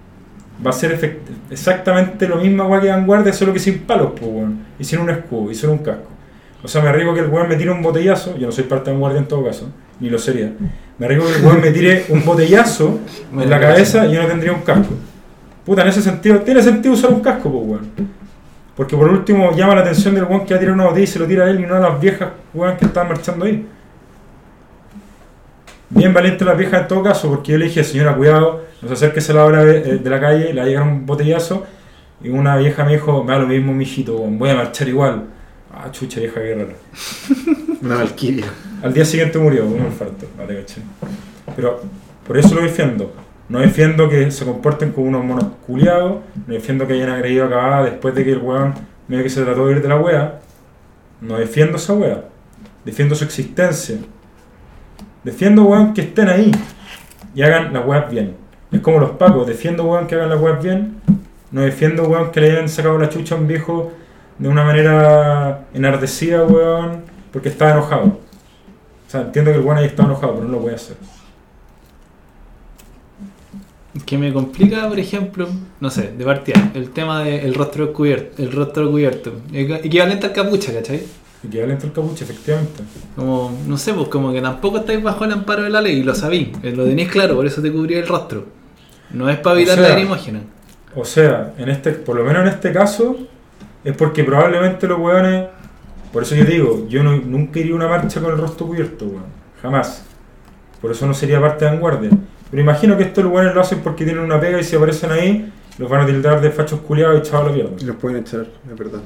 va 0.66 0.70
a 0.70 0.74
ser 0.74 1.22
exactamente 1.52 2.30
lo 2.30 2.38
mismo 2.38 2.80
que 2.80 2.88
vanguardia, 2.88 3.34
solo 3.34 3.52
que 3.52 3.60
sin 3.60 3.80
palos, 3.80 4.12
pues, 4.18 4.32
weón. 4.32 4.60
y 4.80 4.86
sin 4.86 5.00
un 5.00 5.10
escudo, 5.10 5.52
y 5.52 5.56
sin 5.56 5.72
un 5.72 5.80
casco. 5.80 6.17
O 6.64 6.68
sea, 6.68 6.82
me 6.82 6.90
arriesgo 6.90 7.14
que 7.14 7.20
el 7.20 7.28
weón 7.28 7.48
me 7.48 7.56
tire 7.56 7.72
un 7.72 7.82
botellazo, 7.82 8.38
yo 8.38 8.48
no 8.48 8.52
soy 8.52 8.64
parte 8.64 8.90
de 8.90 8.94
vanguardia 8.94 9.20
en 9.20 9.28
todo 9.28 9.46
caso, 9.46 9.70
ni 10.00 10.10
lo 10.10 10.18
sería. 10.18 10.52
Me 10.98 11.06
arriesgo 11.06 11.28
que 11.28 11.36
el 11.36 11.46
weón 11.46 11.62
me 11.62 11.72
tire 11.72 12.06
un 12.10 12.26
botellazo 12.26 13.00
en 13.34 13.50
la 13.50 13.60
cabeza 13.60 14.06
y 14.08 14.14
yo 14.14 14.22
no 14.22 14.28
tendría 14.28 14.54
un 14.54 14.62
casco. 14.62 14.94
Puta, 15.66 15.84
en 15.84 15.90
ese 15.90 16.02
sentido, 16.02 16.40
tiene 16.40 16.62
sentido 16.62 16.94
usar 16.94 17.12
un 17.12 17.20
casco, 17.20 17.52
pues, 17.52 17.64
weón. 17.66 17.92
Porque 18.76 18.96
por 18.96 19.10
último 19.10 19.52
llama 19.56 19.76
la 19.76 19.82
atención 19.82 20.16
del 20.16 20.24
weón 20.26 20.46
que 20.46 20.54
va 20.54 20.58
a 20.58 20.60
tirar 20.60 20.74
una 20.74 20.86
botella 20.86 21.04
y 21.04 21.08
se 21.08 21.20
lo 21.20 21.26
tira 21.26 21.46
a 21.46 21.50
él 21.50 21.60
y 21.60 21.66
no 21.66 21.76
a 21.76 21.80
las 21.80 22.00
viejas 22.00 22.30
weón 22.54 22.78
que 22.78 22.86
estaban 22.86 23.10
marchando 23.10 23.46
ahí. 23.46 23.66
Bien 25.90 26.14
valiente 26.14 26.44
la 26.44 26.54
vieja 26.54 26.80
en 26.80 26.88
todo 26.88 27.02
caso, 27.02 27.30
porque 27.30 27.54
yo 27.54 27.58
le 27.58 27.66
dije, 27.66 27.84
señora, 27.84 28.16
cuidado, 28.16 28.66
no 28.82 28.88
se 28.88 28.94
acerque 28.94 29.20
a 29.20 29.34
la 29.34 29.46
hora 29.46 29.64
de, 29.64 29.78
eh, 29.78 29.98
de 29.98 30.10
la 30.10 30.20
calle, 30.20 30.54
le 30.54 30.60
va 30.60 30.64
a 30.64 30.68
llegar 30.68 30.84
un 30.84 31.06
botellazo. 31.06 31.66
Y 32.22 32.30
una 32.30 32.58
vieja 32.58 32.84
me 32.84 32.94
dijo, 32.94 33.24
me 33.24 33.32
da 33.32 33.40
lo 33.40 33.48
mismo, 33.48 33.74
mijito, 33.74 34.18
weón, 34.18 34.38
voy 34.38 34.50
a 34.50 34.56
marchar 34.56 34.88
igual. 34.88 35.24
Ah, 35.88 35.92
chucha, 35.92 36.20
vieja 36.20 36.42
guerrera. 36.42 36.74
Una 37.82 37.96
valquiria. 37.96 38.46
Al 38.84 38.94
día 38.94 39.06
siguiente 39.06 39.40
murió, 39.40 39.66
un 39.66 39.86
infarto, 39.86 40.28
vale, 40.38 40.60
caché. 40.60 40.82
Pero 41.56 41.82
por 42.26 42.38
eso 42.38 42.56
lo 42.56 42.62
defiendo. 42.62 43.14
No 43.48 43.60
defiendo 43.60 44.10
que 44.10 44.30
se 44.32 44.44
comporten 44.44 44.92
como 44.92 45.08
unos 45.08 45.24
monos 45.24 45.46
culiados, 45.66 46.18
no 46.46 46.54
defiendo 46.54 46.86
que 46.86 46.94
hayan 46.94 47.10
agredido 47.10 47.46
a 47.46 47.50
Cavada 47.50 47.84
después 47.86 48.14
de 48.16 48.26
que 48.26 48.34
el 48.34 48.40
weón 48.40 48.74
medio 49.08 49.24
que 49.24 49.30
se 49.30 49.42
trató 49.42 49.68
de 49.68 49.74
ir 49.74 49.82
de 49.82 49.88
la 49.88 49.98
wea. 49.98 50.40
No 51.22 51.38
defiendo 51.38 51.78
esa 51.78 51.94
wea. 51.94 52.26
Defiendo 52.84 53.16
su 53.16 53.24
existencia. 53.24 53.96
Defiendo, 55.24 55.64
weón, 55.64 55.94
que 55.94 56.02
estén 56.02 56.28
ahí 56.28 56.52
y 57.34 57.42
hagan 57.44 57.72
las 57.72 57.86
weas 57.86 58.12
bien. 58.12 58.36
Es 58.74 58.82
como 58.82 59.00
los 59.00 59.12
pacos, 59.12 59.48
defiendo, 59.48 59.86
weón, 59.86 60.06
que 60.06 60.16
hagan 60.16 60.30
las 60.30 60.42
weas 60.42 60.62
bien. 60.62 60.98
No 61.50 61.62
defiendo, 61.62 62.04
weón, 62.04 62.32
que 62.32 62.42
le 62.42 62.52
hayan 62.52 62.68
sacado 62.68 62.98
la 62.98 63.08
chucha 63.08 63.36
a 63.36 63.38
un 63.38 63.48
viejo 63.48 63.94
de 64.40 64.48
una 64.50 64.64
manera 64.64 65.66
enardecida, 65.74 66.44
weón, 66.44 67.02
porque 67.32 67.50
estaba 67.50 67.72
enojado. 67.72 68.06
O 69.08 69.10
sea, 69.10 69.22
entiendo 69.22 69.52
que 69.52 69.58
el 69.58 69.64
weón 69.64 69.78
ahí 69.78 69.86
está 69.86 70.04
enojado, 70.04 70.34
pero 70.36 70.46
no 70.46 70.52
lo 70.54 70.62
puede 70.62 70.76
hacer. 70.76 70.98
Que 74.06 74.18
me 74.18 74.32
complica, 74.32 74.88
por 74.88 75.00
ejemplo, 75.00 75.48
no 75.80 75.90
sé, 75.90 76.12
de 76.16 76.24
partida, 76.24 76.72
el 76.76 76.92
tema 76.92 77.24
del 77.24 77.56
rostro 77.56 77.92
cubierto, 77.94 78.44
el 78.44 78.52
rostro 78.52 78.92
cubierto, 78.92 79.32
equ- 79.52 79.80
equivalente 79.84 80.28
al 80.28 80.34
capucha, 80.34 80.72
¿cachai? 80.72 81.02
Equivalente 81.44 81.88
al 81.88 81.94
capuche, 81.94 82.24
efectivamente. 82.24 82.84
Como, 83.16 83.58
no 83.66 83.76
sé, 83.78 83.94
pues 83.96 84.08
como 84.10 84.32
que 84.32 84.40
tampoco 84.42 84.78
estáis 84.80 85.02
bajo 85.02 85.26
el 85.26 85.32
amparo 85.32 85.64
de 85.64 85.72
la 85.72 85.82
ley 85.82 85.98
y 86.00 86.04
lo 86.04 86.14
sabí, 86.14 86.52
eh, 86.62 86.74
lo 86.76 86.86
tenéis 86.86 87.10
claro, 87.10 87.36
por 87.36 87.48
eso 87.48 87.60
te 87.62 87.72
cubrí 87.72 87.96
el 87.96 88.08
rostro. 88.08 88.46
No 89.12 89.30
es 89.30 89.40
para 89.40 89.56
O 89.56 89.58
evitar 89.58 89.76
sea, 89.76 89.84
la 89.84 89.90
lacrimógena. 89.90 90.42
O 90.96 91.04
sea, 91.04 91.54
en 91.58 91.70
este, 91.70 91.92
por 91.94 92.16
lo 92.18 92.24
menos 92.24 92.44
en 92.44 92.50
este 92.50 92.72
caso, 92.72 93.18
es 93.84 93.96
porque 93.96 94.24
probablemente 94.24 94.88
los 94.88 95.00
weones. 95.00 95.48
Por 96.12 96.24
eso 96.24 96.36
yo 96.36 96.46
digo, 96.46 96.86
yo 96.88 97.04
no- 97.04 97.18
nunca 97.18 97.60
iría 97.60 97.74
a 97.74 97.76
una 97.76 97.88
marcha 97.88 98.20
con 98.22 98.32
el 98.34 98.38
rostro 98.40 98.66
cubierto, 98.68 99.06
weón. 99.06 99.26
Jamás. 99.62 100.04
Por 100.82 100.92
eso 100.92 101.06
no 101.06 101.14
sería 101.14 101.40
parte 101.42 101.66
de 101.66 101.72
vanguardia. 101.72 102.10
Pero 102.50 102.62
imagino 102.62 102.96
que 102.98 103.04
estos 103.04 103.26
weones 103.26 103.54
lo 103.54 103.62
hacen 103.62 103.80
porque 103.80 104.06
tienen 104.06 104.24
una 104.24 104.40
pega 104.40 104.60
y 104.60 104.64
si 104.64 104.76
aparecen 104.76 105.12
ahí, 105.12 105.52
los 105.78 105.90
van 105.90 106.02
a 106.02 106.06
tildar 106.06 106.40
de 106.42 106.50
fachos 106.52 106.80
culiados 106.82 107.16
y 107.18 107.20
echados 107.20 107.46
a 107.46 107.50
la 107.50 107.54
mierda. 107.54 107.72
Y 107.80 107.86
los 107.86 107.96
pueden 107.98 108.20
echar, 108.20 108.42
es 108.72 108.78
verdad. 108.78 109.00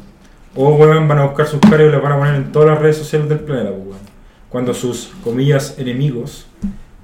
O 0.56 0.76
weón, 0.76 1.08
van 1.08 1.20
a 1.20 1.26
buscar 1.26 1.48
sus 1.48 1.60
caras 1.60 1.82
y 1.88 1.90
las 1.90 2.02
van 2.02 2.12
a 2.14 2.18
poner 2.20 2.36
en 2.36 2.52
todas 2.52 2.70
las 2.70 2.80
redes 2.80 2.98
sociales 2.98 3.28
del 3.30 3.40
planeta, 3.40 3.70
pues, 3.72 3.82
weón. 3.88 4.12
Cuando 4.50 4.74
sus 4.74 5.12
comillas 5.24 5.76
enemigos 5.80 6.48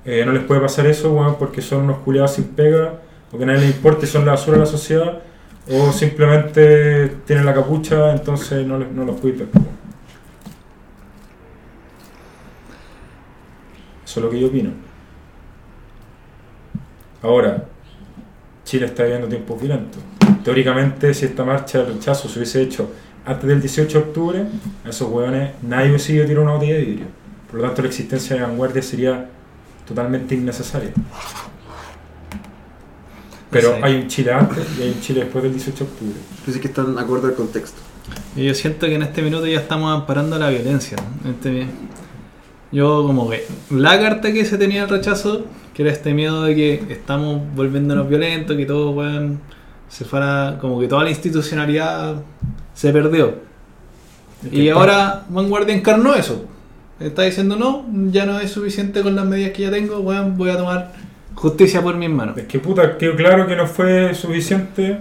eh, 0.06 0.24
no 0.26 0.32
les 0.32 0.44
puede 0.44 0.62
pasar 0.62 0.86
eso, 0.86 1.12
weón, 1.14 1.36
porque 1.40 1.62
son 1.62 1.84
unos 1.86 1.98
culiados 2.00 2.34
sin 2.36 2.46
pega, 2.46 2.94
o 3.32 3.38
que 3.38 3.44
a 3.44 3.48
nadie 3.48 3.62
les 3.62 3.76
importa 3.76 4.06
y 4.06 4.08
son 4.08 4.26
la 4.26 4.34
basura 4.34 4.58
de 4.58 4.62
la 4.64 4.70
sociedad, 4.70 5.20
o 5.70 5.92
simplemente 5.92 7.18
tienen 7.26 7.46
la 7.46 7.54
capucha, 7.54 8.14
entonces 8.14 8.66
no, 8.66 8.78
les, 8.80 8.92
no 8.92 9.06
los 9.06 9.20
puede 9.20 9.36
ver, 9.36 9.48
weón. 9.54 9.78
Eso 14.06 14.20
es 14.20 14.24
lo 14.24 14.30
que 14.30 14.40
yo 14.40 14.48
opino. 14.48 14.72
Ahora, 17.22 17.66
Chile 18.64 18.86
está 18.86 19.04
viviendo 19.04 19.28
tiempos 19.28 19.60
violentos. 19.60 20.02
Teóricamente, 20.44 21.14
si 21.14 21.26
esta 21.26 21.44
marcha 21.44 21.80
de 21.80 21.94
rechazo 21.94 22.30
se 22.30 22.40
hubiese 22.40 22.62
hecho 22.62 22.90
antes 23.26 23.50
del 23.50 23.60
18 23.60 23.98
de 23.98 24.06
octubre, 24.06 24.46
a 24.86 24.90
esos 24.90 25.10
hueones 25.10 25.52
nadie 25.62 25.90
hubiese 25.90 26.14
ido 26.14 26.24
a 26.24 26.28
tirar 26.28 26.44
una 26.44 26.54
botella 26.54 26.76
de 26.76 26.82
vidrio. 26.82 27.06
Por 27.52 27.60
lo 27.60 27.66
tanto, 27.66 27.82
la 27.82 27.90
existencia 27.90 28.36
de 28.38 28.44
vanguardia 28.44 28.82
sería 28.82 29.30
totalmente 29.86 30.36
innecesaria. 30.36 30.92
Pero 33.62 33.76
Sí. 33.76 33.82
hay 33.84 33.96
un 33.96 34.08
Chile 34.08 34.34
antes 34.34 34.66
y 34.80 34.82
hay 34.84 34.90
un 34.90 35.02
Chile 35.02 35.20
después 35.22 35.44
del 35.44 35.54
18 35.54 35.84
de 35.84 35.90
octubre. 35.92 36.16
Pero 36.46 36.54
sí 36.54 36.60
que 36.62 36.68
están 36.68 36.98
acorde 36.98 37.28
al 37.30 37.34
contexto. 37.36 37.78
Y 38.36 38.46
yo 38.46 38.54
siento 38.54 38.86
que 38.88 38.96
en 38.96 39.02
este 39.04 39.22
minuto 39.22 39.46
ya 39.46 39.60
estamos 39.60 39.94
amparando 39.94 40.38
la 40.40 40.50
violencia. 40.50 40.98
¿no? 41.24 41.32
Este- 41.32 41.68
yo 42.72 43.04
como 43.06 43.30
que 43.30 43.46
la 43.70 44.00
carta 44.00 44.32
que 44.34 44.44
se 44.46 44.58
tenía 44.58 44.84
el 44.84 44.90
rechazo, 44.90 45.46
que 45.74 45.84
era 45.84 45.92
este 45.92 46.14
miedo 46.14 46.44
de 46.44 46.56
que 46.56 46.74
estamos 46.90 47.42
volviéndonos 47.56 48.08
violentos, 48.10 48.58
que 48.58 48.66
todo 48.66 48.92
weón, 48.92 49.40
se 49.90 50.04
fuera, 50.06 50.58
como 50.60 50.80
que 50.80 50.88
toda 50.88 51.04
la 51.04 51.10
institucionalidad 51.10 52.16
se 52.74 52.92
perdió. 52.92 53.36
Y 54.52 54.68
está- 54.68 54.80
ahora 54.80 55.26
Vanguardia 55.30 55.74
encarnó 55.76 56.14
eso. 56.14 56.46
Está 57.00 57.24
diciendo 57.24 57.56
no, 57.56 57.86
ya 58.12 58.26
no 58.26 58.40
es 58.40 58.52
suficiente 58.52 59.02
con 59.02 59.16
las 59.16 59.26
medidas 59.26 59.52
que 59.52 59.62
ya 59.64 59.72
tengo, 59.72 60.00
weón, 60.00 60.36
voy 60.38 60.50
a 60.50 60.58
tomar 60.58 60.94
justicia 61.38 61.82
por 61.82 61.96
mis 61.96 62.10
manos. 62.10 62.38
Es 62.38 62.46
que 62.46 62.60
puta, 62.60 62.98
quedó 62.98 63.16
claro 63.16 63.46
que 63.48 63.56
no 63.56 63.68
fue 63.68 64.14
suficiente 64.16 64.98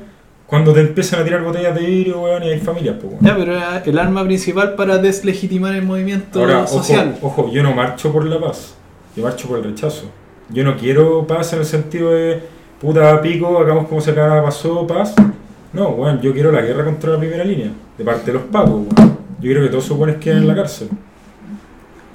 cuando 0.46 0.72
te 0.72 0.81
empiezan 0.81 1.20
a 1.20 1.25
tirar 1.25 1.42
botellas 1.42 1.75
de 1.75 1.81
vidrio, 1.81 2.20
weón, 2.20 2.42
y 2.44 2.51
hay 2.51 2.61
familias, 2.61 2.96
pues, 3.01 3.14
weón. 3.14 3.25
Ya, 3.25 3.37
pero 3.37 3.53
era 3.57 3.83
el 3.85 3.99
arma 3.99 4.22
principal 4.25 4.75
para 4.75 4.99
deslegitimar 4.99 5.75
el 5.75 5.83
movimiento 5.83 6.40
Ahora, 6.40 6.66
social. 6.66 7.16
ojo, 7.22 7.51
yo 7.51 7.62
no 7.62 7.75
marcho 7.75 8.12
por 8.12 8.25
la 8.27 8.38
paz, 8.38 8.75
yo 9.16 9.25
marcho 9.25 9.49
por 9.49 9.59
el 9.59 9.64
rechazo. 9.64 10.11
Yo 10.51 10.62
no 10.62 10.77
quiero 10.77 11.27
paz 11.27 11.53
en 11.55 11.61
el 11.61 11.64
sentido 11.64 12.12
de 12.12 12.40
puta 12.81 13.20
pico, 13.20 13.59
hagamos 13.59 13.88
como 13.88 14.01
se 14.01 14.12
acaba 14.12 14.44
pasó, 14.44 14.87
paz. 14.87 15.14
No, 15.72 15.88
weón, 15.88 16.20
yo 16.20 16.33
quiero 16.33 16.53
la 16.53 16.61
guerra 16.61 16.85
contra 16.85 17.12
la 17.12 17.18
primera 17.18 17.44
línea, 17.44 17.70
de 17.96 18.05
parte 18.05 18.27
de 18.27 18.35
los 18.35 18.42
pacos, 18.42 18.72
weón. 18.72 18.88
Yo 19.38 19.42
quiero 19.42 19.62
que 19.62 19.68
todos 19.68 19.85
esos 19.87 19.99
weones 19.99 20.16
queden 20.18 20.38
en 20.38 20.49
la 20.49 20.55
cárcel. 20.55 20.88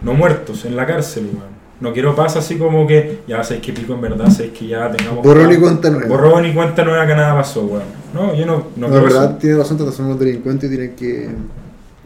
No 0.01 0.13
muertos, 0.13 0.63
en 0.65 0.75
la 0.75 0.86
cárcel, 0.86 1.29
weón. 1.34 1.61
No 1.81 1.91
quiero 1.93 2.15
paz 2.15 2.37
así 2.37 2.57
como 2.57 2.85
que, 2.87 3.21
ya 3.27 3.43
sabéis 3.43 3.65
que 3.65 3.73
pico 3.73 3.93
en 3.95 4.01
verdad, 4.01 4.29
sabéis 4.29 4.51
que 4.57 4.67
ya 4.67 4.89
tengamos. 4.91 5.23
Borrón 5.23 5.51
y 5.51 5.57
cuenta 5.57 5.89
nueva. 5.89 6.07
Borrón 6.07 6.45
y 6.45 6.53
cuenta 6.53 6.85
nueva 6.85 7.07
que 7.07 7.15
nada 7.15 7.35
pasó, 7.35 7.61
weón. 7.65 7.83
No, 8.13 8.35
yo 8.35 8.45
no, 8.45 8.57
no 8.75 8.87
No, 8.87 8.87
quiero 8.87 8.95
la 8.97 9.01
verdad, 9.01 9.29
eso. 9.31 9.37
tiene 9.39 9.57
razón, 9.57 9.77
todos 9.77 9.95
somos 9.95 10.19
delincuentes 10.19 10.71
y 10.71 10.75
tienen 10.75 10.95
que, 10.95 11.29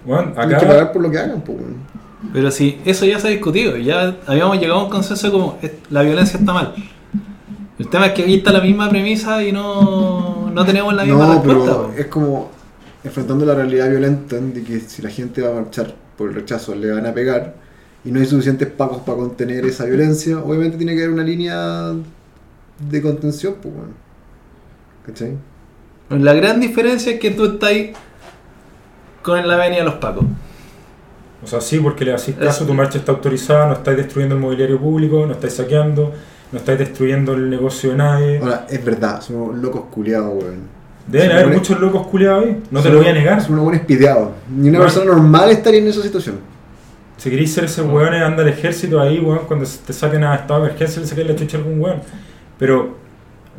Weón, 0.05 0.33
tienen 0.33 0.49
que 0.49 0.55
acá. 0.55 0.67
pagar 0.67 0.91
por 0.93 1.01
lo 1.01 1.11
que 1.11 1.17
hagan, 1.19 1.41
pues, 1.41 1.57
weón. 1.59 1.75
Pero 2.33 2.49
si 2.51 2.79
eso 2.85 3.05
ya 3.05 3.19
se 3.19 3.27
ha 3.27 3.31
discutido, 3.31 3.75
ya 3.77 4.15
habíamos 4.25 4.59
llegado 4.59 4.79
a 4.79 4.83
un 4.85 4.89
consenso 4.89 5.31
como 5.31 5.57
"Es- 5.61 5.73
la 5.89 6.01
violencia 6.01 6.39
está 6.39 6.53
mal. 6.53 6.73
El 7.77 7.87
tema 7.89 8.07
es 8.07 8.13
que 8.13 8.23
aquí 8.23 8.35
está 8.35 8.51
la 8.53 8.61
misma 8.61 8.89
premisa 8.89 9.43
y 9.43 9.51
no, 9.51 10.49
no 10.53 10.65
tenemos 10.65 10.93
la 10.93 11.03
misma 11.03 11.25
No, 11.27 11.33
respuesta. 11.33 11.63
pero 11.65 11.93
es 11.97 12.05
como 12.07 12.49
enfrentando 13.03 13.45
la 13.45 13.53
realidad 13.55 13.89
violenta 13.89 14.37
de 14.37 14.63
que 14.63 14.79
si 14.79 15.01
la 15.01 15.09
gente 15.09 15.41
va 15.41 15.49
a 15.49 15.61
marchar 15.61 15.93
por 16.17 16.29
el 16.29 16.35
rechazo 16.35 16.73
le 16.73 16.91
van 16.93 17.05
a 17.05 17.13
pegar 17.13 17.55
y 18.05 18.11
no 18.11 18.19
hay 18.19 18.25
suficientes 18.25 18.67
pacos 18.69 18.99
para 18.99 19.17
contener 19.17 19.65
esa 19.65 19.85
violencia, 19.85 20.37
obviamente 20.39 20.77
tiene 20.77 20.93
que 20.95 20.99
haber 21.03 21.13
una 21.13 21.23
línea 21.23 21.91
de 22.89 23.01
contención, 23.01 23.55
pues, 23.61 23.73
weón. 23.73 23.93
¿Cachai? 25.05 25.33
La 26.09 26.33
gran 26.33 26.59
diferencia 26.59 27.13
es 27.13 27.19
que 27.19 27.31
tú 27.31 27.45
estás 27.45 27.69
ahí 27.69 27.93
con 29.23 29.47
la 29.47 29.55
avenida 29.55 29.79
de 29.79 29.85
los 29.85 29.95
pacos. 29.95 30.25
O 31.43 31.47
sea, 31.47 31.61
sí, 31.61 31.79
porque 31.79 32.05
le 32.05 32.13
hacís 32.13 32.35
caso, 32.35 32.61
Es- 32.63 32.67
tu 32.67 32.73
marcha 32.73 32.97
está 32.97 33.11
autorizada, 33.11 33.67
no 33.67 33.73
estáis 33.73 33.97
destruyendo 33.97 34.35
el 34.35 34.41
mobiliario 34.41 34.79
público, 34.79 35.25
no 35.25 35.33
estáis 35.33 35.53
saqueando, 35.53 36.11
no 36.51 36.57
estáis 36.59 36.79
destruyendo 36.79 37.33
el 37.33 37.49
negocio 37.49 37.91
de 37.91 37.97
nadie. 37.97 38.39
Ahora, 38.39 38.65
es 38.69 38.83
verdad, 38.83 39.21
somos 39.21 39.55
locos 39.57 39.83
culiados, 39.91 40.31
weón. 40.43 40.75
Deben 41.07 41.31
haber 41.31 41.47
muchos 41.49 41.79
locos 41.79 42.07
culiados 42.07 42.45
ahí, 42.45 42.63
no 42.71 42.81
te 42.81 42.89
lo 42.89 42.97
voy 42.97 43.07
a 43.07 43.13
negar. 43.13 43.39
Son 43.41 43.53
unos 43.53 43.65
buenos 43.65 43.83
pideados. 43.85 44.29
Ni 44.49 44.69
una 44.69 44.79
Bueno. 44.79 44.91
persona 44.93 45.11
normal 45.11 45.51
estaría 45.51 45.79
en 45.79 45.87
esa 45.87 46.01
situación. 46.01 46.39
Si 47.17 47.29
queréis 47.29 47.53
ser 47.53 47.65
ese 47.65 47.81
weón, 47.81 48.13
anda 48.13 48.43
al 48.43 48.49
ejército 48.49 48.99
ahí, 48.99 49.19
weón, 49.19 49.45
cuando 49.47 49.65
te 49.65 49.93
saquen 49.93 50.23
a 50.23 50.35
estado 50.35 50.61
de 50.61 50.67
emergencia, 50.67 51.01
le 51.01 51.07
saquen 51.07 51.27
la 51.27 51.35
chucha 51.35 51.57
a 51.57 51.61
algún 51.61 51.79
weón. 51.79 52.01
Pero 52.59 52.95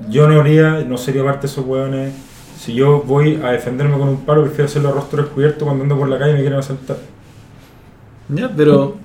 yo 0.09 0.29
no 0.29 0.41
haría, 0.41 0.85
no 0.87 0.99
sería 0.99 1.25
parte 1.25 1.43
de 1.43 1.47
esos 1.47 1.67
weones. 1.67 2.13
Si 2.59 2.75
yo 2.75 3.03
voy 3.03 3.41
a 3.43 3.53
defenderme 3.53 3.99
con 3.99 4.09
un 4.09 4.25
palo, 4.25 4.43
prefiero 4.43 4.65
hacerlo 4.65 4.89
a 4.91 4.93
rostro 4.93 5.23
descubierto 5.23 5.65
cuando 5.65 5.83
ando 5.83 5.99
por 5.99 6.09
la 6.09 6.19
calle 6.19 6.33
y 6.33 6.35
me 6.35 6.41
quieren 6.41 6.59
asaltar. 6.59 6.97
Ya, 8.29 8.51
pero 8.55 8.97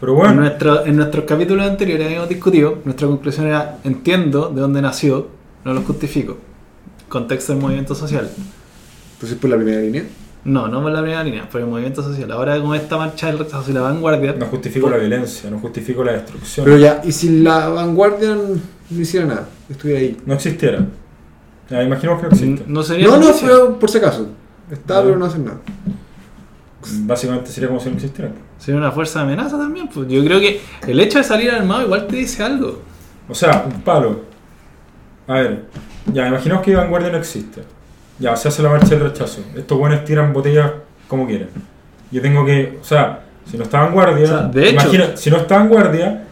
Pero 0.00 0.12
en, 0.12 0.18
bueno, 0.18 0.40
nuestro, 0.40 0.84
en 0.84 0.96
nuestros 0.96 1.24
capítulos 1.24 1.68
anteriores 1.68 2.06
habíamos 2.06 2.28
discutido, 2.28 2.78
nuestra 2.84 3.06
conclusión 3.06 3.46
era, 3.46 3.78
entiendo 3.84 4.48
de 4.48 4.60
dónde 4.60 4.82
nació, 4.82 5.28
no 5.64 5.74
lo 5.74 5.82
justifico. 5.82 6.38
Contexto 7.08 7.52
del 7.52 7.62
movimiento 7.62 7.94
social. 7.94 8.28
Entonces, 9.14 9.38
por 9.38 9.50
la 9.50 9.56
primera 9.56 9.80
línea. 9.80 10.04
No, 10.44 10.66
no 10.66 10.82
por 10.82 10.90
la 10.90 11.00
primera 11.00 11.22
línea, 11.22 11.48
por 11.48 11.60
el 11.60 11.68
movimiento 11.68 12.02
social. 12.02 12.30
Ahora 12.32 12.60
con 12.60 12.74
esta 12.74 12.96
marcha 12.96 13.28
del 13.28 13.38
rechazo 13.38 13.70
y 13.70 13.74
la 13.74 13.82
vanguardia, 13.82 14.32
no 14.32 14.46
justifico 14.46 14.90
la 14.90 14.96
violencia, 14.96 15.48
no 15.50 15.58
justifico 15.60 16.02
la 16.02 16.12
destrucción. 16.12 16.64
Pero 16.64 16.78
ya, 16.78 17.00
y 17.04 17.12
si 17.12 17.40
la 17.42 17.68
vanguardia 17.68 18.34
no 18.34 19.00
hiciera 19.00 19.26
nada, 19.26 19.48
estuviera 19.70 20.00
ahí. 20.00 20.16
no 20.26 20.34
existiera. 20.34 20.84
Ya, 21.70 21.82
imaginemos 21.82 22.20
que 22.20 22.26
no 22.26 22.32
existe. 22.32 22.64
no 22.66 22.82
sería 22.82 23.06
No, 23.06 23.16
no, 23.18 23.30
pero 23.40 23.78
por 23.78 23.88
si 23.90 23.98
acaso. 23.98 24.28
Está, 24.70 24.96
Ya. 24.96 25.02
pero 25.04 25.16
no 25.16 25.26
hacen 25.26 25.44
nada. 25.44 25.58
Básicamente 27.04 27.50
sería 27.50 27.68
como 27.68 27.78
si 27.80 27.88
no 27.90 27.94
existiera. 27.94 28.32
Sería 28.58 28.78
una 28.80 28.90
fuerza 28.90 29.20
de 29.20 29.26
amenaza 29.26 29.56
también. 29.56 29.88
Pues 29.88 30.08
yo 30.08 30.24
creo 30.24 30.40
que 30.40 30.60
el 30.88 30.98
hecho 30.98 31.18
de 31.18 31.24
salir 31.24 31.50
armado 31.52 31.82
igual 31.82 32.06
te 32.08 32.16
dice 32.16 32.42
algo. 32.42 32.80
O 33.28 33.34
sea, 33.34 33.64
un 33.72 33.80
palo. 33.82 34.22
A 35.28 35.34
ver, 35.34 35.66
ya, 36.12 36.26
imaginemos 36.26 36.64
que 36.64 36.74
Vanguardia 36.74 37.10
no 37.10 37.18
existe. 37.18 37.62
Ya, 38.22 38.36
se 38.36 38.48
hace 38.48 38.62
la 38.62 38.68
marcha 38.68 38.90
del 38.90 39.00
rechazo. 39.00 39.42
Estos 39.56 39.76
buenos 39.76 40.04
tiran 40.04 40.32
botellas 40.32 40.70
como 41.08 41.26
quieren. 41.26 41.48
Yo 42.10 42.22
tengo 42.22 42.44
que, 42.44 42.78
o 42.80 42.84
sea, 42.84 43.20
si 43.50 43.56
no 43.56 43.64
está 43.64 43.80
Vanguardia, 43.80 44.24
O 44.24 44.28
sea, 44.28 44.42
de 44.42 44.68
hecho- 44.70 45.16
si 45.16 45.30
no 45.30 45.38
está 45.38 45.58
Vanguardia, 45.58 46.24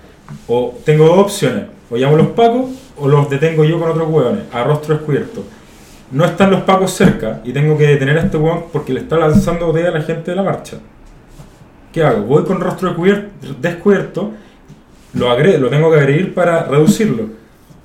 o 0.46 0.78
tengo 0.84 1.06
dos 1.06 1.18
opciones. 1.18 1.64
O 1.90 1.96
llamo 1.96 2.14
a 2.14 2.18
los 2.18 2.28
pacos, 2.28 2.70
o 2.96 3.08
los 3.08 3.28
detengo 3.28 3.64
yo 3.64 3.80
con 3.80 3.90
otros 3.90 4.08
hueones, 4.08 4.44
a 4.52 4.62
rostro 4.62 4.94
descubierto. 4.94 5.42
No 6.12 6.24
están 6.24 6.50
los 6.52 6.62
pacos 6.62 6.92
cerca, 6.92 7.40
y 7.44 7.52
tengo 7.52 7.76
que 7.76 7.86
detener 7.86 8.18
a 8.18 8.22
este 8.22 8.36
hueón 8.36 8.64
porque 8.72 8.92
le 8.92 9.00
está 9.00 9.16
lanzando 9.16 9.66
botella 9.66 9.88
a 9.88 9.92
la 9.92 10.02
gente 10.02 10.30
de 10.30 10.36
la 10.36 10.42
marcha. 10.44 10.76
¿Qué 11.92 12.04
hago? 12.04 12.22
Voy 12.22 12.44
con 12.44 12.60
rostro 12.60 12.90
descubier- 12.90 13.30
descubierto, 13.60 14.30
lo, 15.14 15.28
agre 15.30 15.58
lo 15.58 15.68
tengo 15.68 15.90
que 15.90 15.98
agredir 15.98 16.32
para 16.34 16.62
reducirlo. 16.64 17.24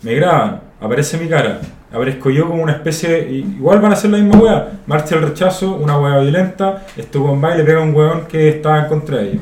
Me 0.03 0.13
graban, 0.13 0.61
aparece 0.79 1.17
mi 1.17 1.27
cara, 1.27 1.59
aparezco 1.95 2.29
yo 2.29 2.47
como 2.47 2.61
una 2.63 2.73
especie 2.73 3.09
de- 3.09 3.31
Igual 3.31 3.79
van 3.81 3.91
a 3.91 3.93
hacer 3.95 4.11
la 4.11 4.17
misma 4.17 4.39
weá. 4.41 4.71
Marcha 4.87 5.15
el 5.15 5.21
rechazo, 5.23 5.75
una 5.75 5.97
weá 5.97 6.19
violenta, 6.19 6.85
este 6.97 7.17
weón 7.17 7.43
va 7.43 7.55
y 7.55 7.57
le 7.59 7.63
pega 7.63 7.79
a 7.79 7.83
un 7.83 7.95
weón 7.95 8.25
que 8.27 8.49
estaba 8.49 8.79
en 8.81 8.87
contra 8.87 9.17
de 9.17 9.29
ellos. 9.31 9.41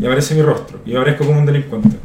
Y 0.00 0.06
aparece 0.06 0.34
mi 0.34 0.42
rostro, 0.42 0.78
y 0.84 0.94
aparezco 0.96 1.24
como 1.24 1.38
un 1.40 1.46
delincuente. 1.46 1.96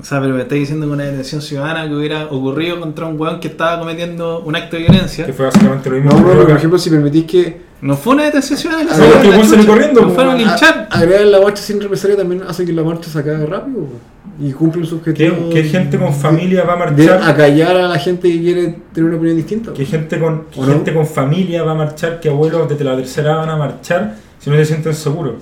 O 0.00 0.04
sea, 0.04 0.18
pero 0.20 0.32
me 0.34 0.40
estáis 0.42 0.62
diciendo 0.62 0.86
que 0.86 0.92
una 0.92 1.04
detención 1.04 1.42
ciudadana 1.42 1.86
que 1.86 1.94
hubiera 1.94 2.24
ocurrido 2.26 2.80
contra 2.80 3.04
un 3.06 3.20
weón 3.20 3.38
que 3.38 3.48
estaba 3.48 3.78
cometiendo 3.78 4.40
un 4.40 4.56
acto 4.56 4.76
de 4.76 4.82
violencia. 4.84 5.26
Que 5.26 5.32
fue 5.34 5.44
básicamente 5.46 5.90
lo 5.90 5.96
mismo 5.96 6.10
No, 6.12 6.20
no, 6.20 6.26
pero 6.32 6.46
por 6.46 6.56
ejemplo, 6.56 6.78
si 6.78 6.88
permitís 6.88 7.24
que 7.24 7.60
No 7.82 7.96
fue 7.96 8.14
una 8.14 8.24
detención 8.24 8.58
ciudadana. 8.58 8.90
Ah, 8.92 8.96
no, 8.98 9.04
fueron 9.04 9.60
que 9.60 9.66
corriendo, 9.66 10.00
Lo 10.02 10.10
fueron 10.10 10.32
a 10.32 10.36
pues, 10.36 10.46
linchar. 10.46 10.88
a- 10.90 10.96
agregar 10.96 11.26
la 11.26 11.40
marcha 11.42 11.62
sin 11.62 11.80
represalia 11.82 12.16
también 12.16 12.42
hace 12.48 12.64
que 12.64 12.72
la 12.72 12.82
marcha 12.82 13.10
se 13.10 13.18
acabe 13.18 13.44
rápido 13.44 13.80
po, 13.80 13.92
y 14.38 14.52
cumplen 14.52 14.86
su 14.86 14.96
objetivo. 14.96 15.48
¿Qué, 15.50 15.62
qué 15.62 15.68
gente 15.68 15.98
con 15.98 16.14
familia 16.14 16.64
va 16.64 16.74
a 16.74 16.90
de 16.90 17.06
marchar? 17.06 17.30
acallar 17.30 17.76
a 17.76 17.88
la 17.88 17.98
gente 17.98 18.30
que 18.30 18.40
quiere 18.40 18.76
tener 18.92 19.08
una 19.08 19.16
opinión 19.18 19.36
distinta. 19.36 19.72
¿Qué 19.72 19.84
gente 19.84 20.18
con, 20.18 20.44
qué 20.50 20.60
¿O 20.60 20.66
no? 20.66 20.72
gente 20.72 20.94
con 20.94 21.06
familia 21.06 21.62
va 21.62 21.72
a 21.72 21.74
marchar? 21.74 22.20
¿Qué 22.20 22.28
abuelos 22.28 22.68
desde 22.68 22.84
la 22.84 22.96
tercera 22.96 23.36
van 23.36 23.50
a 23.50 23.56
marchar 23.56 24.16
si 24.38 24.50
no 24.50 24.56
se 24.56 24.64
sienten 24.64 24.94
seguros? 24.94 25.34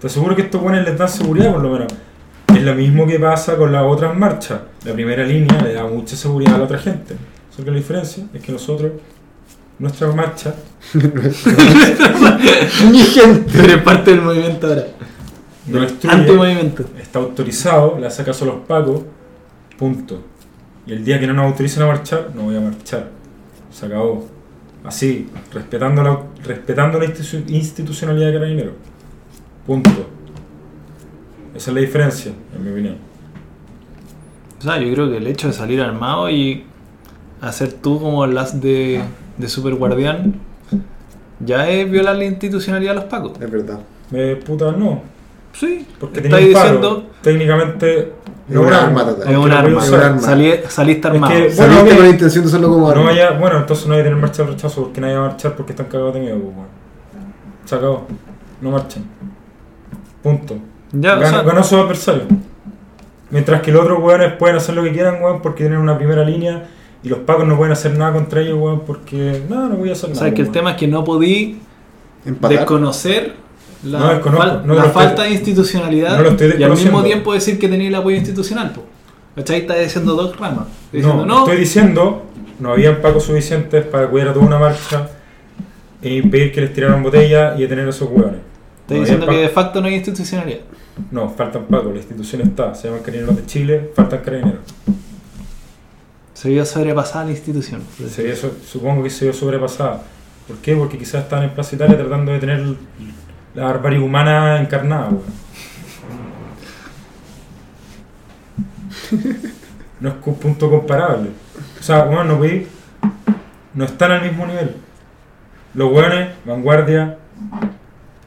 Te 0.00 0.06
aseguro 0.06 0.36
que 0.36 0.42
estos 0.42 0.60
buenos 0.60 0.84
les 0.84 0.96
dan 0.96 1.08
seguridad 1.08 1.52
por 1.52 1.62
lo 1.62 1.70
menos. 1.70 1.88
Es 2.54 2.62
lo 2.62 2.74
mismo 2.74 3.06
que 3.06 3.18
pasa 3.18 3.56
con 3.56 3.72
las 3.72 3.82
otras 3.82 4.16
marchas. 4.16 4.60
La 4.84 4.92
primera 4.92 5.24
línea 5.24 5.60
le 5.62 5.74
da 5.74 5.86
mucha 5.86 6.16
seguridad 6.16 6.54
a 6.54 6.58
la 6.58 6.64
otra 6.64 6.78
gente. 6.78 7.16
Solo 7.50 7.64
que 7.66 7.70
la 7.72 7.76
diferencia 7.78 8.24
es 8.32 8.40
que 8.42 8.52
nosotros, 8.52 8.92
nuestra 9.78 10.12
marcha, 10.12 10.54
Mi 12.90 12.98
gente. 13.00 13.52
Tú 13.52 13.64
eres 13.64 13.78
parte 13.82 14.10
del 14.12 14.20
movimiento 14.22 14.66
ahora. 14.66 14.86
No 15.66 15.80
destruye, 15.80 16.72
está 17.00 17.18
autorizado, 17.18 17.98
le 17.98 18.06
hace 18.06 18.22
caso 18.24 18.44
a 18.44 18.48
los 18.48 18.56
pacos, 18.66 19.02
punto. 19.78 20.22
Y 20.86 20.92
el 20.92 21.04
día 21.04 21.18
que 21.18 21.26
no 21.26 21.32
nos 21.34 21.46
autoricen 21.46 21.82
a 21.82 21.86
marchar, 21.86 22.30
no 22.34 22.42
voy 22.42 22.56
a 22.56 22.60
marchar. 22.60 23.10
Se 23.72 23.86
acabó. 23.86 24.26
Así, 24.84 25.28
respetando 25.52 26.02
la, 26.02 26.20
respetando 26.44 26.98
la 27.00 27.06
institu- 27.06 27.44
institucionalidad 27.48 28.28
de 28.28 28.32
Carabineros. 28.34 28.74
Punto. 29.66 29.90
Esa 31.54 31.70
es 31.70 31.74
la 31.74 31.80
diferencia, 31.80 32.32
en 32.54 32.64
mi 32.64 32.70
opinión. 32.70 32.96
O 34.60 34.62
sea, 34.62 34.78
yo 34.80 34.92
creo 34.92 35.10
que 35.10 35.16
el 35.16 35.26
hecho 35.26 35.48
de 35.48 35.52
salir 35.52 35.80
armado 35.80 36.30
y 36.30 36.64
hacer 37.40 37.72
tú 37.72 37.98
como 38.00 38.26
las 38.26 38.60
de, 38.60 39.02
de 39.36 39.48
super 39.48 39.74
guardián 39.74 40.34
ya 41.40 41.68
es 41.68 41.90
violar 41.90 42.16
la 42.16 42.24
institucionalidad 42.24 42.92
de 42.92 42.96
los 43.00 43.04
pacos. 43.06 43.32
Es 43.40 43.50
verdad. 43.50 43.80
Eh, 44.12 44.40
puta, 44.46 44.70
no. 44.72 45.02
Sí, 45.58 45.86
Porque 45.98 46.20
palo. 46.22 46.36
diciendo 46.36 47.06
Técnicamente, 47.22 48.12
Es 48.48 48.54
no 48.54 48.62
un 48.62 48.72
arma 48.72 49.02
es 49.26 49.36
un 49.36 49.50
arma. 49.52 49.80
Es 49.82 49.88
usar. 49.88 49.98
un 49.98 50.04
arma. 50.06 50.20
Salí- 50.20 50.60
saliste 50.68 51.08
Es 51.08 51.14
armado. 51.14 51.32
que- 51.32 51.50
Saliste 51.50 51.62
Bueno, 51.82 51.96
con 51.96 52.04
la 52.04 52.10
intención 52.10 52.42
de 52.44 52.48
usarlo 52.48 52.68
como 52.68 52.88
arma. 52.88 53.00
No 53.02 53.06
vaya, 53.08 53.30
bueno, 53.32 53.56
entonces 53.58 53.86
no 53.86 53.94
hay 53.94 54.00
que 54.00 54.04
tener 54.04 54.18
marcha 54.20 54.42
de 54.44 54.50
rechazo 54.50 54.82
porque 54.84 55.00
nadie 55.00 55.14
va 55.16 55.24
a 55.24 55.28
marchar 55.28 55.56
porque 55.56 55.72
están 55.72 55.86
cagados 55.86 56.14
de 56.14 56.20
miedo. 56.20 56.38
pues. 56.38 56.54
Se 57.64 57.74
acabó. 57.74 58.06
No 58.60 58.70
marchan. 58.70 59.04
Punto. 60.22 60.56
Ya, 60.92 61.16
o 61.16 61.20
Ganó, 61.20 61.36
sea, 61.36 61.42
ganó 61.42 61.64
su 61.64 61.76
adversario. 61.76 62.22
Mientras 63.30 63.60
que 63.62 63.72
los 63.72 63.82
otros 63.82 63.98
weones 64.02 64.32
pueden 64.34 64.56
hacer 64.56 64.74
lo 64.74 64.82
que 64.84 64.92
quieran, 64.92 65.20
weón, 65.22 65.42
porque 65.42 65.64
tienen 65.64 65.78
una 65.80 65.96
primera 65.98 66.24
línea 66.24 66.68
y 67.02 67.08
los 67.08 67.20
pacos 67.20 67.46
no 67.46 67.56
pueden 67.56 67.72
hacer 67.72 67.96
nada 67.98 68.12
contra 68.12 68.40
ellos, 68.40 68.56
weón, 68.58 68.80
porque 68.86 69.42
no, 69.48 69.68
no 69.68 69.76
voy 69.76 69.88
a 69.90 69.92
hacer 69.92 70.10
o 70.10 70.12
nada. 70.14 70.26
sea, 70.26 70.34
que 70.34 70.42
el 70.42 70.50
tema 70.50 70.72
es 70.72 70.76
que 70.76 70.86
no 70.86 71.02
podí 71.02 71.60
Empatar. 72.24 72.58
desconocer 72.58 73.34
la, 73.84 73.98
No 73.98 74.62
no 74.64 74.74
la 74.74 74.84
estoy- 74.86 74.92
falta 74.92 75.22
de 75.24 75.30
institucionalidad 75.30 76.18
no 76.20 76.28
estoy 76.30 76.54
y 76.58 76.62
al 76.62 76.70
mismo 76.70 77.02
tiempo 77.02 77.32
decir 77.34 77.58
que 77.58 77.68
tenía 77.68 77.88
el 77.88 77.94
apoyo 77.94 78.16
institucional. 78.16 78.72
po. 78.72 78.84
¿Cachai? 79.36 79.60
Está 79.60 79.74
diciendo 79.74 80.14
dos 80.14 80.36
ramas. 80.38 80.66
Diciendo, 80.92 81.26
No, 81.26 81.38
estoy 81.40 81.58
diciendo, 81.58 82.22
no 82.58 82.72
habían 82.72 83.00
pacos 83.02 83.24
suficientes 83.24 83.84
para 83.84 84.08
cuidar 84.08 84.28
a 84.28 84.32
toda 84.32 84.46
una 84.46 84.58
marcha 84.58 85.10
e 86.00 86.14
impedir 86.14 86.52
que 86.52 86.62
les 86.62 86.72
tiraran 86.72 87.02
botellas 87.02 87.58
y 87.58 87.62
detener 87.62 87.86
a 87.86 87.90
esos 87.90 88.08
hueones. 88.10 88.40
está 88.80 88.94
No 88.94 89.00
diciendo 89.00 89.26
que 89.26 89.36
de 89.36 89.48
facto 89.50 89.80
no 89.80 89.88
hay 89.88 89.94
institucionalidad. 89.96 90.60
No, 91.10 91.28
faltan 91.28 91.64
pacos, 91.66 91.92
la 91.92 91.98
institución 91.98 92.40
está, 92.42 92.74
se 92.74 92.88
llaman 92.88 93.02
carabineros 93.02 93.36
de 93.36 93.44
Chile, 93.44 93.90
faltan 93.94 94.20
carabineros. 94.20 94.60
Se 96.32 96.48
vio 96.50 96.64
sobrepasada 96.64 97.24
la 97.26 97.30
institución. 97.32 97.82
Se 98.08 98.22
vio 98.22 98.34
supongo 98.36 99.02
que 99.02 99.10
se 99.10 99.24
vio 99.26 99.34
sobrepasada. 99.34 100.02
¿Por 100.46 100.56
qué? 100.58 100.74
Porque 100.76 100.96
quizás 100.98 101.24
estaban 101.24 101.44
en 101.44 101.50
Plaza 101.50 101.74
Italia 101.76 101.96
tratando 101.98 102.32
de 102.32 102.38
tener 102.38 102.62
la 103.56 103.64
barbarie 103.64 103.98
humana 103.98 104.60
encarnada, 104.60 105.08
weón. 105.08 105.22
No 110.00 110.08
es 110.10 110.14
un 110.24 110.34
punto 110.34 110.70
comparable. 110.70 111.30
O 111.80 111.82
sea, 111.82 112.04
bueno, 112.04 112.24
no 112.24 112.38
podí- 112.38 112.66
No 113.74 113.84
están 113.84 114.10
al 114.12 114.22
mismo 114.22 114.46
nivel. 114.46 114.74
Los 115.74 115.92
weones, 115.92 116.28
vanguardia, 116.46 117.18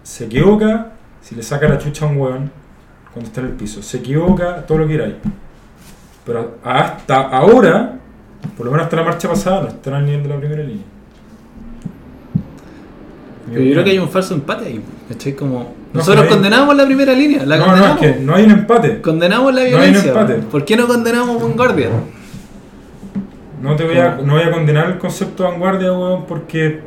se 0.03 0.25
equivoca 0.25 0.91
si 1.21 1.33
le 1.35 1.41
saca 1.43 1.67
la 1.67 1.77
chucha 1.79 2.05
a 2.05 2.09
un 2.09 2.17
weón 2.17 2.51
cuando 3.11 3.27
está 3.29 3.41
en 3.41 3.47
el 3.47 3.53
piso. 3.53 3.81
Se 3.81 3.97
equivoca 3.97 4.65
todo 4.67 4.79
lo 4.79 4.87
que 4.87 4.93
queráis. 4.93 5.15
Pero 6.25 6.57
hasta 6.63 7.21
ahora, 7.29 7.95
por 8.55 8.65
lo 8.67 8.71
menos 8.71 8.85
hasta 8.85 8.97
la 8.97 9.03
marcha 9.03 9.27
pasada, 9.27 9.61
no 9.61 9.67
están 9.69 9.93
al 9.95 10.05
nivel 10.05 10.23
de 10.23 10.29
la 10.29 10.37
primera 10.37 10.61
línea. 10.63 10.85
Yo 13.47 13.55
creo 13.55 13.83
que 13.83 13.89
hay 13.89 13.99
un 13.99 14.09
falso 14.09 14.35
empate 14.35 14.65
ahí. 14.67 14.83
¿Cachai? 15.09 15.33
Como 15.33 15.59
No, 15.59 15.65
nosotros 15.93 16.27
condenamos 16.27 16.75
la 16.75 16.85
primera 16.85 17.13
línea. 17.13 17.43
La 17.45 17.57
No, 17.57 17.65
no, 17.65 17.71
condenamos. 17.71 18.01
es 18.03 18.13
que 18.15 18.19
no 18.21 18.35
hay 18.35 18.43
un 18.45 18.51
empate. 18.51 19.01
Condenamos 19.01 19.53
la 19.53 19.61
No 19.61 19.65
hay 19.67 19.73
un 19.73 19.79
violencia. 19.79 20.09
empate. 20.11 20.33
¿Por 20.35 20.63
qué 20.65 20.77
no 20.77 20.87
condenamos 20.87 21.41
a 21.41 21.45
Vanguardia? 21.45 21.89
No 23.61 23.75
te 23.75 23.83
voy 23.85 23.97
a, 23.97 24.15
no 24.23 24.33
voy 24.33 24.43
a 24.43 24.51
condenar 24.51 24.87
el 24.87 24.97
concepto 24.99 25.43
de 25.43 25.49
vanguardia, 25.49 25.91
weón, 25.91 26.25
porque 26.25 26.79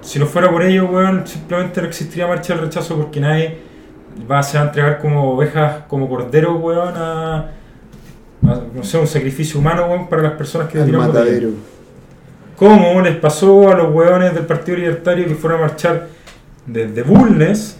si 0.00 0.18
no 0.18 0.24
fuera 0.26 0.50
por 0.50 0.62
ello, 0.62 0.86
weón, 0.86 1.26
simplemente 1.26 1.82
no 1.82 1.88
existiría 1.88 2.26
marcha 2.26 2.54
del 2.54 2.62
rechazo 2.64 2.96
porque 2.96 3.20
nadie 3.20 3.58
va 4.30 4.38
a, 4.38 4.42
se 4.42 4.56
va 4.56 4.64
a 4.64 4.66
entregar 4.68 5.00
como 5.00 5.32
ovejas, 5.34 5.82
como 5.86 6.08
corderos, 6.08 6.58
weón, 6.62 6.94
a, 6.96 7.36
a, 7.38 8.60
no 8.74 8.82
sé, 8.84 8.96
un 8.96 9.06
sacrificio 9.06 9.60
humano, 9.60 9.86
weón, 9.86 10.08
para 10.08 10.22
las 10.22 10.32
personas 10.32 10.68
que 10.68 10.78
matadero. 10.78 11.50
¿Cómo 12.56 13.00
les 13.02 13.16
pasó 13.16 13.68
a 13.68 13.74
los 13.74 13.94
hueones 13.94 14.34
del 14.34 14.46
Partido 14.46 14.78
Libertario 14.78 15.26
que 15.26 15.34
fueron 15.34 15.60
a 15.60 15.66
marchar 15.66 16.08
desde 16.68 17.02
Bulnes 17.02 17.76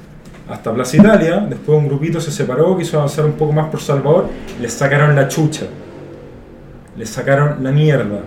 hasta 0.48 0.72
Plaza 0.72 0.96
Italia, 0.96 1.46
después 1.48 1.78
un 1.78 1.88
grupito 1.88 2.20
se 2.20 2.32
separó, 2.32 2.76
quiso 2.76 2.96
avanzar 2.96 3.26
un 3.26 3.32
poco 3.32 3.52
más 3.52 3.68
por 3.68 3.80
Salvador, 3.80 4.28
les 4.60 4.72
sacaron 4.72 5.14
la 5.14 5.28
chucha. 5.28 5.66
Les 6.96 7.08
sacaron 7.08 7.62
la 7.62 7.70
mierda. 7.70 8.20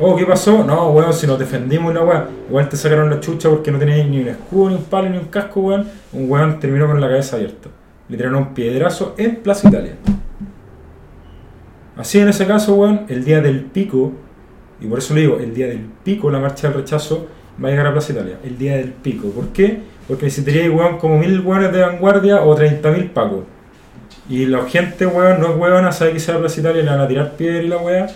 Oh, 0.00 0.14
¿qué 0.14 0.24
pasó? 0.24 0.62
No, 0.62 0.90
weón, 0.92 1.12
si 1.12 1.26
nos 1.26 1.38
defendimos 1.40 1.92
la 1.92 2.04
weá. 2.04 2.28
Igual 2.48 2.68
te 2.68 2.76
sacaron 2.76 3.10
la 3.10 3.18
chucha 3.18 3.50
porque 3.50 3.72
no 3.72 3.78
tenías 3.78 4.06
ni 4.06 4.20
un 4.22 4.28
escudo, 4.28 4.70
ni 4.70 4.76
un 4.76 4.84
palo, 4.84 5.10
ni 5.10 5.18
un 5.18 5.24
casco, 5.24 5.60
weón. 5.60 5.88
Un 6.12 6.30
weón 6.30 6.60
terminó 6.60 6.86
con 6.86 7.00
la 7.00 7.08
cabeza 7.08 7.36
abierta. 7.36 7.68
Le 8.08 8.16
tiraron 8.16 8.38
un 8.38 8.54
piedrazo 8.54 9.14
en 9.18 9.36
Plaza 9.36 9.68
Italia. 9.68 9.96
Así 11.96 12.20
en 12.20 12.28
ese 12.28 12.46
caso, 12.46 12.76
weón, 12.76 13.06
el 13.08 13.24
día 13.24 13.40
del 13.40 13.62
pico, 13.62 14.12
y 14.80 14.86
por 14.86 15.00
eso 15.00 15.14
le 15.14 15.22
digo, 15.22 15.38
el 15.40 15.52
día 15.52 15.66
del 15.66 15.84
pico, 16.04 16.30
la 16.30 16.38
marcha 16.38 16.68
del 16.68 16.76
rechazo 16.76 17.26
va 17.62 17.68
a 17.68 17.70
llegar 17.70 17.86
a 17.86 17.92
Plaza 17.92 18.12
Italia. 18.12 18.38
El 18.44 18.58
día 18.58 18.76
del 18.76 18.92
pico. 18.92 19.28
¿Por 19.30 19.48
qué? 19.48 19.80
Porque 20.06 20.24
necesitaría, 20.24 20.70
weón, 20.70 20.98
como 20.98 21.18
mil 21.18 21.40
weones 21.40 21.72
de 21.72 21.80
vanguardia 21.80 22.42
o 22.42 22.56
30.000 22.56 23.10
pacos. 23.10 23.44
Y 24.28 24.46
la 24.46 24.64
gente, 24.64 25.06
weón, 25.06 25.40
no 25.40 25.50
es 25.50 25.56
weón, 25.56 25.92
sabe 25.92 26.12
que 26.12 26.20
se 26.20 26.32
va 26.32 26.38
a 26.38 26.40
Plaza 26.40 26.60
Italia, 26.60 26.82
le 26.82 26.90
van 26.90 27.00
a 27.00 27.08
tirar 27.08 27.32
piedra 27.32 27.62
y 27.62 27.68
la 27.68 27.78
weá. 27.78 28.06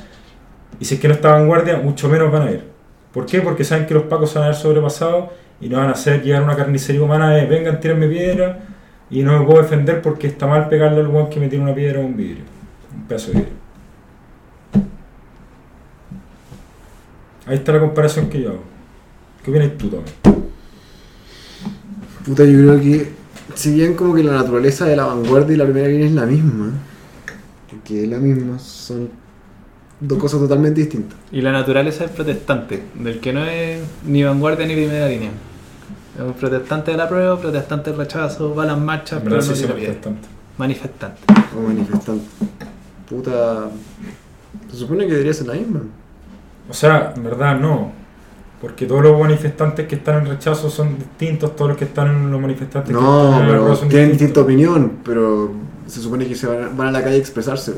Y 0.81 0.85
si 0.85 0.95
es 0.95 1.01
que 1.01 1.09
no 1.09 1.15
está 1.15 1.33
vanguardia, 1.33 1.77
mucho 1.79 2.09
menos 2.09 2.31
van 2.31 2.49
a 2.49 2.51
ir. 2.51 2.65
¿Por 3.13 3.27
qué? 3.27 3.41
Porque 3.41 3.65
saben 3.65 3.87
que 3.87 3.95
los 3.95 4.05
pacos 4.05 4.31
se 4.31 4.39
van 4.39 4.47
a 4.47 4.51
ver 4.51 4.57
sobrepasados 4.57 5.31
y 5.61 5.69
no 5.69 5.79
van 5.79 5.89
a 5.89 5.93
hacer 5.93 6.23
llegar 6.23 6.43
una 6.43 6.57
carnicería 6.57 7.03
humana 7.03 7.31
de 7.31 7.47
vengan, 7.47 7.79
tírenme 7.79 8.09
piedra 8.09 8.61
y 9.11 9.23
no 9.23 9.39
me 9.39 9.45
puedo 9.45 9.63
defender 9.63 10.01
porque 10.01 10.27
está 10.27 10.47
mal 10.47 10.69
pegarle 10.69 11.01
al 11.01 11.09
weón 11.09 11.29
que 11.29 11.39
me 11.39 11.49
tira 11.49 11.63
una 11.63 11.75
piedra 11.75 12.01
o 12.01 12.03
un 12.03 12.17
vidrio. 12.17 12.45
Un 12.95 13.07
pedazo 13.07 13.33
de 13.33 13.39
vidrio. 13.39 13.55
Ahí 17.47 17.57
está 17.57 17.73
la 17.73 17.81
comparación 17.81 18.31
que 18.31 18.41
yo 18.41 18.51
hago. 18.51 18.72
¿Qué 19.45 19.51
opinas 19.51 19.77
tú, 19.77 19.89
Tommy? 19.89 20.05
Puta, 22.25 22.45
yo 22.45 22.59
creo 22.59 22.81
que 22.81 23.13
si 23.55 23.75
bien 23.75 23.95
como 23.95 24.15
que 24.15 24.23
la 24.23 24.33
naturaleza 24.33 24.87
de 24.87 24.95
la 24.95 25.07
vanguardia 25.07 25.55
y 25.55 25.57
la 25.57 25.65
primera 25.65 25.89
línea 25.89 26.07
es 26.07 26.13
la 26.13 26.27
misma, 26.27 26.71
porque 27.69 28.05
es 28.05 28.09
la 28.09 28.19
misma, 28.19 28.59
son 28.61 29.11
dos 29.99 30.19
cosas 30.19 30.39
totalmente 30.39 30.81
distintas. 30.81 31.19
Y 31.33 31.41
la 31.41 31.51
naturaleza 31.51 32.05
es 32.05 32.11
protestante, 32.13 32.85
del 32.95 33.19
que 33.19 33.33
no 33.33 33.45
es 33.45 33.81
ni 34.07 34.23
vanguardia 34.23 34.65
ni 34.65 34.75
primera 34.75 35.09
línea. 35.09 35.31
Es 36.17 36.23
un 36.23 36.35
protestante 36.35 36.93
de 36.93 36.97
la 36.97 37.09
prueba, 37.09 37.41
protestante 37.41 37.91
del 37.91 37.99
rechazo, 37.99 38.55
va 38.55 38.63
a 38.63 38.67
las 38.67 38.79
marchas, 38.79 39.21
pero 39.25 39.37
no 39.37 39.43
protestantes. 39.43 40.31
Manifestante. 40.57 41.21
Como 41.53 41.69
manifestante. 41.69 42.25
Puta. 43.09 43.71
Se 44.71 44.77
supone 44.77 45.07
que 45.07 45.13
debería 45.13 45.35
ser 45.35 45.49
la 45.49 45.55
misma. 45.55 45.81
O 46.69 46.75
sea, 46.75 47.13
en 47.17 47.25
verdad 47.25 47.59
no. 47.59 48.02
Porque 48.63 48.87
todos 48.87 49.03
los 49.03 49.19
manifestantes 49.21 49.89
que 49.89 49.97
están 49.97 50.21
en 50.23 50.31
rechazo 50.31 50.71
son 50.71 50.97
distintos, 50.97 51.57
todos 51.57 51.71
los 51.71 51.77
que 51.77 51.85
están 51.85 52.07
en 52.15 52.31
los 52.31 52.41
manifestantes 52.41 52.95
que 52.97 53.03
No, 53.03 53.41
el 53.41 53.47
pero 53.49 53.75
son 53.75 53.89
tienen 53.89 54.11
distintos. 54.11 54.11
distinta 54.11 54.41
opinión, 54.41 54.93
pero 55.05 55.51
se 55.89 56.01
supone 56.01 56.29
que 56.29 56.37
se 56.37 56.47
van, 56.47 56.77
van 56.77 56.87
a 56.87 56.93
la 56.93 57.03
calle 57.03 57.17
a 57.17 57.19
expresarse. 57.19 57.75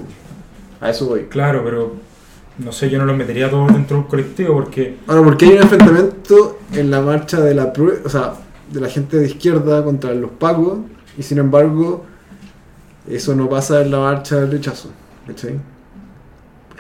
A 0.82 0.90
eso 0.90 1.06
voy. 1.06 1.22
Claro, 1.22 1.62
pero 1.64 1.94
no 2.58 2.70
sé, 2.70 2.90
yo 2.90 2.98
no 2.98 3.06
los 3.06 3.16
metería 3.16 3.50
todos 3.50 3.72
dentro 3.72 3.96
de 3.96 4.02
un 4.02 4.08
colectivo 4.08 4.54
porque 4.54 4.98
Ahora, 5.06 5.24
porque 5.24 5.46
hay 5.46 5.52
un 5.52 5.62
enfrentamiento 5.62 6.58
en 6.72 6.90
la 6.90 7.00
marcha 7.00 7.40
de 7.40 7.54
la 7.54 7.72
o 8.04 8.08
sea, 8.10 8.34
de 8.70 8.80
la 8.80 8.88
gente 8.90 9.16
de 9.18 9.26
izquierda 9.26 9.82
contra 9.82 10.12
los 10.12 10.32
pacos, 10.32 10.80
y 11.16 11.22
sin 11.22 11.38
embargo, 11.38 12.04
eso 13.08 13.34
no 13.34 13.48
pasa 13.48 13.80
en 13.80 13.90
la 13.90 14.00
marcha 14.00 14.36
del 14.36 14.50
rechazo. 14.50 14.90
¿Cachai? 15.26 15.58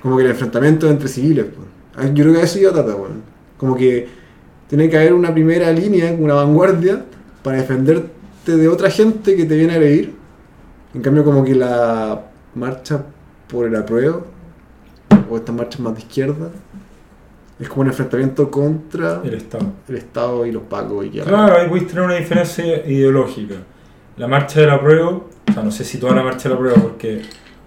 Como 0.02 0.18
que 0.18 0.24
el 0.24 0.30
enfrentamiento 0.30 0.90
entre 0.90 1.08
civiles. 1.08 1.46
pues. 1.46 2.12
Yo 2.12 2.24
creo 2.24 2.34
que 2.34 2.40
a 2.40 2.44
eso 2.44 2.58
iba 2.58 2.72
Tata, 2.72 2.94
weón. 2.94 3.33
Como 3.64 3.76
que 3.76 4.06
tiene 4.68 4.90
que 4.90 4.98
haber 4.98 5.14
una 5.14 5.32
primera 5.32 5.72
línea, 5.72 6.14
una 6.18 6.34
vanguardia, 6.34 7.02
para 7.42 7.56
defenderte 7.56 8.58
de 8.58 8.68
otra 8.68 8.90
gente 8.90 9.34
que 9.36 9.46
te 9.46 9.56
viene 9.56 9.72
a 9.72 9.76
agredir. 9.76 10.14
En 10.92 11.00
cambio, 11.00 11.24
como 11.24 11.42
que 11.42 11.54
la 11.54 12.26
marcha 12.54 13.02
por 13.48 13.66
el 13.66 13.74
apruebo, 13.74 14.26
o 15.30 15.36
estas 15.38 15.54
marchas 15.54 15.80
más 15.80 15.94
de 15.94 16.00
izquierda, 16.00 16.50
es 17.58 17.66
como 17.70 17.80
un 17.80 17.86
enfrentamiento 17.86 18.50
contra 18.50 19.22
el 19.24 19.32
Estado. 19.32 19.72
el 19.88 19.96
Estado 19.96 20.44
y 20.44 20.52
los 20.52 20.64
pacos 20.64 21.06
y 21.06 21.10
ya. 21.12 21.24
Claro, 21.24 21.56
ahí 21.56 21.66
podéis 21.66 21.86
tener 21.86 22.04
una 22.04 22.16
diferencia 22.16 22.86
ideológica. 22.86 23.54
La 24.18 24.28
marcha 24.28 24.60
del 24.60 24.68
apruebo, 24.68 25.30
o 25.48 25.52
sea, 25.54 25.62
no 25.62 25.70
sé 25.70 25.84
si 25.84 25.96
toda 25.96 26.14
la 26.14 26.22
marcha 26.22 26.50
del 26.50 26.58
apruebo 26.58 26.82
porque 26.82 27.22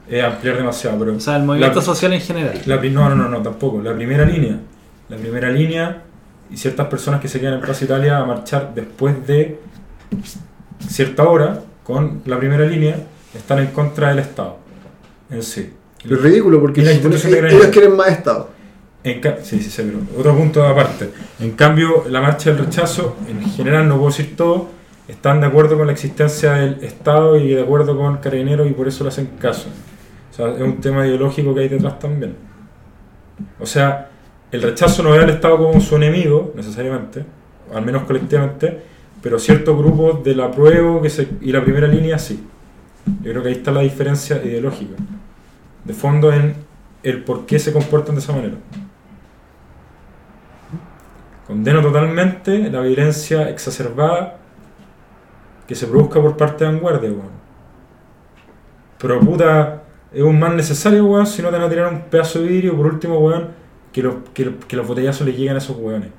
es 0.07 0.23
ampliar 0.23 0.57
demasiado, 0.57 0.99
pero 0.99 1.15
O 1.15 1.19
sea, 1.19 1.37
el 1.37 1.43
movimiento 1.43 1.79
La- 1.79 1.85
social 1.85 2.13
en 2.13 2.21
general. 2.21 2.61
La 2.67 2.75
no, 2.75 3.15
no, 3.15 3.27
no, 3.27 3.41
tampoco. 3.41 3.81
La 3.81 3.95
primera 3.95 4.23
línea. 4.23 4.59
La 5.09 5.17
primera 5.17 5.49
línea 5.49 6.03
y 6.49 6.57
ciertas 6.57 6.87
personas 6.87 7.21
que 7.21 7.27
se 7.27 7.39
quedan 7.39 7.55
en 7.55 7.61
Plaza 7.61 7.85
Italia 7.85 8.17
a 8.17 8.25
marchar 8.25 8.73
después 8.73 9.25
de 9.27 9.59
cierta 10.87 11.23
hora 11.23 11.61
con 11.83 12.21
la 12.25 12.37
primera 12.37 12.65
línea 12.65 12.97
están 13.33 13.59
en 13.59 13.67
contra 13.67 14.09
del 14.09 14.19
Estado 14.19 14.67
en 15.29 15.43
sí. 15.43 15.73
Pero 16.01 16.15
es 16.15 16.21
ridículo 16.21 16.61
porque 16.61 16.81
la 16.81 16.91
ellos 16.91 17.67
quieren 17.71 17.95
más 17.95 18.09
Estado. 18.09 18.49
En 19.03 19.21
sí, 19.43 19.61
sí, 19.61 19.69
sí, 19.69 19.83
pero 19.83 20.19
otro 20.19 20.35
punto 20.35 20.65
aparte. 20.65 21.09
En 21.39 21.51
cambio, 21.51 22.05
la 22.09 22.19
marcha 22.21 22.49
del 22.49 22.65
rechazo, 22.65 23.15
en 23.29 23.41
general, 23.51 23.87
no 23.87 23.95
puedo 23.95 24.09
decir 24.09 24.35
todo, 24.35 24.69
están 25.07 25.39
de 25.39 25.47
acuerdo 25.47 25.77
con 25.77 25.87
la 25.87 25.93
existencia 25.93 26.53
del 26.53 26.83
Estado 26.83 27.37
y 27.37 27.49
de 27.49 27.61
acuerdo 27.61 27.97
con 27.97 28.17
Carabineros 28.17 28.69
y 28.69 28.73
por 28.73 28.87
eso 28.87 29.03
le 29.03 29.09
hacen 29.09 29.27
caso. 29.39 29.69
O 30.31 30.35
sea, 30.35 30.49
es 30.49 30.61
un 30.61 30.81
tema 30.81 31.07
ideológico 31.07 31.55
que 31.55 31.61
hay 31.61 31.69
detrás 31.69 31.99
también. 31.99 32.35
O 33.59 33.65
sea, 33.65 34.09
el 34.51 34.61
rechazo 34.61 35.03
no 35.03 35.11
ve 35.11 35.19
al 35.19 35.29
Estado 35.29 35.57
como 35.57 35.79
su 35.81 35.95
enemigo, 35.95 36.53
necesariamente, 36.55 37.25
al 37.73 37.85
menos 37.85 38.03
colectivamente, 38.03 38.81
pero 39.21 39.39
ciertos 39.39 39.77
grupos 39.77 40.23
del 40.23 40.39
apruebo 40.39 41.01
que 41.01 41.09
se, 41.09 41.27
y 41.41 41.51
la 41.51 41.63
primera 41.63 41.87
línea 41.87 42.17
sí. 42.17 42.45
Yo 43.21 43.31
creo 43.31 43.43
que 43.43 43.49
ahí 43.49 43.55
está 43.55 43.71
la 43.71 43.81
diferencia 43.81 44.41
ideológica. 44.43 44.95
De 45.83 45.93
fondo 45.93 46.31
en 46.31 46.55
el 47.03 47.23
por 47.23 47.45
qué 47.45 47.59
se 47.59 47.71
comportan 47.71 48.15
de 48.15 48.21
esa 48.21 48.33
manera. 48.33 48.55
Condeno 51.47 51.81
totalmente 51.81 52.69
la 52.69 52.81
violencia 52.81 53.49
exacerbada 53.49 54.37
que 55.65 55.75
se 55.75 55.87
produzca 55.87 56.21
por 56.21 56.35
parte 56.35 56.65
de 56.65 56.71
vanguardia, 56.71 57.09
weón. 57.09 57.37
Pero 58.97 59.19
puta, 59.19 59.83
es 60.13 60.21
un 60.21 60.39
mal 60.39 60.55
necesario, 60.55 61.05
weón, 61.05 61.25
si 61.25 61.41
no 61.41 61.49
te 61.49 61.55
van 61.55 61.65
a 61.65 61.69
tirar 61.69 61.93
un 61.93 62.01
pedazo 62.01 62.39
de 62.39 62.47
vidrio, 62.47 62.75
por 62.75 62.87
último, 62.87 63.19
weón, 63.19 63.49
que 63.97 64.03
los, 64.03 64.15
que, 64.31 64.53
que 64.67 64.75
los 64.75 64.87
botellazos 64.87 65.25
les 65.25 65.35
lleguen 65.35 65.55
a 65.55 65.57
esos 65.57 65.75
weones. 65.75 66.09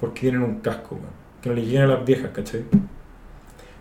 Porque 0.00 0.22
tienen 0.22 0.40
un 0.40 0.60
casco, 0.60 0.94
weón. 0.94 1.12
Que 1.42 1.50
no 1.50 1.54
les 1.54 1.66
lleguen 1.66 1.82
a 1.82 1.86
las 1.88 2.06
viejas, 2.06 2.30
¿cachai? 2.32 2.64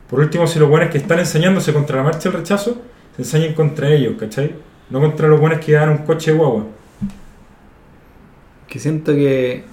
Por 0.10 0.20
último, 0.20 0.46
si 0.48 0.60
los 0.60 0.70
weones 0.70 0.90
que 0.90 0.98
están 0.98 1.18
enseñándose 1.18 1.72
contra 1.72 1.96
la 1.96 2.04
marcha 2.04 2.30
del 2.30 2.40
rechazo, 2.40 2.82
se 3.16 3.22
enseñen 3.22 3.54
contra 3.54 3.90
ellos, 3.90 4.16
¿cachai? 4.20 4.54
No 4.90 5.00
contra 5.00 5.30
los 5.30 5.40
weones 5.40 5.64
que 5.64 5.72
dan 5.72 5.88
un 5.92 5.98
coche 6.00 6.34
guagua. 6.34 6.66
Que 8.68 8.80
siento 8.80 9.14
que 9.14 9.64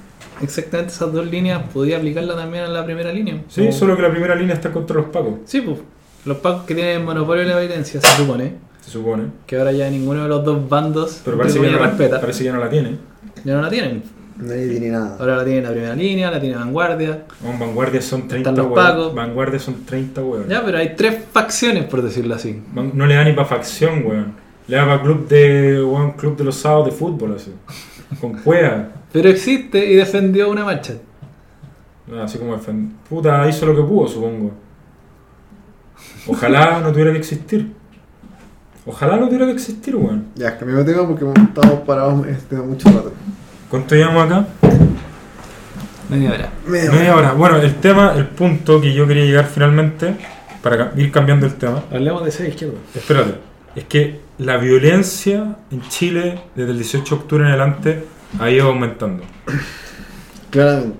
exactamente 0.40 0.92
esas 0.92 1.12
dos 1.12 1.26
líneas 1.26 1.64
podía 1.74 1.96
aplicarla 1.96 2.36
también 2.36 2.62
a 2.62 2.68
la 2.68 2.84
primera 2.84 3.12
línea. 3.12 3.42
Sí, 3.48 3.72
solo 3.72 3.96
que 3.96 4.02
la 4.02 4.10
primera 4.10 4.36
línea 4.36 4.54
está 4.54 4.70
contra 4.70 4.94
los 4.98 5.06
pacos, 5.06 5.34
Sí, 5.46 5.62
pues. 5.62 5.78
Los 6.24 6.36
pacos 6.38 6.62
que 6.64 6.76
tienen 6.76 7.04
monopolio 7.04 7.42
de 7.42 7.48
la 7.48 7.60
evidencia, 7.60 8.00
se 8.00 8.16
supone. 8.16 8.54
se 8.80 8.90
supone. 8.90 9.24
Que 9.48 9.58
ahora 9.58 9.72
ya 9.72 9.90
ninguno 9.90 10.22
de 10.22 10.28
los 10.28 10.44
dos 10.44 10.68
bandos 10.68 11.22
Pero 11.24 11.36
parece 11.38 11.60
que, 11.60 11.70
no 11.70 11.78
la, 11.80 11.86
respeta. 11.88 12.20
parece 12.20 12.44
que 12.44 12.52
no 12.52 12.58
la 12.58 12.68
tiene. 12.68 12.96
Ya 13.46 13.54
no 13.54 13.62
la 13.62 13.70
tienen. 13.70 14.02
Nadie 14.38 14.68
tiene 14.68 14.88
nada. 14.90 15.16
Ahora 15.18 15.36
la 15.36 15.44
tiene 15.44 15.62
la 15.62 15.70
primera 15.70 15.94
línea, 15.94 16.30
la 16.30 16.40
tiene 16.40 16.56
vanguardia. 16.56 17.24
Oh, 17.42 17.58
vanguardia 17.58 18.02
son 18.02 18.28
30 18.28 18.50
los 18.50 18.66
huevos. 18.66 18.74
pacos. 18.84 19.14
Vanguardia 19.14 19.58
son 19.58 19.84
30 19.86 20.22
huevos. 20.22 20.48
Ya, 20.48 20.62
pero 20.64 20.78
hay 20.78 20.94
tres 20.94 21.24
facciones, 21.32 21.84
por 21.84 22.02
decirlo 22.02 22.34
así. 22.34 22.60
No 22.74 23.06
le 23.06 23.14
da 23.14 23.24
ni 23.24 23.32
para 23.32 23.46
facción, 23.48 24.04
weón. 24.04 24.32
Le 24.68 24.76
da 24.76 24.84
para 24.84 25.00
club 25.02 25.28
de. 25.28 25.82
weón, 25.82 26.12
club 26.12 26.36
de 26.36 26.44
los 26.44 26.56
sábados 26.56 26.86
de 26.86 26.92
fútbol, 26.92 27.34
así. 27.36 27.52
Con 28.20 28.34
cueva. 28.34 28.88
Pero 29.12 29.28
existe 29.30 29.90
y 29.90 29.94
defendió 29.94 30.50
una 30.50 30.64
marcha. 30.64 30.94
Así 32.22 32.36
como 32.38 32.54
defen- 32.58 32.90
Puta, 33.08 33.48
hizo 33.48 33.64
lo 33.64 33.74
que 33.74 33.82
pudo, 33.82 34.06
supongo. 34.08 34.50
Ojalá 36.26 36.80
no 36.80 36.90
tuviera 36.92 37.12
que 37.12 37.18
existir. 37.18 37.72
Ojalá 38.84 39.16
no 39.16 39.26
tuviera 39.26 39.46
que 39.46 39.52
existir, 39.52 39.96
weón. 39.96 40.26
Ya, 40.34 40.58
cambiamos 40.58 40.84
de 40.84 40.92
tema 40.92 41.08
porque 41.08 41.24
estamos 41.24 41.80
parados 41.86 42.26
este, 42.26 42.56
mucho 42.56 42.88
rato. 42.90 43.12
¿Cuánto 43.70 43.94
llevamos 43.94 44.24
acá? 44.26 44.46
Media 46.08 46.30
hora. 46.32 46.50
Media 46.66 46.90
Media 46.92 47.16
hora. 47.16 47.32
Bueno, 47.32 47.56
el 47.56 47.74
tema, 47.76 48.12
el 48.16 48.26
punto 48.26 48.80
que 48.80 48.92
yo 48.92 49.06
quería 49.08 49.24
llegar 49.24 49.46
finalmente, 49.52 50.14
para 50.62 50.92
ir 50.96 51.10
cambiando 51.10 51.46
el 51.46 51.54
tema, 51.54 51.82
Hablemos 51.90 52.24
de 52.24 52.30
ser 52.30 52.48
izquierda. 52.48 52.74
espérate, 52.94 53.34
es 53.74 53.84
que 53.84 54.20
la 54.38 54.56
violencia 54.58 55.56
en 55.70 55.82
Chile 55.88 56.40
desde 56.54 56.70
el 56.70 56.76
18 56.78 57.14
de 57.14 57.20
octubre 57.20 57.44
en 57.44 57.50
adelante 57.50 58.04
ha 58.38 58.50
ido 58.50 58.68
aumentando. 58.68 59.24
Claramente. 60.50 60.98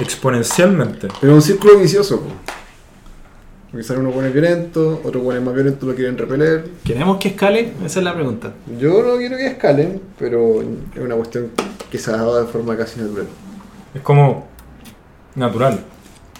Exponencialmente. 0.00 1.08
Pero 1.20 1.32
es 1.32 1.36
un 1.36 1.42
círculo 1.42 1.78
vicioso, 1.78 2.20
po. 2.20 2.28
Porque 3.76 3.88
sale 3.88 4.00
uno 4.00 4.10
buenos 4.10 4.32
violento, 4.32 5.02
otros 5.04 5.22
buenos 5.22 5.44
más 5.44 5.52
violentos 5.52 5.86
lo 5.86 5.94
quieren 5.94 6.16
repeler. 6.16 6.64
¿Queremos 6.82 7.18
que 7.18 7.28
escale? 7.28 7.74
Esa 7.84 7.98
es 7.98 8.04
la 8.06 8.14
pregunta. 8.14 8.54
Yo 8.80 9.02
no 9.02 9.18
quiero 9.18 9.36
que 9.36 9.48
escalen, 9.48 10.00
pero 10.18 10.62
es 10.62 10.98
una 10.98 11.14
cuestión 11.14 11.50
que 11.90 11.98
se 11.98 12.10
ha 12.10 12.16
dado 12.16 12.40
de 12.40 12.46
forma 12.46 12.74
casi 12.74 12.98
natural. 12.98 13.26
Es 13.94 14.00
como 14.00 14.46
natural. 15.34 15.80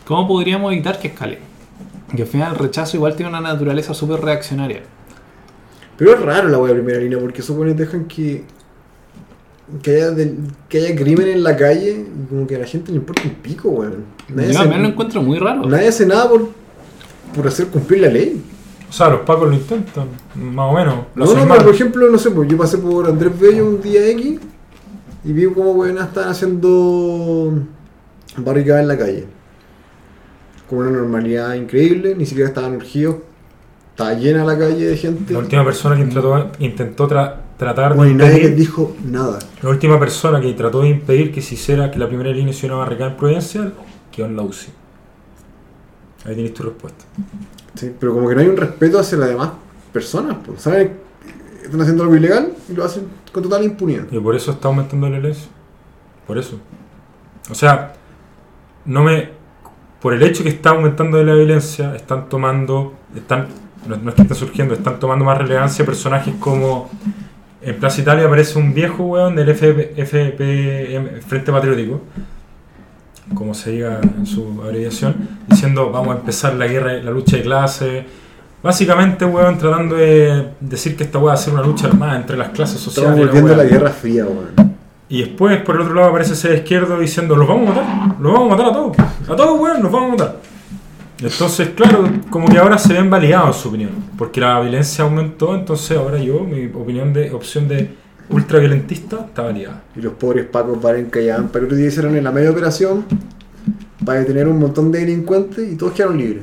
¿Cómo 0.07 0.27
podríamos 0.27 0.73
evitar 0.73 0.99
que 0.99 1.09
escale? 1.09 1.41
Que 2.17 2.23
al 2.23 2.29
final 2.29 2.53
el 2.55 2.59
rechazo 2.59 2.97
igual 2.97 3.15
tiene 3.17 3.29
una 3.29 3.43
naturaleza 3.43 3.93
súper 3.93 4.23
reaccionaria. 4.23 4.81
Pero 5.99 6.15
es 6.15 6.21
raro 6.23 6.49
la 6.49 6.57
wea 6.57 6.73
de 6.73 6.81
primera 6.81 7.01
línea 7.01 7.19
porque 7.19 7.43
supone 7.43 7.73
que 7.77 7.85
dejan 7.85 8.07
que. 8.07 8.45
Que 9.83 10.03
haya, 10.03 10.17
que 10.71 10.79
haya 10.79 10.97
crimen 10.97 11.29
en 11.29 11.45
la 11.45 11.55
calle 11.55 12.07
y 12.07 12.29
como 12.31 12.47
que 12.47 12.57
a 12.57 12.61
la 12.61 12.67
gente 12.67 12.93
le 12.93 12.97
importa 12.97 13.25
un 13.25 13.35
pico, 13.35 13.69
weón. 13.69 14.07
Nadie, 14.31 14.47
Yo 14.47 14.51
hace, 14.53 14.59
también 14.61 14.83
lo 14.85 14.89
encuentro 14.89 15.21
muy 15.21 15.39
raro. 15.39 15.67
nadie 15.67 15.89
hace 15.89 16.07
nada 16.07 16.31
por, 16.31 16.49
por 17.37 17.47
hacer 17.47 17.67
cumplir 17.69 18.01
la 18.01 18.09
ley. 18.09 18.43
O 18.89 18.93
sea, 18.93 19.11
los 19.11 19.21
pacos 19.21 19.49
lo 19.49 19.55
intentan, 19.55 20.07
más 20.37 20.71
o 20.71 20.75
menos. 20.75 20.95
Lo 21.15 21.27
No, 21.27 21.35
no, 21.35 21.49
pero 21.49 21.65
por 21.65 21.75
ejemplo, 21.75 22.09
no 22.11 22.19
sé, 22.19 22.31
pues 22.31 22.49
yo 22.49 22.57
pasé 22.57 22.79
por 22.79 23.07
Andrés 23.09 23.39
Bello 23.39 23.67
un 23.69 23.81
día 23.83 24.07
X 24.11 24.39
y 25.25 25.33
vi 25.33 25.47
como 25.47 25.73
weón 25.73 25.99
estaban 25.99 26.31
haciendo 26.31 27.53
barricadas 28.37 28.83
en 28.83 28.89
la 28.89 28.97
calle. 28.99 29.27
Con 30.71 30.79
una 30.79 30.91
normalidad 30.91 31.55
increíble, 31.55 32.15
ni 32.17 32.27
siquiera 32.27 32.49
estaban 32.49 32.77
urgidos. 32.77 33.17
Estaba 33.91 34.15
llena 34.15 34.45
la 34.45 34.59
calle 34.59 34.85
de 34.87 34.97
gente. 34.97 35.33
La 35.33 35.39
última 35.41 35.65
persona 35.65 35.97
que 35.97 36.03
intentó, 36.03 36.51
intentó 36.59 37.09
tra- 37.09 37.35
tratar 37.57 37.93
de 37.93 37.97
Bueno, 37.97 38.13
y 38.13 38.15
nadie 38.15 38.41
les 38.43 38.57
dijo 38.57 38.95
nada. 39.05 39.39
la 39.63 39.71
última 39.71 39.99
persona 39.99 40.41
que 40.41 40.53
trató 40.53 40.83
de 40.83 40.91
impedir 40.91 41.33
que 41.33 41.41
se 41.41 41.55
hiciera 41.55 41.91
que 41.91 41.99
la 41.99 42.07
primera 42.07 42.31
línea 42.31 42.51
hiciera 42.51 42.75
una 42.75 42.85
barricada 42.85 43.11
en 43.13 43.17
Providencial 43.17 43.73
quedó 44.13 44.27
en 44.27 44.37
la 44.37 44.43
UCI. 44.43 44.69
Ahí 46.27 46.35
tienes 46.35 46.55
tu 46.55 46.65
respuesta. 46.65 47.05
Sí, 47.75 47.95
pero 47.99 48.15
como 48.15 48.29
que 48.29 48.35
no 48.35 48.41
hay 48.41 48.49
un 48.49 48.57
respeto 48.57 48.99
hacia 48.99 49.19
las 49.19 49.29
demás 49.29 49.51
personas. 49.93 50.37
Pues, 50.45 50.61
¿Saben? 50.61 50.93
Están 51.63 51.81
haciendo 51.81 52.03
algo 52.03 52.17
ilegal 52.17 52.53
y 52.69 52.75
lo 52.75 52.85
hacen 52.85 53.05
con 53.33 53.43
total 53.43 53.65
impunidad. 53.65 54.05
Y 54.11 54.19
por 54.19 54.35
eso 54.35 54.53
está 54.53 54.69
aumentando 54.69 55.09
la 55.09 55.19
violencia. 55.19 55.49
Por 56.27 56.39
eso. 56.39 56.59
O 57.51 57.55
sea, 57.55 57.95
no 58.85 59.03
me. 59.03 59.31
Por 60.01 60.15
el 60.15 60.23
hecho 60.23 60.43
que 60.43 60.51
está 60.51 60.71
aumentando 60.71 61.23
la 61.23 61.35
violencia, 61.35 61.95
están 61.95 62.29
tomando. 62.29 62.95
Están, 63.15 63.49
no, 63.87 63.97
no 63.97 64.11
es 64.11 64.15
que 64.17 64.23
estén 64.23 64.37
surgiendo, 64.37 64.75
están 64.75 64.99
tomando 64.99 65.25
más 65.25 65.39
relevancia 65.39 65.85
personajes 65.85 66.35
como. 66.41 66.91
En 67.63 67.77
Plaza 67.77 68.01
Italia 68.01 68.27
aparece 68.27 68.59
un 68.59 68.75
viejo 68.75 69.03
weón 69.05 69.35
del 69.35 69.49
FP, 69.49 69.95
FPM, 69.97 71.21
Frente 71.23 71.51
Patriótico, 71.51 72.01
como 73.35 73.55
se 73.55 73.73
diga 73.73 74.01
en 74.03 74.27
su 74.27 74.61
abreviación, 74.63 75.29
diciendo 75.49 75.91
vamos 75.91 76.15
a 76.15 76.19
empezar 76.19 76.55
la 76.55 76.67
guerra, 76.67 76.95
la 76.95 77.11
lucha 77.11 77.37
de 77.37 77.43
clases. 77.43 78.05
Básicamente, 78.63 79.25
weón, 79.25 79.59
tratando 79.59 79.97
de 79.97 80.49
decir 80.61 80.97
que 80.97 81.05
esta 81.05 81.19
weá 81.19 81.29
va 81.29 81.35
a 81.35 81.37
ser 81.37 81.55
una 81.55 81.63
lucha 81.63 81.87
armada 81.87 82.17
entre 82.17 82.37
las 82.37 82.49
clases 82.51 82.81
sociales. 82.81 83.11
Estamos 83.13 83.27
volviendo 83.27 83.53
a 83.53 83.57
la 83.57 83.65
Guerra 83.65 83.91
Fría, 83.91 84.25
weón. 84.25 84.77
Y 85.09 85.21
después, 85.21 85.61
por 85.63 85.77
el 85.77 85.83
otro 85.83 85.95
lado, 85.95 86.09
aparece 86.09 86.33
ese 86.33 86.49
de 86.49 86.57
izquierdo 86.57 86.99
diciendo, 86.99 87.37
los 87.37 87.47
vamos 87.47 87.71
a 87.71 87.75
matar, 87.75 88.17
los 88.21 88.33
vamos 88.33 88.53
a 88.53 88.57
matar 88.57 88.67
a 88.67 88.73
todos, 88.73 88.97
a 88.99 89.37
todos, 89.37 89.61
weón, 89.61 89.83
los 89.83 89.93
vamos 89.93 90.09
a 90.09 90.13
matar. 90.13 90.37
Entonces, 91.21 91.71
claro, 91.77 92.09
como 92.29 92.49
que 92.49 92.59
ahora 92.59 92.77
se 92.77 92.93
ven 92.93 93.09
validados 93.09 93.57
su 93.57 93.69
opinión, 93.69 93.91
porque 94.19 94.41
la 94.41 94.61
violencia 94.61 95.05
aumentó, 95.05 95.55
entonces 95.55 95.97
ahora 95.97 96.19
yo, 96.19 96.41
mi 96.41 96.67
opinión 96.67 97.13
de 97.13 97.33
opción 97.33 97.69
de 97.69 97.95
ultraviolentista 98.31 99.27
está 99.27 99.43
validada. 99.43 99.83
Y 99.97 100.01
los 100.01 100.15
pobres 100.15 100.47
pacos 100.47 100.81
que 101.11 101.65
otro 101.67 101.77
día 101.77 101.87
hicieron 101.89 102.17
en 102.17 102.25
la 102.25 102.33
media 102.33 102.51
operación 102.51 103.05
para 104.05 104.21
detener 104.21 104.47
un 104.49 104.59
montón 104.59 104.93
de 104.93 105.01
delincuentes 105.01 105.73
y 105.73 105.77
todos 105.77 105.93
quedaron 105.93 106.19
libres. 106.19 106.43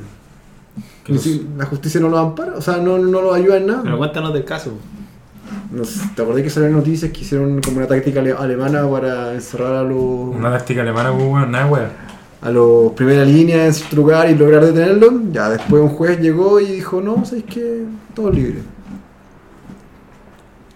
Si- 1.18 1.46
la 1.58 1.66
justicia 1.66 2.00
no 2.00 2.08
los 2.08 2.18
ampara, 2.18 2.54
o 2.56 2.60
sea, 2.62 2.78
no, 2.78 2.96
no 2.98 3.20
los 3.20 3.34
ayuda 3.34 3.58
en 3.58 3.66
nada. 3.66 3.82
Pero 3.82 3.98
cuéntanos 3.98 4.32
del 4.32 4.44
caso. 4.44 4.72
No 5.70 5.84
sé, 5.84 6.00
¿Te 6.14 6.22
acordás 6.22 6.42
que 6.42 6.50
salieron 6.50 6.78
noticias 6.78 7.10
que 7.12 7.20
hicieron 7.20 7.60
como 7.60 7.78
una 7.78 7.86
táctica 7.86 8.20
ale- 8.20 8.32
alemana 8.32 8.88
para 8.88 9.34
encerrar 9.34 9.74
a 9.74 9.82
los, 9.82 10.00
Una 10.34 10.50
táctica 10.50 10.80
alemana, 10.82 11.12
pues, 11.12 11.24
weón, 11.24 11.50
nada, 11.50 11.66
weón. 11.66 11.88
a 12.40 12.50
los 12.50 12.92
primera 12.92 13.24
línea 13.24 13.66
en 13.66 13.74
cierto 13.74 13.96
lugar 13.96 14.30
y 14.30 14.34
lograr 14.34 14.64
detenerlos? 14.64 15.12
Ya 15.32 15.50
después 15.50 15.82
un 15.82 15.88
juez 15.90 16.18
llegó 16.20 16.58
y 16.60 16.66
dijo, 16.66 17.00
no, 17.00 17.24
¿sabes 17.26 17.44
qué? 17.44 17.82
Todos 18.14 18.34
libres. 18.34 18.62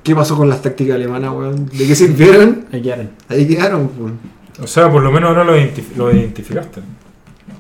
¿Qué 0.09 0.15
pasó 0.15 0.39
con 0.39 0.49
las 0.49 0.63
tácticas 0.63 0.95
alemanas, 0.95 1.33
weón? 1.35 1.67
¿De 1.67 1.87
qué 1.87 1.95
sirvieron? 1.95 2.65
Ahí 2.73 2.81
quedan. 2.81 3.11
Ahí 3.29 3.47
quedaron, 3.47 3.89
pues. 3.89 4.15
O 4.59 4.67
sea, 4.67 4.91
por 4.91 5.03
lo 5.03 5.13
menos 5.13 5.29
ahora 5.29 5.45
lo, 5.45 5.55
identif- 5.55 5.95
lo 5.97 6.11
identificaste. 6.11 6.81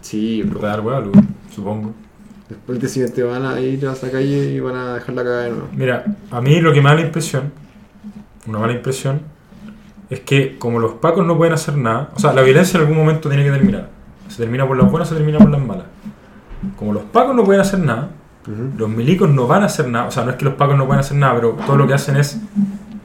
Sí, 0.00 0.42
bro. 0.44 0.58
Real, 0.62 0.80
weón, 0.80 1.12
supongo. 1.54 1.92
Después 2.48 2.76
el 2.76 2.80
día 2.80 2.88
siguiente 2.88 3.22
van 3.22 3.44
a 3.44 3.61
ir 3.61 3.87
a 3.87 3.92
esa 3.92 4.11
calle 4.11 4.50
y 4.50 4.61
van 4.61 4.76
a 4.76 4.94
dejar 4.94 5.14
la 5.14 5.22
cagada 5.24 5.42
de 5.42 5.50
nuevo. 5.50 5.68
Mira, 5.76 6.06
a 6.30 6.40
mí 6.40 6.58
lo 6.62 6.72
que 6.72 6.80
me 6.80 6.88
da 6.88 6.94
la 6.94 7.02
impresión, 7.02 7.52
una 8.46 8.61
mala 8.61 8.72
impresión, 8.72 9.20
es 10.08 10.20
que 10.20 10.56
como 10.56 10.78
los 10.78 10.92
pacos 10.94 11.26
no 11.26 11.37
pueden 11.37 11.52
hacer 11.52 11.76
nada, 11.76 12.12
o 12.16 12.18
sea, 12.18 12.32
la 12.32 12.40
violencia 12.40 12.78
en 12.78 12.84
algún 12.87 12.96
momento 12.96 13.28
tiene 13.28 13.44
que 13.44 13.50
terminar. 13.50 13.90
Se 14.28 14.38
termina 14.38 14.66
por 14.66 14.78
las 14.78 14.90
buenas, 14.90 15.11
se 15.11 15.14
termina 15.16 15.37
por 15.37 15.50
las 15.50 15.61
malas. 15.61 15.84
Como 16.78 16.94
los 16.94 17.02
pacos 17.02 17.37
no 17.37 17.44
pueden 17.44 17.61
hacer 17.61 17.80
nada, 17.80 18.08
Los 18.78 18.88
milicos 18.88 19.28
no 19.28 19.46
van 19.46 19.62
a 19.62 19.66
hacer 19.66 19.88
nada, 19.88 20.06
o 20.06 20.11
sea, 20.11 20.24
no 20.24 20.30
es 20.30 20.37
que 20.37 20.46
los 20.46 20.54
pacos 20.54 20.74
no 20.76 20.87
puedan 20.87 21.00
hacer 21.00 21.18
nada, 21.18 21.34
pero 21.34 21.50
todo 21.66 21.76
lo 21.76 21.87
que 21.87 21.92
hacen 21.92 22.16
es 22.16 22.40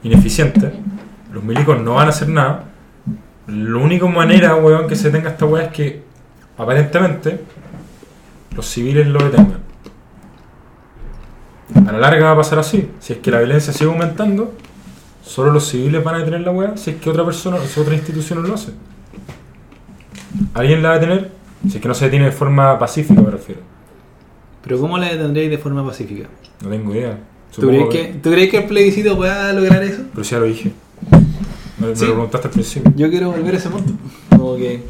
ineficiente. 0.01 0.71
Los 1.33 1.43
milicos 1.43 1.81
no 1.81 1.95
van 1.95 2.07
a 2.07 2.09
hacer 2.11 2.29
nada. 2.29 2.63
La 3.47 3.77
única 3.77 4.05
manera, 4.05 4.55
weón, 4.55 4.87
que 4.87 4.95
se 4.95 5.11
tenga 5.11 5.31
esta 5.31 5.45
weá 5.45 5.65
es 5.65 5.71
que 5.73 6.03
aparentemente 6.57 7.41
los 8.55 8.65
civiles 8.65 9.05
lo 9.07 9.19
detengan. 9.19 9.59
A 11.87 11.91
la 11.91 11.97
larga 11.97 12.27
va 12.27 12.31
a 12.31 12.37
pasar 12.37 12.59
así. 12.59 12.91
Si 12.99 13.11
es 13.11 13.19
que 13.19 13.29
la 13.29 13.39
violencia 13.39 13.73
sigue 13.73 13.91
aumentando, 13.91 14.53
solo 15.23 15.51
los 15.51 15.67
civiles 15.67 16.01
van 16.01 16.15
a 16.15 16.17
detener 16.19 16.41
la 16.41 16.51
weá 16.51 16.77
si 16.77 16.91
es 16.91 16.95
que 16.97 17.09
otra 17.09 17.25
persona, 17.25 17.57
si 17.57 17.81
otra 17.81 17.95
institución 17.95 18.47
lo 18.47 18.53
hace. 18.53 18.71
¿Alguien 20.53 20.81
la 20.81 20.89
va 20.89 20.95
a 20.95 20.99
detener? 20.99 21.31
Si 21.67 21.75
es 21.75 21.81
que 21.81 21.87
no 21.89 21.93
se 21.93 22.05
detiene 22.05 22.25
de 22.25 22.31
forma 22.31 22.79
pacífica, 22.79 23.21
me 23.21 23.31
refiero. 23.31 23.72
Pero 24.63 24.79
¿cómo 24.79 24.97
la 24.97 25.09
detendréis 25.09 25.49
de 25.49 25.57
forma 25.57 25.85
pacífica? 25.85 26.27
No 26.61 26.69
tengo 26.69 26.93
idea. 26.93 27.19
¿Tú 27.53 27.61
Supongo 27.61 27.89
crees, 27.89 28.07
que, 28.07 28.13
¿Tú 28.19 28.31
crees 28.31 28.49
que 28.49 28.57
el 28.57 28.65
plebiscito 28.65 29.15
pueda 29.15 29.51
lograr 29.53 29.83
eso? 29.83 30.03
Pero 30.11 30.23
ya 30.23 30.39
lo 30.39 30.45
dije. 30.45 30.71
Me, 31.79 31.87
me 31.87 31.95
Sí. 31.95 32.05
lo 32.05 32.13
preguntaste 32.13 32.47
al 32.47 32.53
principio. 32.53 32.93
Yo 32.95 33.09
quiero 33.09 33.31
volver 33.31 33.53
a 33.53 33.57
ese 33.57 33.69
punto. 33.69 33.93
Como 34.29 34.55
que 34.55 34.81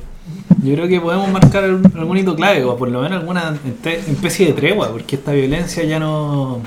yo 0.63 0.73
creo 0.75 0.87
que 0.87 1.01
podemos 1.01 1.29
marcar 1.31 1.63
algún 1.65 2.17
hito 2.17 2.35
clave, 2.35 2.63
o 2.63 2.77
por 2.77 2.89
lo 2.89 3.01
menos 3.01 3.19
alguna 3.19 3.57
especie 3.85 4.47
de 4.47 4.53
tregua, 4.53 4.89
porque 4.91 5.15
esta 5.15 5.31
violencia 5.33 5.83
ya 5.83 5.99
no, 5.99 6.61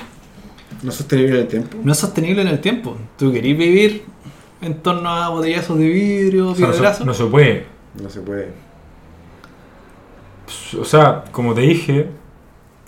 No 0.83 0.91
sostenible 0.91 1.35
en 1.35 1.41
el 1.41 1.47
tiempo. 1.47 1.77
no 1.83 1.91
es 1.91 1.97
sostenible 1.97 2.41
en 2.41 2.47
el 2.49 2.59
tiempo. 2.59 2.95
Tú 3.17 3.31
querís 3.31 3.57
vivir 3.57 4.03
en 4.61 4.75
torno 4.81 5.09
a 5.09 5.29
botellazos 5.29 5.79
de 5.79 5.87
vidrio, 5.87 6.49
O 6.49 6.55
sea, 6.55 6.67
no 7.05 7.13
se 7.13 7.25
puede. 7.25 7.65
No 8.01 8.09
se 8.09 8.19
puede. 8.21 8.49
O 10.79 10.85
sea, 10.85 11.23
como 11.31 11.53
te 11.53 11.61
dije, 11.61 12.07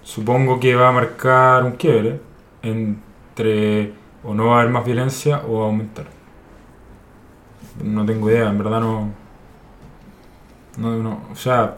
supongo 0.09 0.59
que 0.59 0.75
va 0.75 0.89
a 0.89 0.91
marcar 0.91 1.63
un 1.63 1.73
quiebre 1.73 2.19
entre 2.63 3.93
o 4.23 4.33
no 4.33 4.47
va 4.47 4.57
a 4.57 4.61
haber 4.61 4.71
más 4.71 4.83
violencia 4.83 5.43
o 5.47 5.59
va 5.59 5.65
a 5.65 5.67
aumentar. 5.67 6.07
No 7.83 8.03
tengo 8.05 8.29
idea, 8.29 8.49
en 8.49 8.57
verdad 8.57 8.81
no. 8.81 9.11
No, 10.77 10.95
no. 10.97 11.21
O 11.31 11.35
sea, 11.35 11.77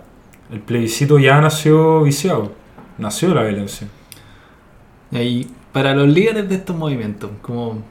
el 0.50 0.62
plebiscito 0.62 1.20
ya 1.20 1.42
nació 1.42 2.04
viciado. 2.04 2.54
Nació 2.98 3.34
la 3.34 3.44
violencia. 3.44 3.88
Y 5.12 5.18
ahí, 5.18 5.48
para 5.74 5.94
los 5.94 6.08
líderes 6.08 6.48
de 6.48 6.56
estos 6.56 6.76
movimientos, 6.76 7.32
como, 7.42 7.84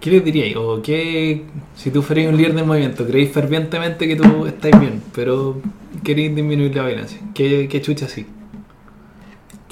¿qué 0.00 0.10
les 0.10 0.24
diríais? 0.24 0.56
O 0.56 0.82
qué, 0.82 1.44
si 1.76 1.92
tú 1.92 2.02
fuerais 2.02 2.28
un 2.28 2.36
líder 2.36 2.54
del 2.54 2.66
movimiento, 2.66 3.06
creéis 3.06 3.30
fervientemente 3.30 4.08
que 4.08 4.16
tú 4.16 4.46
estáis 4.46 4.78
bien, 4.80 5.00
pero 5.14 5.60
queréis 6.02 6.34
disminuir 6.34 6.74
la 6.74 6.84
violencia. 6.84 7.20
¿Qué, 7.34 7.68
qué 7.68 7.80
chucha 7.80 8.06
así? 8.06 8.26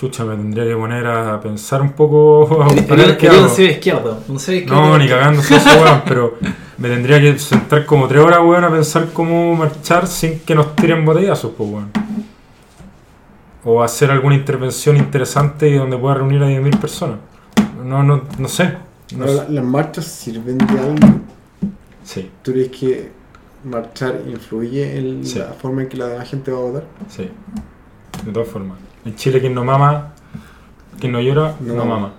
Chucha, 0.03 0.25
me 0.25 0.35
tendría 0.35 0.65
que 0.65 0.75
poner 0.75 1.07
a 1.07 1.41
pensar 1.41 1.81
un 1.81 1.93
poco. 1.93 2.61
a 2.65 2.75
ver 2.75 2.87
Quería 2.87 3.17
qué 3.17 3.29
un 3.29 3.35
hago. 3.37 3.49
cero 3.55 3.71
izquierdo. 3.71 4.19
Un 4.27 4.35
izquierdo. 4.35 4.75
No, 4.75 4.99
ni 4.99 5.09
cagándose 5.09 5.55
eso, 5.55 5.69
weón, 5.81 6.03
pero 6.09 6.38
me 6.79 6.88
tendría 6.88 7.21
que 7.21 7.38
sentar 7.38 7.87
como 7.87 8.09
tres 8.09 8.21
horas, 8.25 8.41
weón, 8.41 8.65
a 8.65 8.71
pensar 8.71 9.11
cómo 9.12 9.55
marchar 9.55 10.09
sin 10.09 10.41
que 10.41 10.57
nos 10.57 10.75
tiren 10.75 11.05
botellazos, 11.05 11.53
pues, 11.57 11.71
weón. 11.71 11.91
O 13.65 13.81
hacer 13.81 14.11
alguna 14.11 14.35
intervención 14.35 14.97
interesante 14.97 15.69
y 15.69 15.75
donde 15.75 15.97
pueda 15.97 16.17
reunir 16.17 16.43
a 16.43 16.49
10.000 16.49 16.81
personas. 16.81 17.19
No, 17.85 18.03
no, 18.03 18.23
no 18.38 18.48
sé. 18.48 18.73
No 19.17 19.25
¿Las 19.25 19.65
marchas 19.65 20.07
sirven 20.07 20.59
de 20.59 20.65
algo? 20.81 21.21
Sí, 22.03 22.29
¿Tú 22.42 22.50
crees 22.50 22.71
que 22.71 23.13
marchar 23.63 24.21
influye 24.27 24.98
en 24.98 25.25
Sí. 25.25 25.38
la 25.38 25.53
forma 25.53 25.83
en 25.83 25.88
que 25.88 25.96
la 25.96 26.09
demás 26.09 26.29
gente 26.29 26.50
va 26.50 26.59
a 26.59 26.63
votar? 26.63 26.85
sí. 27.09 27.31
De 28.27 28.33
todas 28.33 28.48
formas. 28.48 28.79
En 29.05 29.15
Chile 29.17 29.40
quien 29.40 29.55
no 29.55 29.65
mama, 29.65 30.13
quien 31.00 31.13
no 31.13 31.21
llora, 31.21 31.57
no, 31.61 31.75
No. 31.75 31.85
mama. 31.85 32.13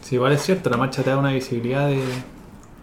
Sí, 0.00 0.14
igual 0.14 0.32
es 0.32 0.42
cierto, 0.42 0.70
la 0.70 0.76
marcha 0.76 1.02
te 1.02 1.10
da 1.10 1.18
una 1.18 1.32
visibilidad 1.32 1.88
de 1.88 2.00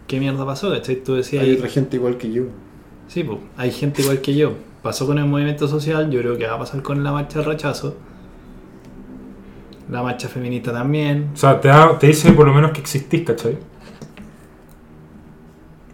qué 0.07 0.19
mierda 0.19 0.45
pasó, 0.45 0.69
¿cachai? 0.71 0.97
Tú 0.97 1.13
decías 1.15 1.43
Hay 1.43 1.55
otra 1.55 1.69
gente 1.69 1.95
igual 1.95 2.17
que 2.17 2.31
yo. 2.31 2.43
sí, 3.07 3.23
pues, 3.23 3.39
hay 3.55 3.71
gente 3.71 4.01
igual 4.01 4.19
que 4.19 4.35
yo. 4.35 4.53
Pasó 4.81 5.05
con 5.07 5.17
el 5.17 5.25
movimiento 5.25 5.67
social, 5.69 6.11
yo 6.11 6.19
creo 6.19 6.37
que 6.37 6.45
va 6.45 6.55
a 6.55 6.59
pasar 6.59 6.81
con 6.81 7.01
la 7.03 7.13
marcha 7.13 7.39
del 7.39 7.47
rechazo. 7.47 7.95
La 9.89 10.03
marcha 10.03 10.27
feminista 10.27 10.73
también. 10.73 11.29
O 11.33 11.37
sea, 11.37 11.61
te, 11.61 11.69
da- 11.69 11.97
te 11.97 12.07
dice 12.07 12.33
por 12.33 12.45
lo 12.47 12.53
menos 12.53 12.71
que 12.71 12.81
existís, 12.81 13.21
¿cachai? 13.23 13.57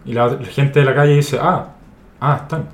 Y 0.04 0.12
la, 0.12 0.26
la 0.26 0.46
gente 0.46 0.80
de 0.80 0.86
la 0.86 0.94
calle 0.94 1.14
dice, 1.14 1.38
ah, 1.40 1.74
ah, 2.20 2.38
están. 2.42 2.68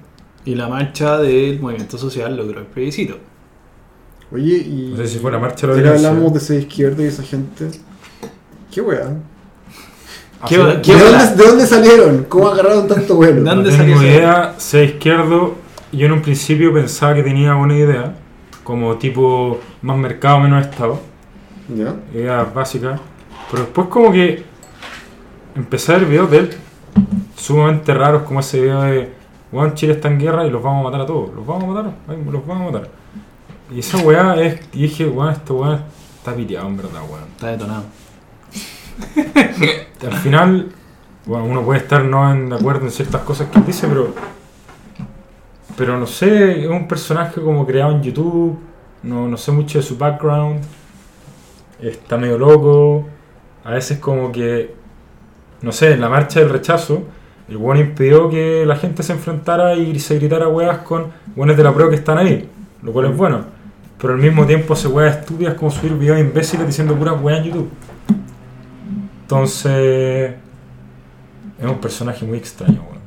Y 0.46 0.54
la 0.54 0.68
marcha 0.68 1.18
del 1.18 1.60
movimiento 1.60 1.98
social 1.98 2.34
logró 2.36 2.60
el 2.60 2.66
plebiscito. 2.66 3.18
Oye, 4.32 4.56
y. 4.56 4.90
No 4.92 4.96
sé 4.98 5.08
si 5.08 5.18
fue 5.18 5.30
la 5.32 5.38
marcha 5.38 5.66
de 5.66 5.80
la 5.82 5.90
hablamos 5.92 6.32
de 6.32 6.38
ese 6.38 6.56
izquierdo 6.56 7.02
y 7.02 7.06
esa 7.06 7.22
gente. 7.22 7.70
¿Qué 8.72 8.80
weá? 8.80 9.14
¿Qué, 10.48 10.56
Así- 10.56 10.80
qué 10.82 10.94
¿De 10.94 11.04
dónde, 11.04 11.34
¿De 11.36 11.44
dónde 11.48 11.66
salieron? 11.66 12.24
¿Cómo 12.28 12.48
agarraron 12.48 12.86
tanto 12.88 13.16
vuelo? 13.16 13.36
¿De 13.36 13.40
No 13.42 13.54
dónde 13.54 13.70
tengo 13.70 13.82
salió 13.82 13.96
esa- 13.96 14.04
idea, 14.06 14.54
sea 14.58 14.82
izquierdo. 14.82 15.54
Yo 15.92 16.06
en 16.06 16.12
un 16.12 16.22
principio 16.22 16.74
pensaba 16.74 17.14
que 17.14 17.22
tenía 17.22 17.54
buena 17.54 17.74
idea, 17.76 18.14
como 18.64 18.96
tipo 18.96 19.60
más 19.82 19.96
mercado, 19.96 20.40
menos 20.40 20.66
Estado, 20.66 21.00
¿Ya? 21.74 21.94
ideas 22.12 22.52
básicas. 22.52 23.00
Pero 23.50 23.62
después 23.62 23.86
como 23.88 24.12
que 24.12 24.42
empecé 25.54 25.94
a 25.94 25.98
ver 25.98 26.06
videos 26.08 26.30
de 26.30 26.38
él 26.38 26.50
sumamente 27.36 27.94
raros, 27.94 28.22
como 28.24 28.40
ese 28.40 28.60
video 28.60 28.82
de, 28.82 29.10
weón, 29.52 29.74
Chile 29.74 29.92
está 29.92 30.08
en 30.08 30.18
guerra 30.18 30.44
y 30.44 30.50
los 30.50 30.62
vamos 30.62 30.80
a 30.80 30.84
matar 30.90 31.00
a 31.02 31.06
todos. 31.06 31.32
Los 31.34 31.46
vamos 31.46 31.64
a 31.64 31.66
matar, 31.82 31.92
los 32.30 32.46
vamos 32.46 32.68
a 32.68 32.72
matar. 32.72 32.90
Y 33.70 33.80
esa 33.80 33.98
weá 33.98 34.40
es, 34.40 34.60
y 34.72 34.82
dije, 34.82 35.06
weón, 35.06 35.32
este 35.32 35.52
weón 35.52 35.80
está 36.18 36.34
piteado 36.34 36.68
en 36.68 36.76
verdad, 36.76 37.00
weón. 37.08 37.24
Está 37.34 37.48
detonado. 37.48 37.84
Al 40.06 40.12
final, 40.18 40.68
bueno, 41.24 41.44
uno 41.46 41.62
puede 41.62 41.80
estar 41.80 42.04
no 42.04 42.30
en- 42.30 42.48
de 42.50 42.56
acuerdo 42.56 42.84
en 42.84 42.90
ciertas 42.90 43.22
cosas 43.22 43.48
que 43.48 43.58
él 43.58 43.66
dice, 43.66 43.86
pero. 43.88 44.14
Pero 45.76 45.98
no 45.98 46.06
sé, 46.06 46.62
es 46.64 46.68
un 46.70 46.88
personaje 46.88 47.40
como 47.40 47.66
creado 47.66 47.92
en 47.92 48.02
YouTube. 48.02 48.58
No, 49.02 49.28
no 49.28 49.36
sé 49.36 49.52
mucho 49.52 49.78
de 49.78 49.82
su 49.84 49.98
background. 49.98 50.62
Está 51.80 52.16
medio 52.16 52.38
loco. 52.38 53.06
A 53.64 53.72
veces, 53.72 53.98
como 53.98 54.32
que. 54.32 54.74
No 55.60 55.72
sé, 55.72 55.92
en 55.92 56.00
la 56.00 56.08
marcha 56.08 56.40
del 56.40 56.48
rechazo, 56.50 57.02
el 57.48 57.56
weón 57.56 57.78
impidió 57.78 58.30
que 58.30 58.64
la 58.64 58.76
gente 58.76 59.02
se 59.02 59.12
enfrentara 59.12 59.74
y 59.74 59.98
se 59.98 60.16
gritara 60.16 60.48
weas 60.48 60.78
con 60.78 61.06
weones 61.34 61.56
de 61.56 61.62
la 61.64 61.72
prueba 61.74 61.90
que 61.90 61.96
están 61.96 62.18
ahí. 62.18 62.48
Lo 62.82 62.92
cual 62.92 63.06
es 63.06 63.16
bueno. 63.16 63.55
Pero 64.00 64.12
al 64.12 64.18
mismo 64.18 64.46
tiempo 64.46 64.74
hace 64.74 64.88
weas 64.88 65.18
estúpidas 65.18 65.54
como 65.54 65.70
subir 65.70 65.94
videos 65.94 66.20
imbéciles 66.20 66.66
diciendo 66.66 66.96
puras 66.96 67.20
weas 67.20 67.38
en 67.40 67.44
YouTube. 67.44 67.70
Entonces. 69.22 70.34
Es 71.58 71.64
un 71.64 71.80
personaje 71.80 72.26
muy 72.26 72.36
extraño, 72.36 72.82
weón. 72.82 73.00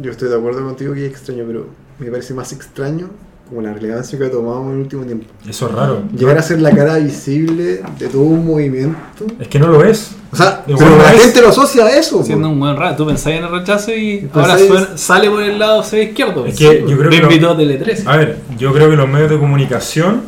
Yo 0.00 0.10
estoy 0.10 0.30
de 0.30 0.36
acuerdo 0.36 0.64
contigo 0.64 0.94
que 0.94 1.04
es 1.04 1.10
extraño, 1.12 1.44
pero 1.46 1.66
me 1.98 2.10
parece 2.10 2.32
más 2.32 2.52
extraño 2.52 3.10
como 3.48 3.62
la 3.62 3.72
relevancia 3.72 4.18
que 4.18 4.26
ha 4.26 4.30
tomado 4.30 4.62
en 4.64 4.70
el 4.72 4.76
último 4.82 5.04
tiempo. 5.04 5.26
Eso 5.48 5.66
es 5.68 5.74
raro. 5.74 6.02
Llegar 6.16 6.36
a 6.38 6.42
ser 6.42 6.60
la 6.60 6.70
cara 6.70 6.98
visible 6.98 7.80
de 7.98 8.08
todo 8.08 8.22
un 8.22 8.46
movimiento. 8.46 9.26
Es 9.40 9.48
que 9.48 9.58
no 9.58 9.68
lo 9.68 9.82
es. 9.84 10.12
O 10.30 10.36
sea, 10.36 10.62
Igual 10.66 10.84
pero 10.84 10.96
no 10.98 11.02
la 11.02 11.14
es. 11.14 11.22
gente 11.24 11.40
lo 11.40 11.48
asocia 11.48 11.84
a 11.86 11.90
eso. 11.98 12.22
Siendo 12.22 12.48
un 12.50 12.60
buen 12.60 12.76
rato. 12.76 12.96
Tú 13.04 13.06
pensás 13.06 13.32
en 13.32 13.44
el 13.44 13.50
rechazo 13.50 13.92
y 13.94 14.28
Pensáis- 14.32 14.34
ahora 14.34 14.58
suena- 14.58 14.96
sale 14.98 15.30
por 15.30 15.42
el 15.42 15.58
lado 15.58 15.82
C 15.82 16.02
izquierdo. 16.04 16.44
Es 16.46 16.56
que 16.56 16.84
yo 16.86 16.98
creo 16.98 17.10
que 17.10 17.16
invitó 17.16 17.50
a 17.50 17.56
Tele 17.56 17.76
13. 17.76 18.04
A 18.06 18.16
ver, 18.16 18.36
yo 18.58 18.72
creo 18.72 18.90
que 18.90 18.96
los 18.96 19.08
medios 19.08 19.30
de 19.30 19.38
comunicación 19.38 20.22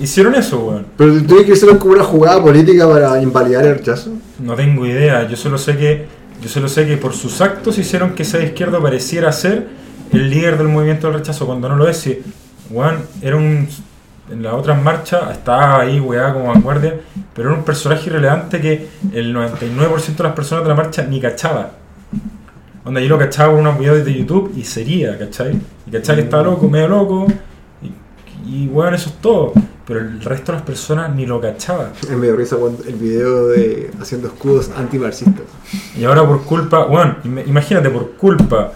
hicieron 0.00 0.34
eso, 0.34 0.58
weón. 0.58 0.86
Pero 0.96 1.12
tú 1.14 1.22
tienes 1.24 1.46
que 1.46 1.52
hacer 1.52 1.78
como 1.78 1.92
una 1.94 2.02
jugada 2.04 2.42
política 2.42 2.88
para 2.88 3.22
invalidar 3.22 3.64
el 3.64 3.76
rechazo. 3.78 4.10
No 4.40 4.54
tengo 4.54 4.84
idea. 4.86 5.28
Yo 5.28 5.36
solo 5.36 5.58
sé 5.58 5.76
que. 5.76 6.06
Yo 6.42 6.48
solo 6.50 6.68
sé 6.68 6.86
que 6.86 6.96
por 6.98 7.14
sus 7.14 7.40
actos 7.40 7.78
hicieron 7.78 8.14
que 8.14 8.22
ese 8.22 8.44
izquierdo 8.44 8.82
pareciera 8.82 9.32
ser 9.32 9.68
el 10.12 10.28
líder 10.28 10.58
del 10.58 10.68
movimiento 10.68 11.06
del 11.06 11.16
rechazo 11.18 11.46
cuando 11.46 11.68
no 11.68 11.76
lo 11.76 11.88
es. 11.88 11.96
Si, 11.96 12.18
weón, 12.70 12.96
era 13.22 13.36
un. 13.36 13.68
En 14.28 14.42
las 14.42 14.54
otras 14.54 14.82
marchas 14.82 15.30
estaba 15.30 15.80
ahí, 15.82 16.00
weá, 16.00 16.32
como 16.32 16.48
vanguardia, 16.48 16.98
pero 17.32 17.50
era 17.50 17.58
un 17.58 17.64
personaje 17.64 18.10
irrelevante 18.10 18.60
que 18.60 18.88
el 19.12 19.32
99% 19.32 20.16
de 20.16 20.22
las 20.24 20.32
personas 20.32 20.64
de 20.64 20.68
la 20.70 20.74
marcha 20.74 21.04
ni 21.04 21.20
cachaba. 21.20 21.70
Onda, 22.84 23.00
yo 23.00 23.08
lo 23.08 23.18
cachaba 23.18 23.50
por 23.52 23.60
unos 23.60 23.78
videos 23.78 24.04
de 24.04 24.14
YouTube 24.14 24.52
y 24.56 24.64
sería, 24.64 25.16
¿cachai? 25.18 25.60
Y 25.86 25.90
cachai 25.92 26.16
que 26.16 26.22
estaba 26.22 26.42
loco, 26.42 26.68
medio 26.68 26.88
loco, 26.88 27.26
y, 28.44 28.64
y 28.64 28.68
weón, 28.68 28.94
eso 28.94 29.10
es 29.10 29.16
todo. 29.20 29.52
Pero 29.86 30.00
el 30.00 30.20
resto 30.20 30.50
de 30.50 30.58
las 30.58 30.66
personas 30.66 31.14
ni 31.14 31.24
lo 31.26 31.40
cachaba. 31.40 31.92
Medio 32.10 32.34
risa 32.34 32.56
el 32.88 32.94
video 32.96 33.46
de 33.46 33.92
haciendo 34.00 34.26
escudos 34.26 34.72
antimarxistas. 34.76 35.44
Y 35.96 36.02
ahora 36.02 36.26
por 36.26 36.42
culpa, 36.42 36.86
bueno, 36.86 37.16
im- 37.22 37.46
imagínate, 37.46 37.90
por 37.90 38.10
culpa 38.16 38.72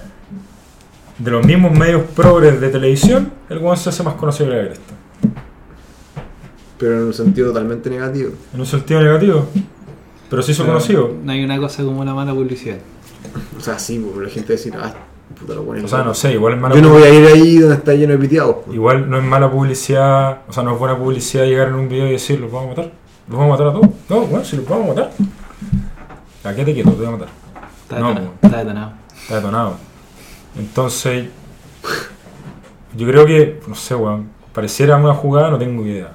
de 1.20 1.30
los 1.30 1.44
mismos 1.46 1.72
medios 1.78 2.02
progres 2.16 2.60
de 2.60 2.68
televisión, 2.70 3.30
el 3.48 3.58
weón 3.58 3.76
se 3.76 3.90
hace 3.90 4.02
más 4.02 4.14
conocido 4.14 4.50
que 4.50 4.56
la 4.56 4.64
cresta. 4.64 4.94
Pero 6.78 6.98
en 6.98 7.06
un 7.08 7.12
sentido 7.12 7.48
totalmente 7.48 7.90
negativo. 7.90 8.30
En 8.54 8.60
un 8.60 8.66
sentido 8.66 9.02
negativo. 9.02 9.46
Pero 10.30 10.42
se 10.42 10.52
hizo 10.52 10.62
Pero 10.62 10.74
conocido. 10.74 11.12
No 11.22 11.32
hay 11.32 11.44
una 11.44 11.58
cosa 11.58 11.84
como 11.84 12.04
la 12.04 12.14
mala 12.14 12.32
publicidad. 12.32 12.78
O 13.58 13.60
sea, 13.60 13.78
sí, 13.78 13.98
porque 14.02 14.26
la 14.26 14.32
gente 14.32 14.54
decir, 14.54 14.72
ah, 14.80 14.94
puta 15.38 15.54
lo 15.54 15.64
bueno. 15.64 15.84
O 15.84 15.88
sea, 15.88 16.02
no 16.02 16.14
sé, 16.14 16.32
igual 16.32 16.54
es 16.54 16.60
mala 16.60 16.74
Yo 16.74 16.80
no 16.80 16.88
voy 16.90 17.02
a 17.02 17.10
ir 17.12 17.26
ahí 17.26 17.58
donde 17.58 17.76
está 17.76 17.92
lleno 17.92 18.12
de 18.12 18.18
piteados. 18.18 18.56
po. 18.64 18.72
Igual 18.72 19.10
no 19.10 19.18
es 19.18 19.24
mala 19.24 19.50
publicidad, 19.50 20.38
o 20.48 20.52
sea, 20.52 20.62
no 20.62 20.72
es 20.72 20.78
buena 20.78 20.96
publicidad 20.96 21.44
llegar 21.44 21.68
en 21.68 21.74
un 21.74 21.88
video 21.88 22.06
y 22.08 22.12
decir, 22.12 22.40
los 22.40 22.50
vamos 22.50 22.68
a 22.68 22.70
matar. 22.70 22.92
Los 23.28 23.38
vamos 23.38 23.60
a 23.60 23.62
matar 23.62 23.66
a 23.66 23.78
todos. 23.78 23.94
No, 24.08 24.20
bueno, 24.26 24.44
si 24.44 24.56
los 24.56 24.66
vamos 24.66 24.86
a 24.86 24.88
matar. 24.94 25.10
¿A 26.44 26.54
qué 26.54 26.64
te 26.64 26.72
quieto? 26.72 26.90
Te 26.92 26.96
voy 26.96 27.06
a 27.06 27.10
matar. 27.10 27.28
Está 27.82 27.98
No, 27.98 28.08
detonado. 28.08 28.32
Está 28.40 28.56
detonado. 28.58 28.92
Está 29.20 29.34
detonado. 29.36 29.89
Entonces, 30.58 31.28
yo 32.96 33.06
creo 33.06 33.24
que, 33.26 33.60
no 33.66 33.74
sé, 33.74 33.94
weón, 33.94 34.28
pareciera 34.52 34.96
una 34.96 35.14
jugada, 35.14 35.50
no 35.50 35.58
tengo 35.58 35.84
idea. 35.86 36.12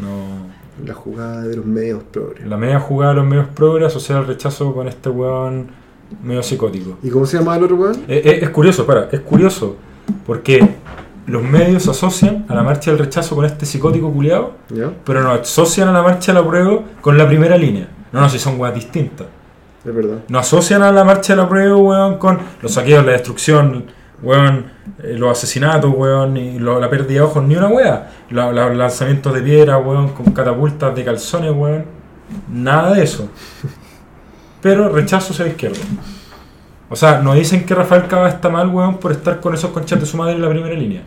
No. 0.00 0.52
La 0.84 0.94
jugada 0.94 1.42
de 1.42 1.56
los 1.56 1.64
medios 1.64 2.02
progres. 2.02 2.46
La 2.46 2.56
media 2.56 2.80
jugada 2.80 3.12
de 3.12 3.20
los 3.20 3.26
medios 3.26 3.46
progres 3.48 3.86
asociada 3.86 4.20
al 4.22 4.26
rechazo 4.26 4.74
con 4.74 4.88
este 4.88 5.08
weón 5.08 5.68
medio 6.22 6.42
psicótico. 6.42 6.98
¿Y 7.02 7.10
cómo 7.10 7.26
se 7.26 7.38
llama 7.38 7.56
el 7.56 7.64
otro 7.64 7.76
weón? 7.76 8.04
Eh, 8.08 8.22
eh, 8.24 8.38
es 8.42 8.50
curioso, 8.50 8.84
para, 8.84 9.08
es 9.10 9.20
curioso, 9.20 9.76
porque 10.26 10.68
los 11.26 11.42
medios 11.42 11.88
asocian 11.88 12.44
a 12.48 12.54
la 12.54 12.62
marcha 12.62 12.90
del 12.90 12.98
rechazo 12.98 13.36
con 13.36 13.44
este 13.44 13.66
psicótico 13.66 14.12
culiado, 14.12 14.54
¿Ya? 14.68 14.92
pero 15.04 15.22
no 15.22 15.30
asocian 15.30 15.88
a 15.88 15.92
la 15.92 16.02
marcha 16.02 16.32
del 16.32 16.42
apruebo 16.42 16.84
con 17.00 17.16
la 17.16 17.26
primera 17.26 17.56
línea. 17.56 17.88
No, 18.12 18.20
no, 18.20 18.28
si 18.28 18.38
son 18.38 18.60
weas 18.60 18.74
distintas. 18.74 19.26
Es 19.84 19.94
verdad. 19.94 20.18
No 20.28 20.38
asocian 20.38 20.82
a 20.82 20.90
la 20.92 21.04
marcha 21.04 21.34
del 21.34 21.44
apruebo, 21.44 21.78
weón, 21.78 22.18
con 22.18 22.38
los 22.62 22.72
saqueos, 22.72 23.04
la 23.04 23.12
destrucción, 23.12 23.84
weón, 24.22 24.66
eh, 25.02 25.14
los 25.18 25.30
asesinatos, 25.36 25.92
weón, 25.94 26.36
y 26.36 26.58
lo- 26.58 26.80
la 26.80 26.88
pérdida 26.88 27.14
de 27.14 27.20
ojos, 27.20 27.44
ni 27.44 27.54
una 27.56 27.68
wea. 27.68 28.10
La- 28.30 28.50
la- 28.52 28.68
Los 28.68 28.76
lanzamientos 28.78 29.34
de 29.34 29.42
piedra, 29.42 29.76
weón, 29.78 30.08
con 30.12 30.26
catapultas 30.32 30.94
de 30.94 31.04
calzones, 31.04 31.52
weón. 31.54 31.84
Nada 32.50 32.94
de 32.94 33.02
eso. 33.04 33.28
Pero 34.62 34.88
rechazo 34.88 35.32
hacia 35.34 35.44
la 35.44 35.50
izquierda. 35.50 35.78
O 36.88 36.96
sea, 36.96 37.20
no 37.20 37.34
dicen 37.34 37.66
que 37.66 37.74
Rafael 37.74 38.06
Cava 38.06 38.28
está 38.28 38.48
mal, 38.48 38.68
weón, 38.68 38.96
por 38.98 39.12
estar 39.12 39.40
con 39.40 39.52
esos 39.52 39.70
conchas 39.70 40.00
de 40.00 40.06
su 40.06 40.16
madre 40.16 40.34
en 40.34 40.42
la 40.42 40.48
primera 40.48 40.74
línea. 40.74 41.02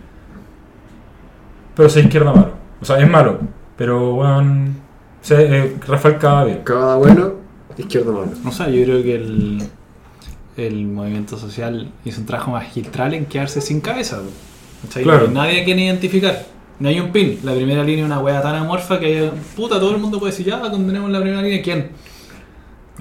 Pero 1.76 1.88
esa 1.88 2.00
izquierda 2.00 2.32
malo. 2.34 2.52
O 2.82 2.86
sea, 2.86 3.00
es 3.00 3.10
malo. 3.10 3.40
Pero, 3.76 4.16
weón, 4.16 4.76
se- 5.22 5.58
eh, 5.66 5.78
Rafael 5.88 6.18
Cava 6.18 6.44
bien. 6.44 6.62
Cada 6.64 6.96
bueno, 6.98 7.34
izquierda 7.84 8.12
mano. 8.12 8.32
No 8.44 8.52
sé, 8.52 8.64
yo 8.76 8.84
creo 8.84 9.04
que 9.04 9.16
el, 9.16 9.64
el 10.58 10.86
movimiento 10.86 11.38
social 11.38 11.92
hizo 12.06 12.22
un 12.22 12.26
trabajo 12.28 12.52
magistral 12.52 13.14
en 13.14 13.26
quedarse 13.26 13.62
sin 13.62 13.82
cabeza. 13.82 14.18
po. 14.18 14.30
¿Cachai? 14.84 15.04
Claro. 15.04 15.28
No 15.28 15.42
hay 15.42 15.48
Nadie 15.50 15.62
a 15.62 15.66
quien 15.66 15.80
identificar. 15.80 16.46
No 16.80 16.90
hay 16.90 17.00
un 17.00 17.12
pin. 17.12 17.40
La 17.44 17.54
primera 17.56 17.84
línea 17.84 18.06
es 18.06 18.12
una 18.12 18.20
wea 18.20 18.42
tan 18.42 18.56
amorfa 18.56 19.00
que 19.00 19.32
puta, 19.56 19.80
todo 19.80 19.96
el 19.96 20.02
mundo 20.02 20.20
puede 20.20 20.32
decir, 20.32 20.46
ya 20.46 20.60
condenemos 20.62 21.10
la 21.12 21.20
primera 21.20 21.42
línea. 21.42 21.62
¿Quién? 21.62 21.90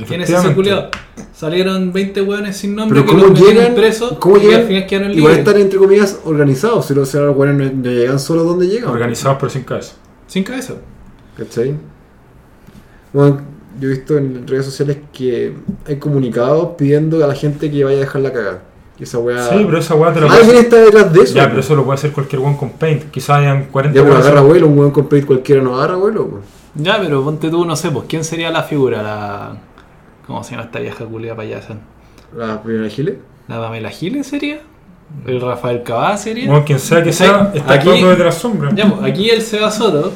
¿Quién 0.07 0.21
es 0.21 0.31
ese 0.31 0.55
culiado? 0.55 0.91
Salieron 1.33 1.93
20 1.93 2.21
weones 2.23 2.57
sin 2.57 2.75
nombre 2.75 3.01
Pero 3.01 3.11
que 3.11 3.23
¿cómo 3.23 3.35
los 3.35 3.41
llegan? 3.49 3.75
presos 3.75 4.13
¿Cómo 4.19 4.37
y 4.37 4.41
llegan? 4.41 4.61
al 4.61 4.67
final 4.67 4.87
quedaron 4.87 5.11
Igual 5.13 5.33
libres. 5.33 5.39
están 5.49 5.63
entre 5.63 5.79
comillas 5.79 6.21
organizados. 6.25 6.87
Si 6.87 6.95
los, 6.95 7.15
no, 7.15 7.33
no 7.35 7.91
llegan 7.91 8.19
solo 8.19 8.45
donde 8.45 8.67
llegan. 8.67 8.91
Organizados 8.91 9.39
pero 9.41 9.51
sin 9.51 9.63
cabeza. 9.65 9.95
Sin 10.27 10.45
cabeza. 10.45 10.75
¿Cachai? 11.37 11.75
Bueno, 13.13 13.41
yo 13.81 13.89
he 13.89 13.93
visto 13.93 14.17
en 14.19 14.47
redes 14.47 14.65
sociales 14.65 14.99
que 15.13 15.53
hay 15.87 15.97
comunicados 15.99 16.71
pidiendo 16.79 17.23
a 17.25 17.29
la 17.29 17.35
gente 17.35 17.71
que 17.71 17.85
vaya 17.85 17.97
a 17.99 18.01
dejar 18.01 18.23
la 18.23 18.33
cagada. 18.33 18.63
Esa 18.99 19.19
weá. 19.19 19.43
Sí, 19.51 19.63
pero 19.67 19.79
esa 19.79 19.95
weá 19.95 20.13
te 20.13 20.21
la 20.21 20.27
puede 20.29 20.41
Alguien 20.41 20.57
está 20.59 20.77
detrás 20.77 21.13
de 21.13 21.21
eso. 21.21 21.35
Ya, 21.35 21.49
pero 21.49 21.61
eso 21.61 21.75
lo 21.77 21.85
puede 21.85 21.97
hacer 21.97 22.13
cualquier 22.13 22.41
weón 22.41 22.57
con 22.57 22.71
Paint. 22.71 23.11
Quizás 23.11 23.39
hayan 23.41 23.67
40 23.67 23.95
Ya, 23.99 24.03
pero 24.07 24.17
agarra 24.17 24.41
vuelo, 24.41 24.67
un 24.69 24.79
weón 24.79 24.91
con 24.91 25.07
paint 25.09 25.27
cualquiera 25.27 25.61
no 25.63 25.77
agarra 25.77 25.97
vuelo. 25.97 26.27
pues. 26.29 26.43
Ya, 26.77 26.99
pero 27.01 27.23
ponte 27.23 27.51
tú, 27.51 27.65
no 27.67 27.77
sé, 27.77 27.91
pues, 27.91 28.07
¿quién 28.09 28.25
sería 28.25 28.51
la 28.51 28.63
figura? 28.63 29.03
La... 29.03 29.57
¿Cómo 30.27 30.43
se 30.43 30.53
llama 30.53 30.65
esta 30.65 30.79
vieja 30.81 31.05
culia 31.05 31.37
payasa? 31.37 31.75
La 32.37 32.63
primera 32.63 32.89
gile. 32.89 33.19
¿La 33.49 33.61
Pamela 33.61 33.91
Giles 33.91 34.27
sería? 34.27 34.61
¿El 35.27 35.41
Rafael 35.41 35.83
Cabá 35.83 36.17
sería? 36.17 36.51
Weón, 36.51 36.65
quien 36.65 36.79
sea 36.81 37.03
que 37.03 37.13
sea, 37.13 37.53
está 37.55 37.75
aquí- 37.75 37.89
actuando 37.91 38.11
desde 38.11 38.25
la 38.25 38.33
sombra. 38.33 38.71
Ya, 38.75 38.89
pues, 38.91 39.11
aquí 39.11 39.29
el 39.31 39.41
Seba 39.43 39.71
Soto. 39.71 40.13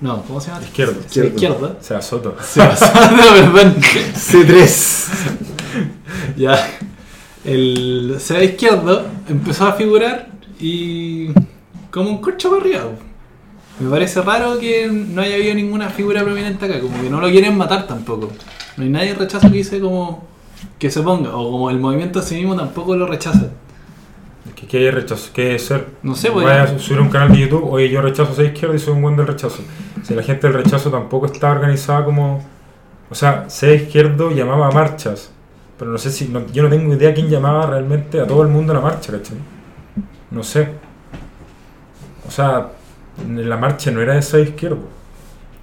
No, 0.00 0.22
¿cómo 0.22 0.40
se 0.40 0.50
llama? 0.50 0.62
Izquierdo. 0.62 0.94
Seba 1.08 1.26
Izquierdo. 1.26 1.76
O 1.80 1.82
sea, 1.82 2.00
Soto. 2.00 2.36
Seba 2.42 2.76
Soto, 2.76 2.92
perdón. 3.34 3.76
C3. 3.80 5.06
Ya. 6.36 6.78
El 7.44 8.16
Seba 8.20 8.44
Izquierdo 8.44 9.06
empezó 9.28 9.66
a 9.66 9.72
figurar 9.72 10.28
y. 10.60 11.28
como 11.90 12.10
un 12.10 12.18
corcho 12.18 12.50
para 12.50 12.62
arriba. 12.62 12.82
po. 12.82 13.08
Me 13.80 13.90
parece 13.90 14.20
raro 14.22 14.58
que 14.58 14.88
no 14.88 15.22
haya 15.22 15.36
habido 15.36 15.54
ninguna 15.54 15.88
figura 15.88 16.22
prominente 16.24 16.64
acá, 16.64 16.80
como 16.80 17.00
que 17.00 17.08
no 17.08 17.20
lo 17.20 17.30
quieren 17.30 17.56
matar 17.56 17.86
tampoco. 17.86 18.30
No 18.76 18.82
hay 18.82 18.90
nadie 18.90 19.14
rechazo 19.14 19.48
que 19.50 19.56
dice 19.58 19.80
como 19.80 20.26
que 20.78 20.90
se 20.90 21.00
ponga, 21.00 21.36
o 21.36 21.50
como 21.50 21.70
el 21.70 21.78
movimiento 21.78 22.18
a 22.18 22.22
sí 22.22 22.34
mismo 22.36 22.56
tampoco 22.56 22.96
lo 22.96 23.06
rechaza. 23.06 23.50
¿Qué, 24.58 24.66
qué 24.66 24.78
hay 24.78 24.90
rechazo? 24.90 25.30
¿Qué 25.32 25.54
es 25.54 25.66
ser? 25.66 25.86
No 26.02 26.14
sé, 26.14 26.30
pues, 26.30 26.44
Voy 26.44 26.52
a 26.54 26.78
subir 26.78 27.00
un 27.00 27.08
canal 27.10 27.30
de 27.32 27.38
YouTube, 27.38 27.64
oye, 27.70 27.88
yo 27.88 28.00
rechazo 28.02 28.34
ser 28.34 28.46
izquierda 28.46 28.74
y 28.74 28.78
soy 28.78 28.94
un 28.94 29.02
buen 29.02 29.16
del 29.16 29.26
rechazo. 29.26 29.62
Si 30.02 30.14
la 30.14 30.22
gente 30.22 30.46
del 30.48 30.62
rechazo 30.62 30.90
tampoco 30.90 31.26
está 31.26 31.50
organizada 31.52 32.04
como. 32.04 32.44
O 33.10 33.14
sea, 33.14 33.48
ser 33.48 33.74
izquierdo 33.82 34.30
llamaba 34.30 34.68
a 34.68 34.70
marchas, 34.70 35.30
pero 35.78 35.90
no 35.90 35.98
sé 35.98 36.10
si. 36.10 36.28
no- 36.28 36.46
yo 36.52 36.62
no 36.64 36.68
tengo 36.68 36.92
idea 36.92 37.14
quién 37.14 37.28
llamaba 37.28 37.66
realmente 37.66 38.20
a 38.20 38.26
todo 38.26 38.42
el 38.42 38.48
mundo 38.48 38.72
a 38.72 38.76
la 38.76 38.82
marcha, 38.82 39.12
¿cachai? 39.12 39.38
No 40.30 40.42
sé. 40.42 40.68
O 42.26 42.30
sea, 42.30 42.68
en 43.24 43.48
la 43.48 43.56
marcha 43.56 43.90
no 43.90 44.00
era 44.02 44.14
de 44.14 44.22
ser 44.22 44.40
izquierdo. 44.48 44.78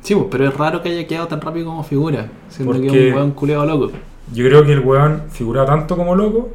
Sí, 0.02 0.16
pues, 0.16 0.28
pero 0.32 0.48
es 0.48 0.56
raro 0.56 0.82
que 0.82 0.89
haya 0.89 1.08
quedado 1.08 1.28
tan 1.28 1.41
rápido 1.41 1.66
como 1.68 1.84
figura. 1.84 2.28
Siendo 2.50 2.74
que 2.74 2.80
Porque- 2.80 3.08
es 3.10 3.14
un 3.14 3.18
weón 3.20 3.32
culeado 3.32 3.66
loco. 3.66 3.91
Yo 4.34 4.46
creo 4.48 4.64
que 4.66 4.74
el 4.74 4.80
weón 4.80 5.24
figuraba 5.30 5.68
tanto 5.68 5.96
como 5.98 6.16
loco 6.16 6.50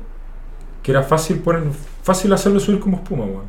que 0.91 0.97
era 0.97 1.05
fácil 1.05 1.39
poner, 1.39 1.63
fácil 2.03 2.33
hacerlo 2.33 2.59
subir 2.59 2.81
como 2.81 2.97
espuma, 2.97 3.25
weón. 3.25 3.45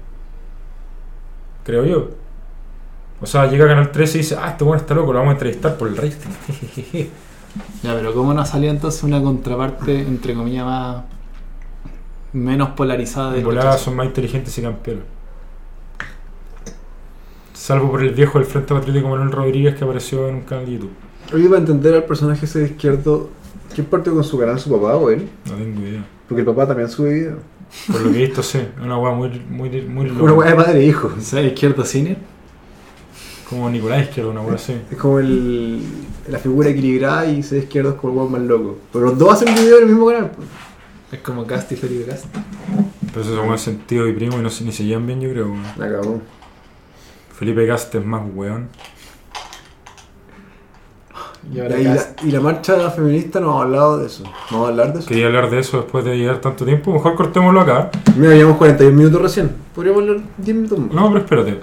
Creo 1.63 1.85
yo. 1.85 2.09
O 3.19 3.25
sea, 3.25 3.47
llega 3.47 3.65
a 3.65 3.67
Canal 3.67 3.91
13 3.91 4.17
y 4.17 4.21
dice, 4.21 4.37
ah, 4.39 4.49
este 4.51 4.63
weón 4.63 4.77
está 4.77 4.93
loco, 4.93 5.11
lo 5.11 5.19
vamos 5.19 5.31
a 5.31 5.33
entrevistar 5.33 5.75
por 5.77 5.87
el 5.87 5.97
rating. 5.97 7.09
Ya, 7.83 7.93
pero 7.93 8.13
¿cómo 8.13 8.33
no 8.33 8.45
salió 8.45 8.69
entonces 8.69 9.03
una 9.03 9.21
contraparte, 9.21 9.99
entre 9.99 10.33
comillas, 10.33 10.63
más. 10.63 11.03
menos 12.31 12.69
polarizada 12.69 13.37
volada 13.41 13.71
rechazo? 13.71 13.85
son 13.85 13.97
más 13.97 14.05
inteligentes 14.05 14.57
y 14.57 14.61
campeones. 14.61 15.03
Salvo 17.51 17.91
por 17.91 18.03
el 18.03 18.13
viejo 18.13 18.39
del 18.39 18.47
Frente 18.47 18.73
Patriótico 18.73 19.09
Manuel 19.09 19.33
Rodríguez 19.33 19.75
que 19.75 19.83
apareció 19.83 20.29
en 20.29 20.35
un 20.35 20.41
canal 20.43 20.65
de 20.65 20.71
YouTube. 20.71 20.93
Oye, 21.33 21.49
para 21.49 21.59
entender 21.59 21.93
al 21.93 22.05
personaje 22.05 22.45
ese 22.45 22.59
de 22.59 22.65
izquierdo, 22.67 23.29
¿quién 23.75 23.85
partió 23.85 24.13
con 24.13 24.23
su 24.23 24.39
canal, 24.39 24.57
su 24.57 24.71
papá 24.71 24.95
o 24.95 25.09
él? 25.09 25.27
No 25.45 25.55
tengo 25.55 25.81
idea. 25.81 26.05
Porque 26.31 26.41
el 26.43 26.45
papá 26.47 26.65
también 26.65 26.87
sube 26.89 27.13
video. 27.13 27.35
Por 27.91 27.99
lo 27.99 28.11
que 28.13 28.23
he 28.23 28.25
visto, 28.27 28.41
sí. 28.41 28.57
Es 28.59 28.81
una 28.81 28.97
weá 28.97 29.13
muy, 29.13 29.29
muy, 29.49 29.69
muy 29.81 30.07
loca. 30.07 30.23
Una 30.23 30.31
weá 30.33 30.49
de 30.51 30.55
padre 30.55 30.79
e 30.79 30.85
hijo. 30.85 31.11
¿Sabes 31.19 31.47
izquierdo 31.51 31.83
cine? 31.83 32.15
Como 33.49 33.69
Nicolás 33.69 34.03
Izquierdo, 34.03 34.31
una 34.31 34.39
weá 34.39 34.55
así. 34.55 34.77
Es 34.89 34.97
como 34.97 35.19
el, 35.19 35.81
la 36.29 36.39
figura 36.39 36.69
equilibrada 36.69 37.25
y 37.25 37.43
ser 37.43 37.57
izquierdo 37.63 37.89
es 37.89 37.95
como 37.97 38.13
el 38.13 38.19
weón 38.19 38.31
más 38.31 38.41
loco. 38.43 38.77
Pero 38.93 39.07
los 39.07 39.17
dos 39.17 39.33
hacen 39.33 39.53
video 39.53 39.75
en 39.79 39.83
el 39.83 39.89
mismo 39.89 40.07
canal. 40.07 40.31
pues. 40.31 40.47
Es 41.11 41.19
como 41.19 41.45
Cast 41.45 41.69
y 41.73 41.75
Felipe 41.75 42.05
Cast. 42.09 42.27
Pero 43.07 43.21
eso 43.25 43.35
son 43.35 43.47
buen 43.47 43.59
sentido 43.59 44.07
y 44.07 44.13
primo 44.13 44.39
y 44.39 44.41
no 44.41 44.49
se, 44.49 44.63
ni 44.63 44.71
se 44.71 44.85
llevan 44.85 45.05
bien, 45.05 45.19
yo 45.19 45.29
creo. 45.31 45.47
weón. 45.47 45.63
La 45.77 45.91
cagó. 45.91 46.21
Felipe 47.37 47.67
Cast 47.67 47.93
es 47.93 48.05
más 48.05 48.21
weón. 48.33 48.69
Y 51.53 51.59
ahora 51.59 51.77
la, 51.77 51.95
Cast. 51.95 52.23
y 52.23 52.31
la 52.31 52.39
marcha 52.39 52.89
feminista 52.91 53.39
no 53.39 53.47
hemos 53.51 53.63
hablado 53.63 53.97
de 53.97 54.07
eso. 54.07 54.23
No 54.23 54.31
vamos 54.51 54.65
a 54.67 54.69
hablar 54.71 54.93
de 54.93 54.99
eso. 54.99 55.07
Quería 55.09 55.27
hablar 55.27 55.49
de 55.49 55.59
eso 55.59 55.77
después 55.81 56.05
de 56.05 56.17
llegar 56.17 56.39
tanto 56.39 56.63
tiempo. 56.65 56.93
Mejor 56.93 57.15
cortémoslo 57.15 57.61
acá. 57.61 57.91
Mira, 58.15 58.33
llevamos 58.35 58.57
41 58.57 58.95
minutos 58.95 59.21
recién. 59.21 59.51
Podríamos 59.75 60.01
hablar 60.03 60.17
10 60.37 60.55
minutos 60.57 60.79
más. 60.79 60.91
No, 60.93 61.07
pero 61.07 61.19
espérate. 61.19 61.59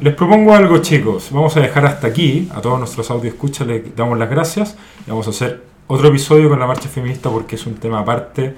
Les 0.00 0.14
propongo 0.14 0.54
algo, 0.54 0.78
chicos. 0.78 1.28
Vamos 1.32 1.56
a 1.56 1.60
dejar 1.60 1.86
hasta 1.86 2.06
aquí. 2.08 2.48
A 2.54 2.60
todos 2.60 2.78
nuestros 2.78 3.10
audio 3.10 3.28
escuchas 3.30 3.66
les 3.66 3.94
damos 3.94 4.18
las 4.18 4.30
gracias. 4.30 4.76
Y 5.06 5.10
vamos 5.10 5.26
a 5.26 5.30
hacer 5.30 5.62
otro 5.86 6.08
episodio 6.08 6.48
con 6.48 6.58
la 6.58 6.66
marcha 6.66 6.88
feminista 6.88 7.30
porque 7.30 7.56
es 7.56 7.66
un 7.66 7.74
tema 7.74 8.00
aparte. 8.00 8.54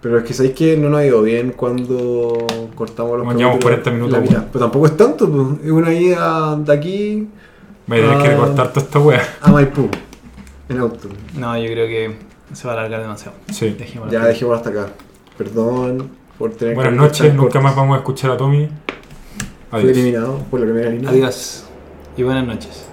Pero 0.00 0.18
es 0.18 0.24
que 0.24 0.32
sabéis 0.32 0.54
que 0.54 0.76
no 0.76 0.88
nos 0.88 1.00
ha 1.00 1.06
ido 1.06 1.22
bien 1.22 1.52
cuando 1.56 2.46
cortamos 2.74 3.18
los 3.18 3.24
Bueno, 3.24 3.38
llevamos 3.38 3.58
capítulos 3.64 3.82
40 3.82 3.90
minutos, 3.90 4.12
la 4.12 4.20
mitad. 4.20 4.34
weón. 4.38 4.48
Pero 4.52 4.64
tampoco 4.64 4.86
es 4.86 4.96
tanto, 4.96 5.30
pues. 5.30 5.46
Es 5.64 5.70
una 5.70 5.92
ida 5.92 6.56
de 6.56 6.72
aquí 6.72 7.28
Voy 7.86 7.98
a 7.98 8.02
tener 8.02 8.18
que 8.22 8.28
Ah. 8.28 8.30
recortar 8.32 8.68
toda 8.72 8.86
esta 8.86 8.98
wea. 8.98 9.22
a 9.42 9.50
Maipú. 9.50 9.88
En 10.68 10.78
auto. 10.78 11.08
No, 11.34 11.58
yo 11.58 11.64
creo 11.72 11.86
que 11.88 12.16
se 12.52 12.66
va 12.68 12.74
a 12.74 12.76
alargar 12.78 13.00
demasiado. 13.00 13.36
Sí. 13.50 13.70
Dejémoslo. 13.70 14.12
Ya 14.12 14.24
dejémoslo 14.24 14.56
hasta 14.56 14.70
acá. 14.70 14.88
Perdón 15.36 16.10
por 16.38 16.52
tener 16.52 16.74
Buenas 16.74 16.92
que 16.92 16.98
noches. 17.00 17.26
Nunca 17.34 17.40
cortes. 17.42 17.62
más 17.62 17.76
vamos 17.76 17.94
a 17.96 17.98
escuchar 17.98 18.30
a 18.32 18.36
Tommy. 18.36 18.68
Fui 19.70 19.80
Adiós. 19.80 19.96
eliminado 19.96 20.38
por 20.50 20.60
la 20.60 20.66
primera 20.66 20.90
línea. 20.90 21.10
Adiós 21.10 21.64
y 22.16 22.22
buenas 22.22 22.46
noches. 22.46 22.86